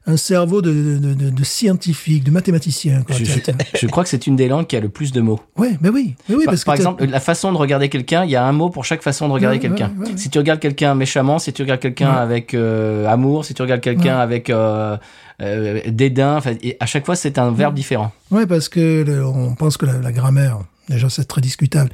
[0.06, 3.14] un cerveau de, de, de, de scientifique, de mathématicien, quoi.
[3.16, 3.40] Je, je-
[3.74, 5.40] je crois que c'est une des langues qui a le plus de mots.
[5.56, 6.14] Ouais, mais oui.
[6.28, 8.44] Mais oui, par parce par que exemple, la façon de regarder quelqu'un, il y a
[8.44, 9.92] un mot pour chaque façon de regarder Ouais, quelqu'un.
[9.98, 10.16] ouais, ouais.
[10.16, 12.20] Si tu regardes quelqu'un méchamment, si tu regardes quelqu'un Ouais.
[12.20, 14.22] avec euh, amour, si tu regardes quelqu'un Ouais.
[14.22, 14.96] avec euh,
[15.42, 18.12] euh, dédain, et à chaque fois c'est un verbe différent.
[18.30, 21.90] Oui, parce que le- on pense que la, la grammaire, déjà c'est très discutable,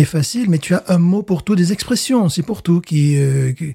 [0.00, 3.16] est facile, mais tu as un mot pour tout, des expressions aussi pour tout qui...
[3.18, 3.74] euh, qui-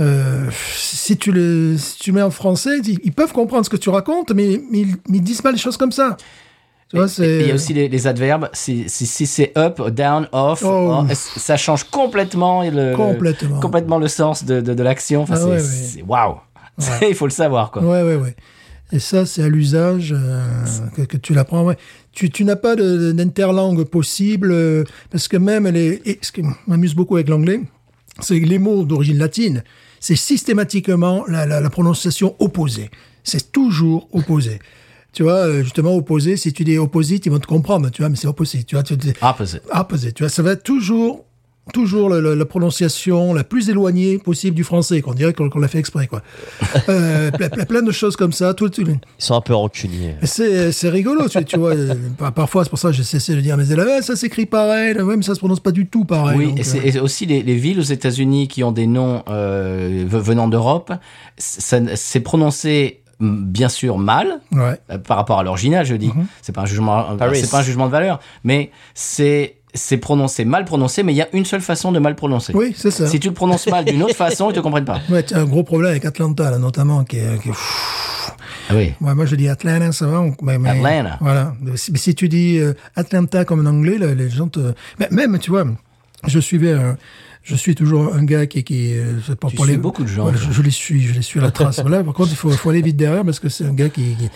[0.00, 3.76] euh, si tu le si tu mets en français, ils, ils peuvent comprendre ce que
[3.76, 6.16] tu racontes, mais, mais ils, disent pas les choses comme ça.
[6.92, 8.48] Il y a aussi les, les adverbes.
[8.52, 11.04] Si, si, si c'est up, down, off, Oh.
[11.12, 13.60] ça change complètement le, Complètement.
[13.60, 15.22] complètement le sens de, de, de l'action.
[15.22, 15.60] Enfin, Ah c'est ouais, ouais.
[15.60, 16.36] c'est- waouh.
[16.78, 17.08] Ouais.
[17.10, 17.82] Il faut le savoir, quoi.
[17.82, 18.34] Ouais, ouais, ouais.
[18.94, 20.46] Et ça, c'est à l'usage euh,
[20.96, 21.64] que, que tu l'apprends.
[21.64, 21.76] Ouais.
[22.12, 26.00] Tu, tu n'as pas d'interlangue possible, euh, parce que même les...
[26.04, 27.60] Et ce qui m'amuse beaucoup avec l'anglais,
[28.20, 29.64] c'est que les mots d'origine latine,
[29.98, 32.88] c'est systématiquement la, la, la prononciation opposée.
[33.24, 34.60] C'est toujours opposé.
[35.12, 38.08] Tu vois, euh, justement, opposé, si tu dis opposite, ils vont te comprendre, tu vois,
[38.08, 38.62] mais c'est opposé.
[38.62, 39.24] Tu vois, tu dis que-
[39.72, 41.23] opposé, tu vois, ça va toujours
[41.72, 46.06] toujours la, prononciation la plus éloignée possible du français, qu'on dirait qu'on l'a fait exprès,
[46.06, 46.22] quoi.
[46.88, 48.52] Euh, ple- ple- plein de choses comme ça.
[48.52, 50.16] Tout, tout- Ils sont un peu rancuniers.
[50.22, 51.74] c'est c'est rigolo, tu, tu vois.
[51.74, 54.02] euh, par- Parfois, c'est pour ça que j'ai cessé de dire à mes élèves, Eh,
[54.02, 56.36] ça s'écrit pareil, ouais, mais ça se prononce pas du tout pareil.
[56.36, 58.86] Oui, Donc, et, c'est- euh, et aussi les, les villes aux États-Unis qui ont des
[58.86, 60.92] noms euh, ve- venant d'Europe,
[61.38, 64.78] ça- c'est prononcé mm, bien sûr mal ouais.
[65.06, 66.08] par rapport à l'original, je dis.
[66.08, 66.26] Mhm.
[66.42, 70.64] C'est pas un jugement, c'est pas un jugement de valeur, mais c'est c'est prononcé mal
[70.64, 72.52] prononcé, mais il y a une seule façon de mal prononcer.
[72.54, 73.06] Oui, c'est ça.
[73.06, 75.00] Si tu le prononces mal d'une autre façon, ils te comprennent pas.
[75.10, 77.52] Ouais, tu as un gros problème avec Atlanta, là, notamment, qui est, qui est-
[78.70, 78.92] Ah oui.
[79.00, 80.20] Ouais, moi, je dis Atlanta, ça va.
[80.20, 81.18] on- mais- mais- Atlanta.
[81.20, 81.54] Voilà.
[81.60, 84.72] Mais si, mais si tu dis euh, Atlanta comme en anglais, là, les gens te.
[84.98, 85.64] Mais même, tu vois,
[86.26, 86.72] je suivais.
[86.72, 86.96] un-
[87.42, 88.64] je suis toujours un gars qui.
[88.64, 91.02] qui euh, pas Tu pour suis les- beaucoup de gens, Voilà, je, je les suis,
[91.02, 91.78] je les suis à la trace.
[91.82, 92.02] voilà.
[92.02, 94.30] Par contre, il faut, faut aller vite derrière parce que c'est un gars qui, qui,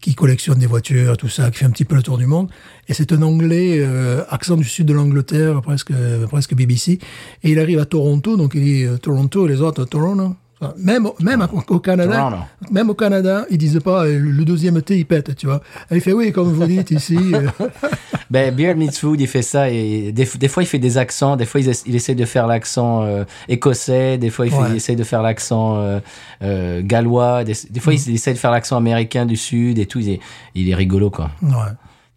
[0.00, 2.48] qui collectionne des voitures, tout ça, qui fait un petit peu le tour du monde.
[2.88, 5.92] Et c'est un anglais, euh, accent du sud de l'Angleterre, presque,
[6.28, 6.98] presque BBC.
[7.42, 10.34] Et il arrive à Toronto, donc il dit euh, Toronto, et les autres, Toronto.
[10.76, 12.36] Même, au- même au- au Canada, Toronto.
[12.70, 15.62] même au Canada, ils disaient pas euh, le deuxième T, il pète, tu vois.
[15.90, 17.16] Et il fait oui, comme vous dites ici.
[17.34, 17.48] euh,
[18.30, 21.36] Ben, Beard Meets Food, il fait ça et des, des fois il fait des accents,
[21.36, 24.58] des fois il, essa- il essaie de faire l'accent euh, écossais, des fois il, fait-
[24.58, 24.68] Ouais.
[24.70, 25.98] il essaie de faire l'accent euh,
[26.42, 29.98] euh, gallois, des, des fois il essaie de faire l'accent américain du sud et tout.
[29.98, 30.20] Il est,
[30.54, 31.30] il est rigolo quoi.
[31.42, 31.50] ouais.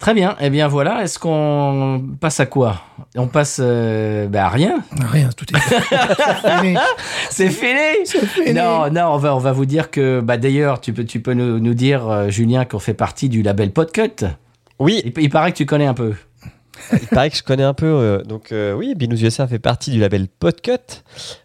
[0.04, 2.82] Très bien, eh bien voilà, est-ce qu'on passe à quoi?
[3.16, 5.58] On passe euh, ben, à rien Rien, tout est
[6.60, 6.76] fini.
[7.30, 8.52] C'est fini fini.
[8.52, 11.32] Non, non, on va, on va vous dire que, bah d'ailleurs, tu peux, tu peux
[11.32, 14.26] nous, nous dire, euh, Julien, qu'on fait partie du label Podcut.
[14.78, 16.12] Oui, Il, il paraît que tu connais un peu.
[16.92, 17.86] il paraît que je connais un peu.
[17.86, 21.02] euh, donc euh, oui, Binous USA fait partie du label Podcut.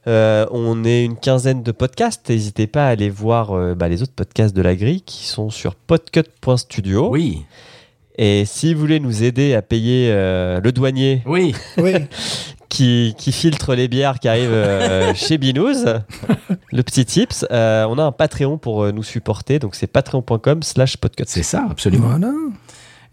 [0.07, 2.29] Euh, on est une quinzaine de podcasts.
[2.29, 5.49] N'hésitez pas à aller voir euh, bah, les autres podcasts de la grille qui sont
[5.49, 7.07] sur podcut.studio.
[7.09, 7.45] Oui,
[8.21, 11.55] Et si vous voulez nous aider à payer euh, le douanier oui.
[11.77, 11.93] Oui,
[12.67, 15.85] qui, qui filtre les bières qui arrivent euh, chez Binous,
[16.73, 19.57] le petit tips, euh, on a un Patreon pour euh, nous supporter.
[19.57, 21.23] Donc c'est patreon.com slash podcut.
[21.27, 22.09] C'est ça, absolument.
[22.09, 22.33] voilà.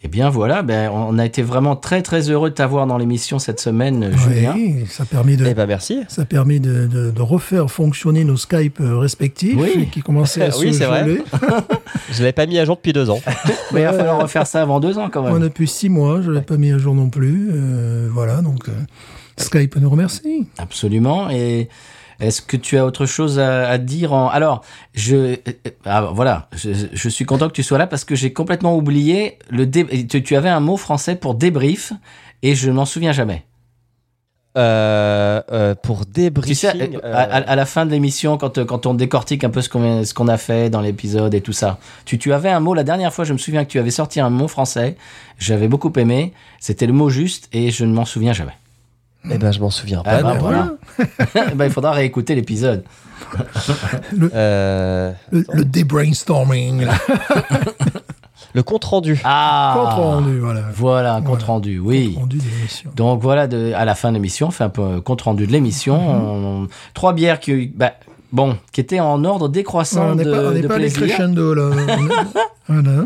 [0.07, 3.41] Eh bien voilà, ben, on a été vraiment très très heureux de t'avoir dans l'émission
[3.41, 4.53] cette semaine, euh, Julien.
[4.55, 5.45] Oui, ça a permis de.
[5.45, 6.05] Eh ben merci.
[6.07, 9.89] Ça a permis de, de, de refaire fonctionner nos Skype euh, respectifs Oui.
[9.91, 11.01] qui commençaient à Oui, se vrai.
[11.05, 11.23] geler.
[12.13, 13.19] Je l'avais pas mis à jour depuis deux ans.
[13.73, 15.43] Mais il va falloir refaire ça avant deux ans quand Moi, même.
[15.43, 17.51] depuis six mois, je ne l'ai pas mis à jour non plus.
[17.53, 18.73] Euh, voilà, donc euh,
[19.39, 20.47] Skype nous remercie.
[20.59, 21.31] Absolument.
[21.31, 21.69] Et
[22.21, 24.29] est-ce que tu as autre chose à, à dire en...
[24.29, 24.63] Alors,
[24.95, 25.37] je, euh,
[25.85, 29.39] ah, voilà, je, je suis content que tu sois là parce que j'ai complètement oublié
[29.51, 30.07] le dé...
[30.07, 31.93] tu, tu avais un mot français pour débrief
[32.43, 33.45] et je m'en souviens jamais.
[34.57, 36.71] Euh, euh, pour débriefing.
[36.71, 39.51] Tu sais, euh, à, à- à la fin de l'émission, quand, quand on décortique un
[39.51, 42.49] peu ce qu'on ce qu'on a fait dans l'épisode et tout ça, tu, tu avais
[42.49, 44.97] un mot, la dernière fois, je me souviens que tu avais sorti un mot français,
[45.39, 48.55] j'avais beaucoup aimé, c'était le mot juste et je ne m'en souviens jamais.
[49.31, 50.23] Eh ben, je m'en souviens Ah pas.
[50.23, 50.41] bah, non.
[50.41, 50.73] voilà.
[51.57, 52.85] Ben, il faudra réécouter l'épisode.
[54.35, 56.85] Euh, Le, le débrainstorming.
[56.85, 56.95] là.
[58.55, 59.21] le compte rendu.
[59.25, 60.63] Ah Compte rendu, voilà.
[60.75, 61.45] Voilà, un compte Voilà.
[61.47, 62.13] rendu, oui.
[62.15, 62.91] Compte rendu de l'émission.
[62.97, 65.47] Donc voilà, de, à la fin de l'émission, on fait un peu un compte rendu
[65.47, 65.97] de l'émission.
[65.99, 66.25] Mhm.
[66.65, 67.93] On- Trois bières qui, bah,
[68.33, 70.91] bon, qui étaient en ordre décroissant on n'est de, pas, on n'est de pas allé
[70.91, 71.15] plaisir.
[71.17, 71.71] crescendo, là.
[72.69, 73.05] Voilà.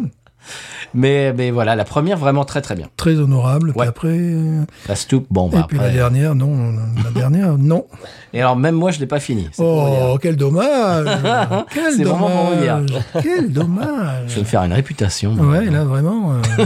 [0.95, 2.89] Mais, mais voilà, la première vraiment très très bien.
[2.97, 3.71] Très honorable.
[3.73, 3.87] Puis Ouais.
[3.87, 5.97] après, euh, La Stoup, bon, et bah puis la après.
[5.97, 6.75] dernière, non.
[7.05, 7.87] La dernière, non.
[8.33, 9.49] Et alors même moi, je l'ai pas fini.
[9.59, 11.07] Oh, quel dommage
[11.75, 12.91] Quel vraiment dommage
[13.23, 15.35] Quel dommage Je vais me faire une réputation.
[15.35, 16.33] Ouais, là, vraiment.
[16.35, 16.65] euh,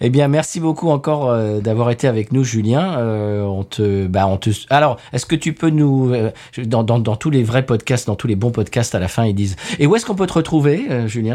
[0.00, 2.98] Eh bien, merci beaucoup encore euh, d'avoir été avec nous, Julien.
[2.98, 4.48] Euh, on te, bah, on te.
[4.70, 6.30] Alors, est-ce que tu peux nous, euh,
[6.64, 9.26] dans, dans, dans tous les vrais podcasts, dans tous les bons podcasts, à la fin,
[9.26, 9.56] ils disent.
[9.78, 11.34] Et où est-ce qu'on peut te retrouver, Julien?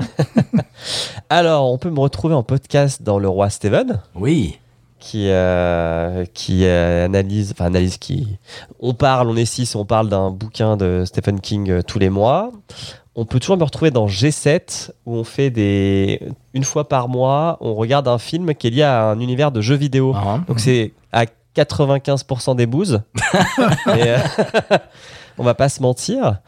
[1.29, 4.57] Alors, on peut me retrouver en podcast dans Le Roi Steven, Oui.
[4.99, 8.39] qui, euh, qui euh, analyse, enfin analyse qui,
[8.79, 12.09] on parle, on est six, on parle d'un bouquin de Stephen King euh, tous les
[12.09, 12.51] mois.
[13.17, 16.21] On peut toujours me retrouver dans G7 où on fait des,
[16.53, 19.61] une fois par mois, on regarde un film qui est lié à un univers de
[19.61, 20.13] jeux vidéo.
[20.13, 23.01] Ah, Donc c'est à 95% des bouses.
[23.87, 24.17] Euh,
[25.37, 26.39] on va pas se mentir.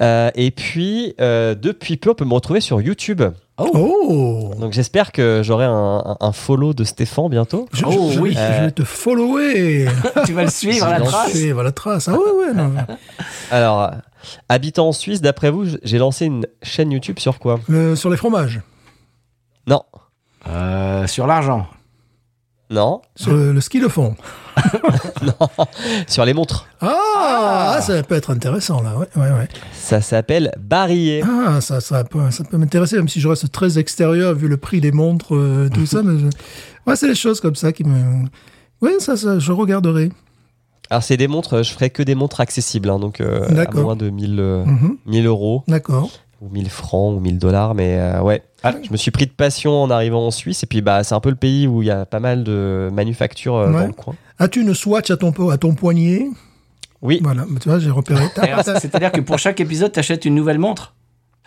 [0.00, 3.22] Euh, et puis, euh, depuis peu, on peut me retrouver sur YouTube.
[3.62, 7.68] Oh Donc j'espère que j'aurai un, un- un follow de Stéphane bientôt.
[7.72, 8.32] je, Oh, je- oui.
[8.32, 9.86] je vais te follower
[10.26, 11.30] tu vas le suivre à la trace.
[11.30, 12.08] Suivre la trace.
[12.08, 12.54] Ah ouais, ouais.
[12.54, 12.72] non.
[13.50, 13.88] Alors, euh,
[14.48, 17.60] habitant en Suisse, d'après vous, j'ai lancé une chaîne YouTube sur quoi?
[17.68, 18.60] Le- sur les fromages.
[19.66, 19.82] Non,
[20.48, 21.66] Euh, sur l'argent.
[22.70, 24.16] non, Sur le, le ski de fond.
[26.06, 26.66] sur les montres.
[26.80, 28.96] Ah, ah, ça peut être intéressant, là.
[28.96, 29.48] Ouais, ouais, ouais.
[29.72, 31.22] Ça s'appelle Barillet.
[31.24, 34.56] Ah, ça, ça peut, ça peut m'intéresser, même si je reste très extérieur vu le
[34.56, 36.02] prix des montres, euh, tout ça.
[36.02, 36.26] Mais je-
[36.86, 38.24] Ouais, c'est des choses comme ça qui me.
[38.80, 40.10] Ouais, ça, ça je regarderai.
[40.88, 43.70] Alors, c'est des montres, euh, je ferai que des montres accessibles, hein, donc euh, à
[43.72, 44.96] moins de 1000, euh, Mhm.
[45.06, 46.10] 1000 euros, D'accord.
[46.40, 48.42] Ou 1000 francs, ou 1000 dollars, mais euh, ouais.
[48.62, 48.74] Ah.
[48.82, 51.20] Je me suis pris de passion en arrivant en Suisse, et puis bah, c'est un
[51.20, 53.80] peu le pays où il y a pas mal de manufactures euh, Ouais.
[53.80, 54.14] dans le coin.
[54.38, 56.26] As-tu une swatch à ton, po- à ton poignet?
[57.02, 58.24] Oui, Voilà, tu vois, j'ai repéré.
[58.64, 60.94] C'est-à-dire que pour chaque épisode, t'achètes une nouvelle montre?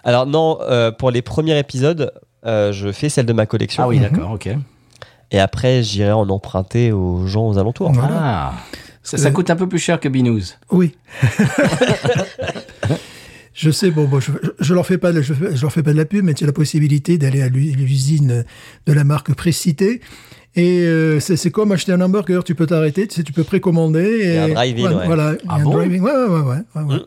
[0.03, 2.11] Alors non, euh, pour les premiers épisodes,
[2.45, 4.09] euh, je fais celle de ma collection, Ah oui, Mhm.
[4.09, 4.49] d'accord, ok.
[5.31, 7.91] et après j'irai en emprunter aux gens aux alentours.
[7.93, 8.09] Voilà.
[8.19, 8.53] Ah,
[9.01, 10.55] ça, ça coûte un peu plus cher que Binous.
[10.71, 10.95] Oui.
[13.53, 15.91] je sais, bon, bon, je, je leur fais pas, de- je, je leur fais pas
[15.93, 18.43] de la pub, mais tu as la possibilité d'aller à l'u- l'usine
[18.87, 20.01] de la marque précitée.
[20.55, 23.43] Et euh, c'est c'est comme acheter un hamburger, tu peux t'arrêter, tu sais, tu peux
[23.43, 24.03] précommander.
[24.03, 25.05] Et, Et un drive-in, voilà, ouais.
[25.05, 25.75] Voilà, Ah bon?
[25.77, 26.39] ouais, ouais, ouais, ouais,
[26.75, 26.95] ouais, ouais.
[26.97, 27.05] Mm.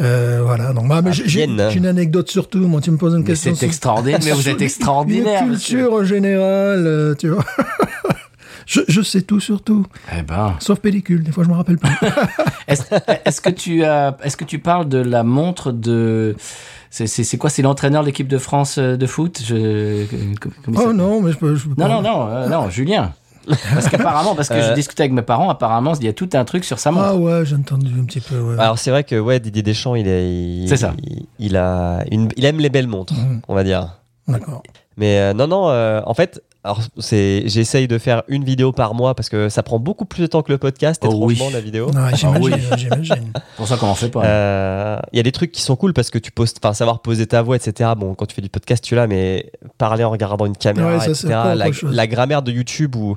[0.00, 2.60] Euh, voilà, donc, bah, j'ai j'ai une anecdote surtout.
[2.60, 3.54] Moi, tu me poses une Mais question.
[3.54, 4.20] c'est extraordinaire.
[4.24, 5.42] Mais vous êtes extraordinaire.
[5.42, 7.44] Une culture générale, euh, tu vois.
[8.68, 9.86] je, je sais tout sur tout,
[10.16, 11.22] Eh ben, sauf pellicule.
[11.24, 11.88] Des fois, je me rappelle pas.
[12.68, 16.36] est-ce que tu as, est-ce que tu parles de la montre de,
[16.90, 19.40] c'est quoi, c'est l'entraîneur de l'équipe de France euh, de foot?
[19.44, 20.04] Je,
[20.76, 21.54] oh non, mais je peux.
[21.56, 21.94] Je peux Non, pas.
[21.94, 23.12] non, non, euh, non, Julien.
[23.72, 24.68] Parce qu'apparemment, parce que Euh.
[24.68, 27.06] j'ai discuté avec mes parents, apparemment, il y a tout un truc sur sa montre.
[27.08, 28.38] Ah ouais, j'ai entendu un petit peu.
[28.38, 28.58] Ouais.
[28.58, 30.92] Alors c'est vrai que ouais, Didier Deschamps, il, est, il, C'est ça.
[31.02, 33.40] il, il a une, il aime les belles montres, Mhm.
[33.48, 34.00] on va dire.
[34.26, 34.62] D'accord.
[34.98, 38.92] Mais euh, non, non, euh, en fait, alors c'est, j'essaye de faire une vidéo par
[38.94, 41.34] mois parce que ça prend beaucoup plus de temps que le podcast, Oh oui.
[41.34, 41.90] étrangement, la vidéo.
[41.96, 42.60] Ah, j'imagine, oui.
[42.76, 43.32] j'imagine.
[43.34, 44.24] C'est pour ça qu'on en fait pas.
[44.24, 47.00] Euh, Il y a des trucs qui sont cool parce que tu poses, enfin, savoir
[47.00, 47.90] poser ta voix, etc.
[47.96, 51.08] Bon, quand tu fais du podcast, tu l'as, mais parler en regardant une caméra, Ouais,
[51.08, 51.28] etc.
[51.90, 53.16] La, grammaire de YouTube ou,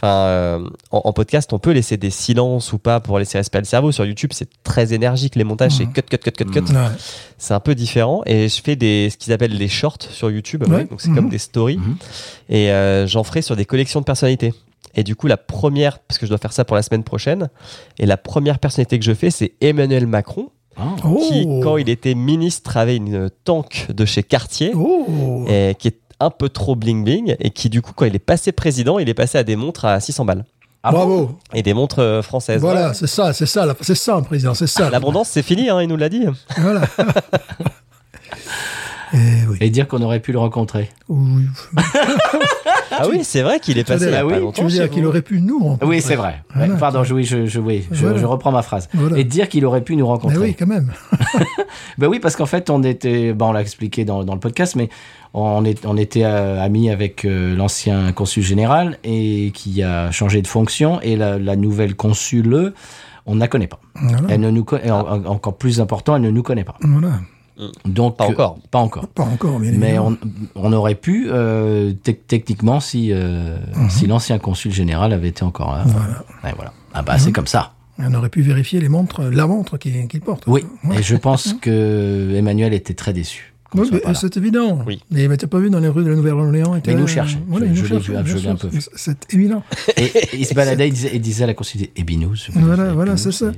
[0.00, 0.58] enfin, euh,
[0.90, 3.92] en, en podcast, on peut laisser des silences ou pas pour laisser respirer le cerveau.
[3.92, 5.34] Sur YouTube, c'est très énergique.
[5.36, 6.60] Les montages, c'est cut, cut, cut, cut, cut.
[6.60, 6.76] Mhm.
[6.76, 6.88] Ouais.
[7.38, 8.22] C'est un peu différent.
[8.26, 10.64] Et je fais des, ce qu'ils appellent des shorts sur YouTube.
[10.68, 10.74] Ouais.
[10.76, 10.84] ouais.
[10.86, 11.80] Donc, c'est comme des stories.
[12.48, 14.54] Et euh, j'en ferai sur des collections de personnalités.
[14.94, 17.50] Et du coup, la première, parce que je dois faire ça pour la semaine prochaine,
[17.98, 20.94] et la première personnalité que je fais, c'est Emmanuel Macron Ah.
[21.04, 21.20] Oh.
[21.28, 25.44] qui, quand il était ministre, avait une tank de chez Cartier, Oh.
[25.48, 28.20] et qui est un peu trop bling bling, et qui, du coup, quand il est
[28.20, 30.44] passé président, il est passé à des montres à 600 balles.
[30.82, 31.38] Ah bon Bravo.
[31.54, 32.60] Et des montres euh, françaises.
[32.60, 34.90] Voilà, c'est ça, c'est ça, c'est ça, un président, c'est ça.
[34.90, 36.24] L'abondance, c'est fini, hein, il nous l'a dit.
[36.56, 36.82] Voilà.
[39.12, 39.16] Eh
[39.48, 39.56] oui.
[39.60, 40.90] Et dire qu'on aurait pu le rencontrer.
[41.08, 41.44] Oui.
[42.90, 45.22] Ah oui, c'est vrai qu'il est passé pas oui, longtemps Tu veux dire qu'il aurait
[45.22, 46.42] pu nous rencontrer Oui, c'est vrai.
[46.56, 46.74] Ouais, Voilà.
[46.76, 48.18] Pardon, je, oui, je, je, oui, je, Voilà.
[48.18, 48.88] je reprends ma phrase.
[48.94, 49.18] Voilà.
[49.18, 50.38] Et dire qu'il aurait pu nous Mais rencontrer.
[50.38, 50.92] oui, quand même.
[51.98, 54.74] Ben oui, parce qu'en fait, on était, bon, on l'a expliqué dans, dans le podcast,
[54.74, 54.88] mais
[55.34, 60.40] on, est, on était euh, amis avec euh, l'ancien consul général et qui a changé
[60.42, 62.72] de fonction et la, la nouvelle consule,
[63.26, 63.80] on ne la connaît pas.
[63.96, 64.18] Voilà.
[64.30, 66.76] Elle ne nous en- encore plus important, elle ne nous connaît pas.
[66.80, 67.20] Voilà.
[67.84, 68.58] Donc Pas euh, encore.
[68.70, 69.08] Pas encore.
[69.08, 70.16] Pas encore, bien Mais évidemment.
[70.54, 73.56] on, on aurait pu euh, tec- techniquement si euh,
[73.90, 75.84] si l'ancien consul général avait été encore là.
[75.86, 76.24] Voilà.
[76.44, 76.72] Ouais, voilà.
[76.94, 77.72] Ah bah c'est comme ça.
[77.98, 80.44] On aurait pu vérifier les montres, la montre qu'il porte.
[80.46, 80.64] Oui.
[80.84, 81.00] Ouais.
[81.00, 83.47] Et je pense que Emmanuel était très déçu.
[83.74, 84.78] Oui, soit c'est évident.
[84.86, 85.00] Oui.
[85.10, 87.06] Mais, mais t'as pas vu dans les rues de la Nouvelle-Orléans Mais il nous là,
[87.06, 87.38] cherchait.
[87.48, 89.62] Voilà, Je- l'ai vu, je l'ai un peu c'est- évident.
[89.96, 92.34] Et, il se baladait, il disait, il disait à la consul Ebinous.
[92.54, 93.52] Voilà, voilà, c'est ça.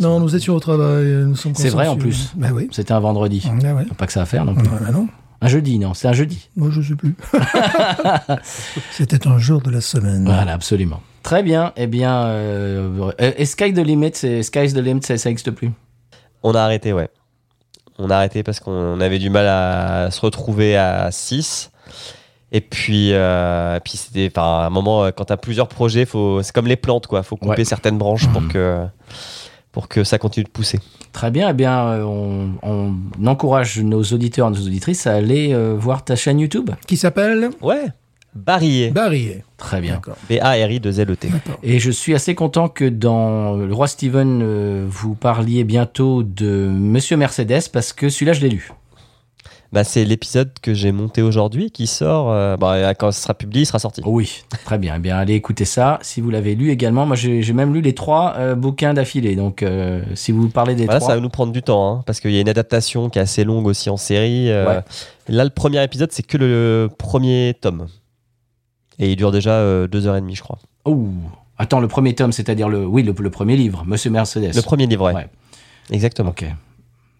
[0.00, 1.04] Non, nous étions au travail.
[1.26, 2.32] Nous sommes C'est vrai, en plus.
[2.34, 2.68] Ben oui.
[2.72, 3.42] C'était un vendredi.
[3.46, 3.84] Ah ouais.
[3.98, 4.66] Pas que ça à faire non plus.
[4.86, 5.06] Ah, non,
[5.42, 6.48] Un jeudi, non, c'est un jeudi.
[6.56, 7.14] moi je sais plus.
[8.92, 10.24] C'était un jour de la semaine.
[10.24, 11.00] Voilà, absolument.
[11.22, 11.72] Très bien.
[11.76, 14.12] Eh bien, euh, et Sky the Limit,
[14.42, 15.70] Sky's the Limit, ça ça n'existe plus.
[16.42, 17.08] On a arrêté, ouais.
[18.04, 21.70] On a arrêté parce qu'on avait du mal à se retrouver à 6.
[22.50, 26.04] Et puis, euh, puis c'était, enfin, à un moment, euh, quand tu as plusieurs projets,
[26.04, 27.22] faut, c'est comme les plantes, quoi.
[27.22, 27.64] Faut couper Ouais.
[27.64, 28.52] certaines branches pour Mhm.
[28.52, 28.84] que,
[29.70, 30.78] pour que ça continue de pousser.
[31.12, 31.48] Très bien.
[31.50, 36.04] Eh bien, euh, on, on encourage nos auditeurs et nos auditrices à aller euh, voir
[36.04, 36.70] ta chaîne YouTube.
[36.86, 37.50] Qui s'appelle?
[37.62, 37.84] Ouais.
[38.34, 38.90] Barillé.
[38.90, 39.44] Barrier.
[39.58, 39.94] Très bien.
[39.94, 40.16] D'accord.
[40.28, 41.28] B-A-R-I-2-L-E-T.
[41.28, 41.58] D'accord.
[41.62, 46.68] Et je suis assez content que dans Le Roi Steven, euh, vous parliez bientôt de
[46.68, 48.72] Monsieur Mercedes parce que celui-là, je l'ai lu.
[49.72, 52.30] Bah, c'est l'épisode que j'ai monté aujourd'hui qui sort.
[52.30, 54.02] euh, bah, quand ce sera publié, il sera sorti.
[54.04, 54.94] Oui, très bien.
[54.96, 55.98] Eh bien, allez écouter ça.
[56.02, 59.34] Si vous l'avez lu également, moi j'ai j'ai même lu les trois euh, bouquins d'affilée.
[59.34, 62.02] Donc, euh, si vous parlez des Voilà, trois, ça va nous prendre du temps, hein,
[62.04, 64.50] parce qu'il y a une adaptation qui est assez longue aussi en série.
[64.50, 64.80] euh, Ouais.
[65.28, 67.86] Là, le premier épisode, c'est que le premier tome.
[69.02, 70.60] Et il dure déjà euh, deux heures et demie, je crois.
[70.86, 71.08] Ouh.
[71.58, 74.54] Attends, le premier tome, c'est-à-dire le, oui, le, le premier livre, Monsieur Mercedes.
[74.54, 75.12] Le premier livre, ouais.
[75.12, 75.28] Ouais.
[75.90, 76.30] Exactement.
[76.30, 76.44] Ok.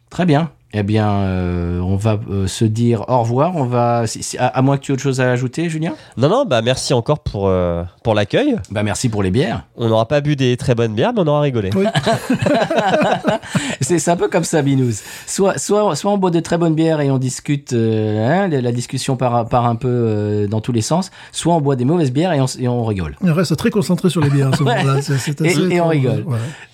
[0.08, 0.52] Très bien.
[0.74, 3.56] Eh bien, euh, on va euh, se dire au revoir.
[3.56, 5.92] On va, si- si- à, à moins que tu aies autre chose à ajouter, Julien?
[6.16, 8.56] Non, non, bah merci encore pour, euh, pour l'accueil.
[8.70, 9.64] Bah merci pour les bières.
[9.76, 11.70] On n'aura pas bu des très bonnes bières, mais on aura rigolé.
[11.76, 11.84] Oui.
[13.80, 14.94] C'est un peu comme ça, Binous.
[15.26, 18.60] Soit, soit, soit on boit de très bonnes bières et on discute, euh, hein, la,
[18.60, 21.10] la discussion part, part un peu euh, dans tous les sens.
[21.30, 23.16] Soit on boit des mauvaises bières et on, s- et on rigole.
[23.22, 24.62] On reste très concentré sur les bières à ce
[25.44, 26.24] Et- assez et on rigole.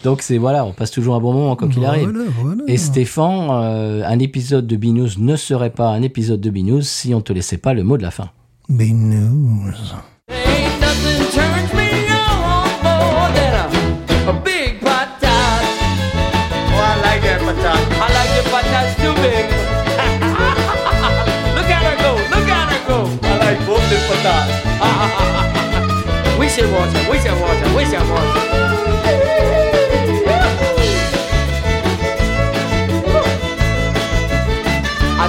[0.04, 2.08] Donc c'est voilà, on passe toujours un bon moment quoi qu'il arrive.
[2.10, 2.62] Voilà, voilà.
[2.68, 3.48] Et Stéphane,
[3.88, 7.32] euh, un épisode de Binous ne serait pas un épisode de Binous si on te
[7.32, 8.30] laissait pas le mot de la fin.
[28.20, 28.57] Oh,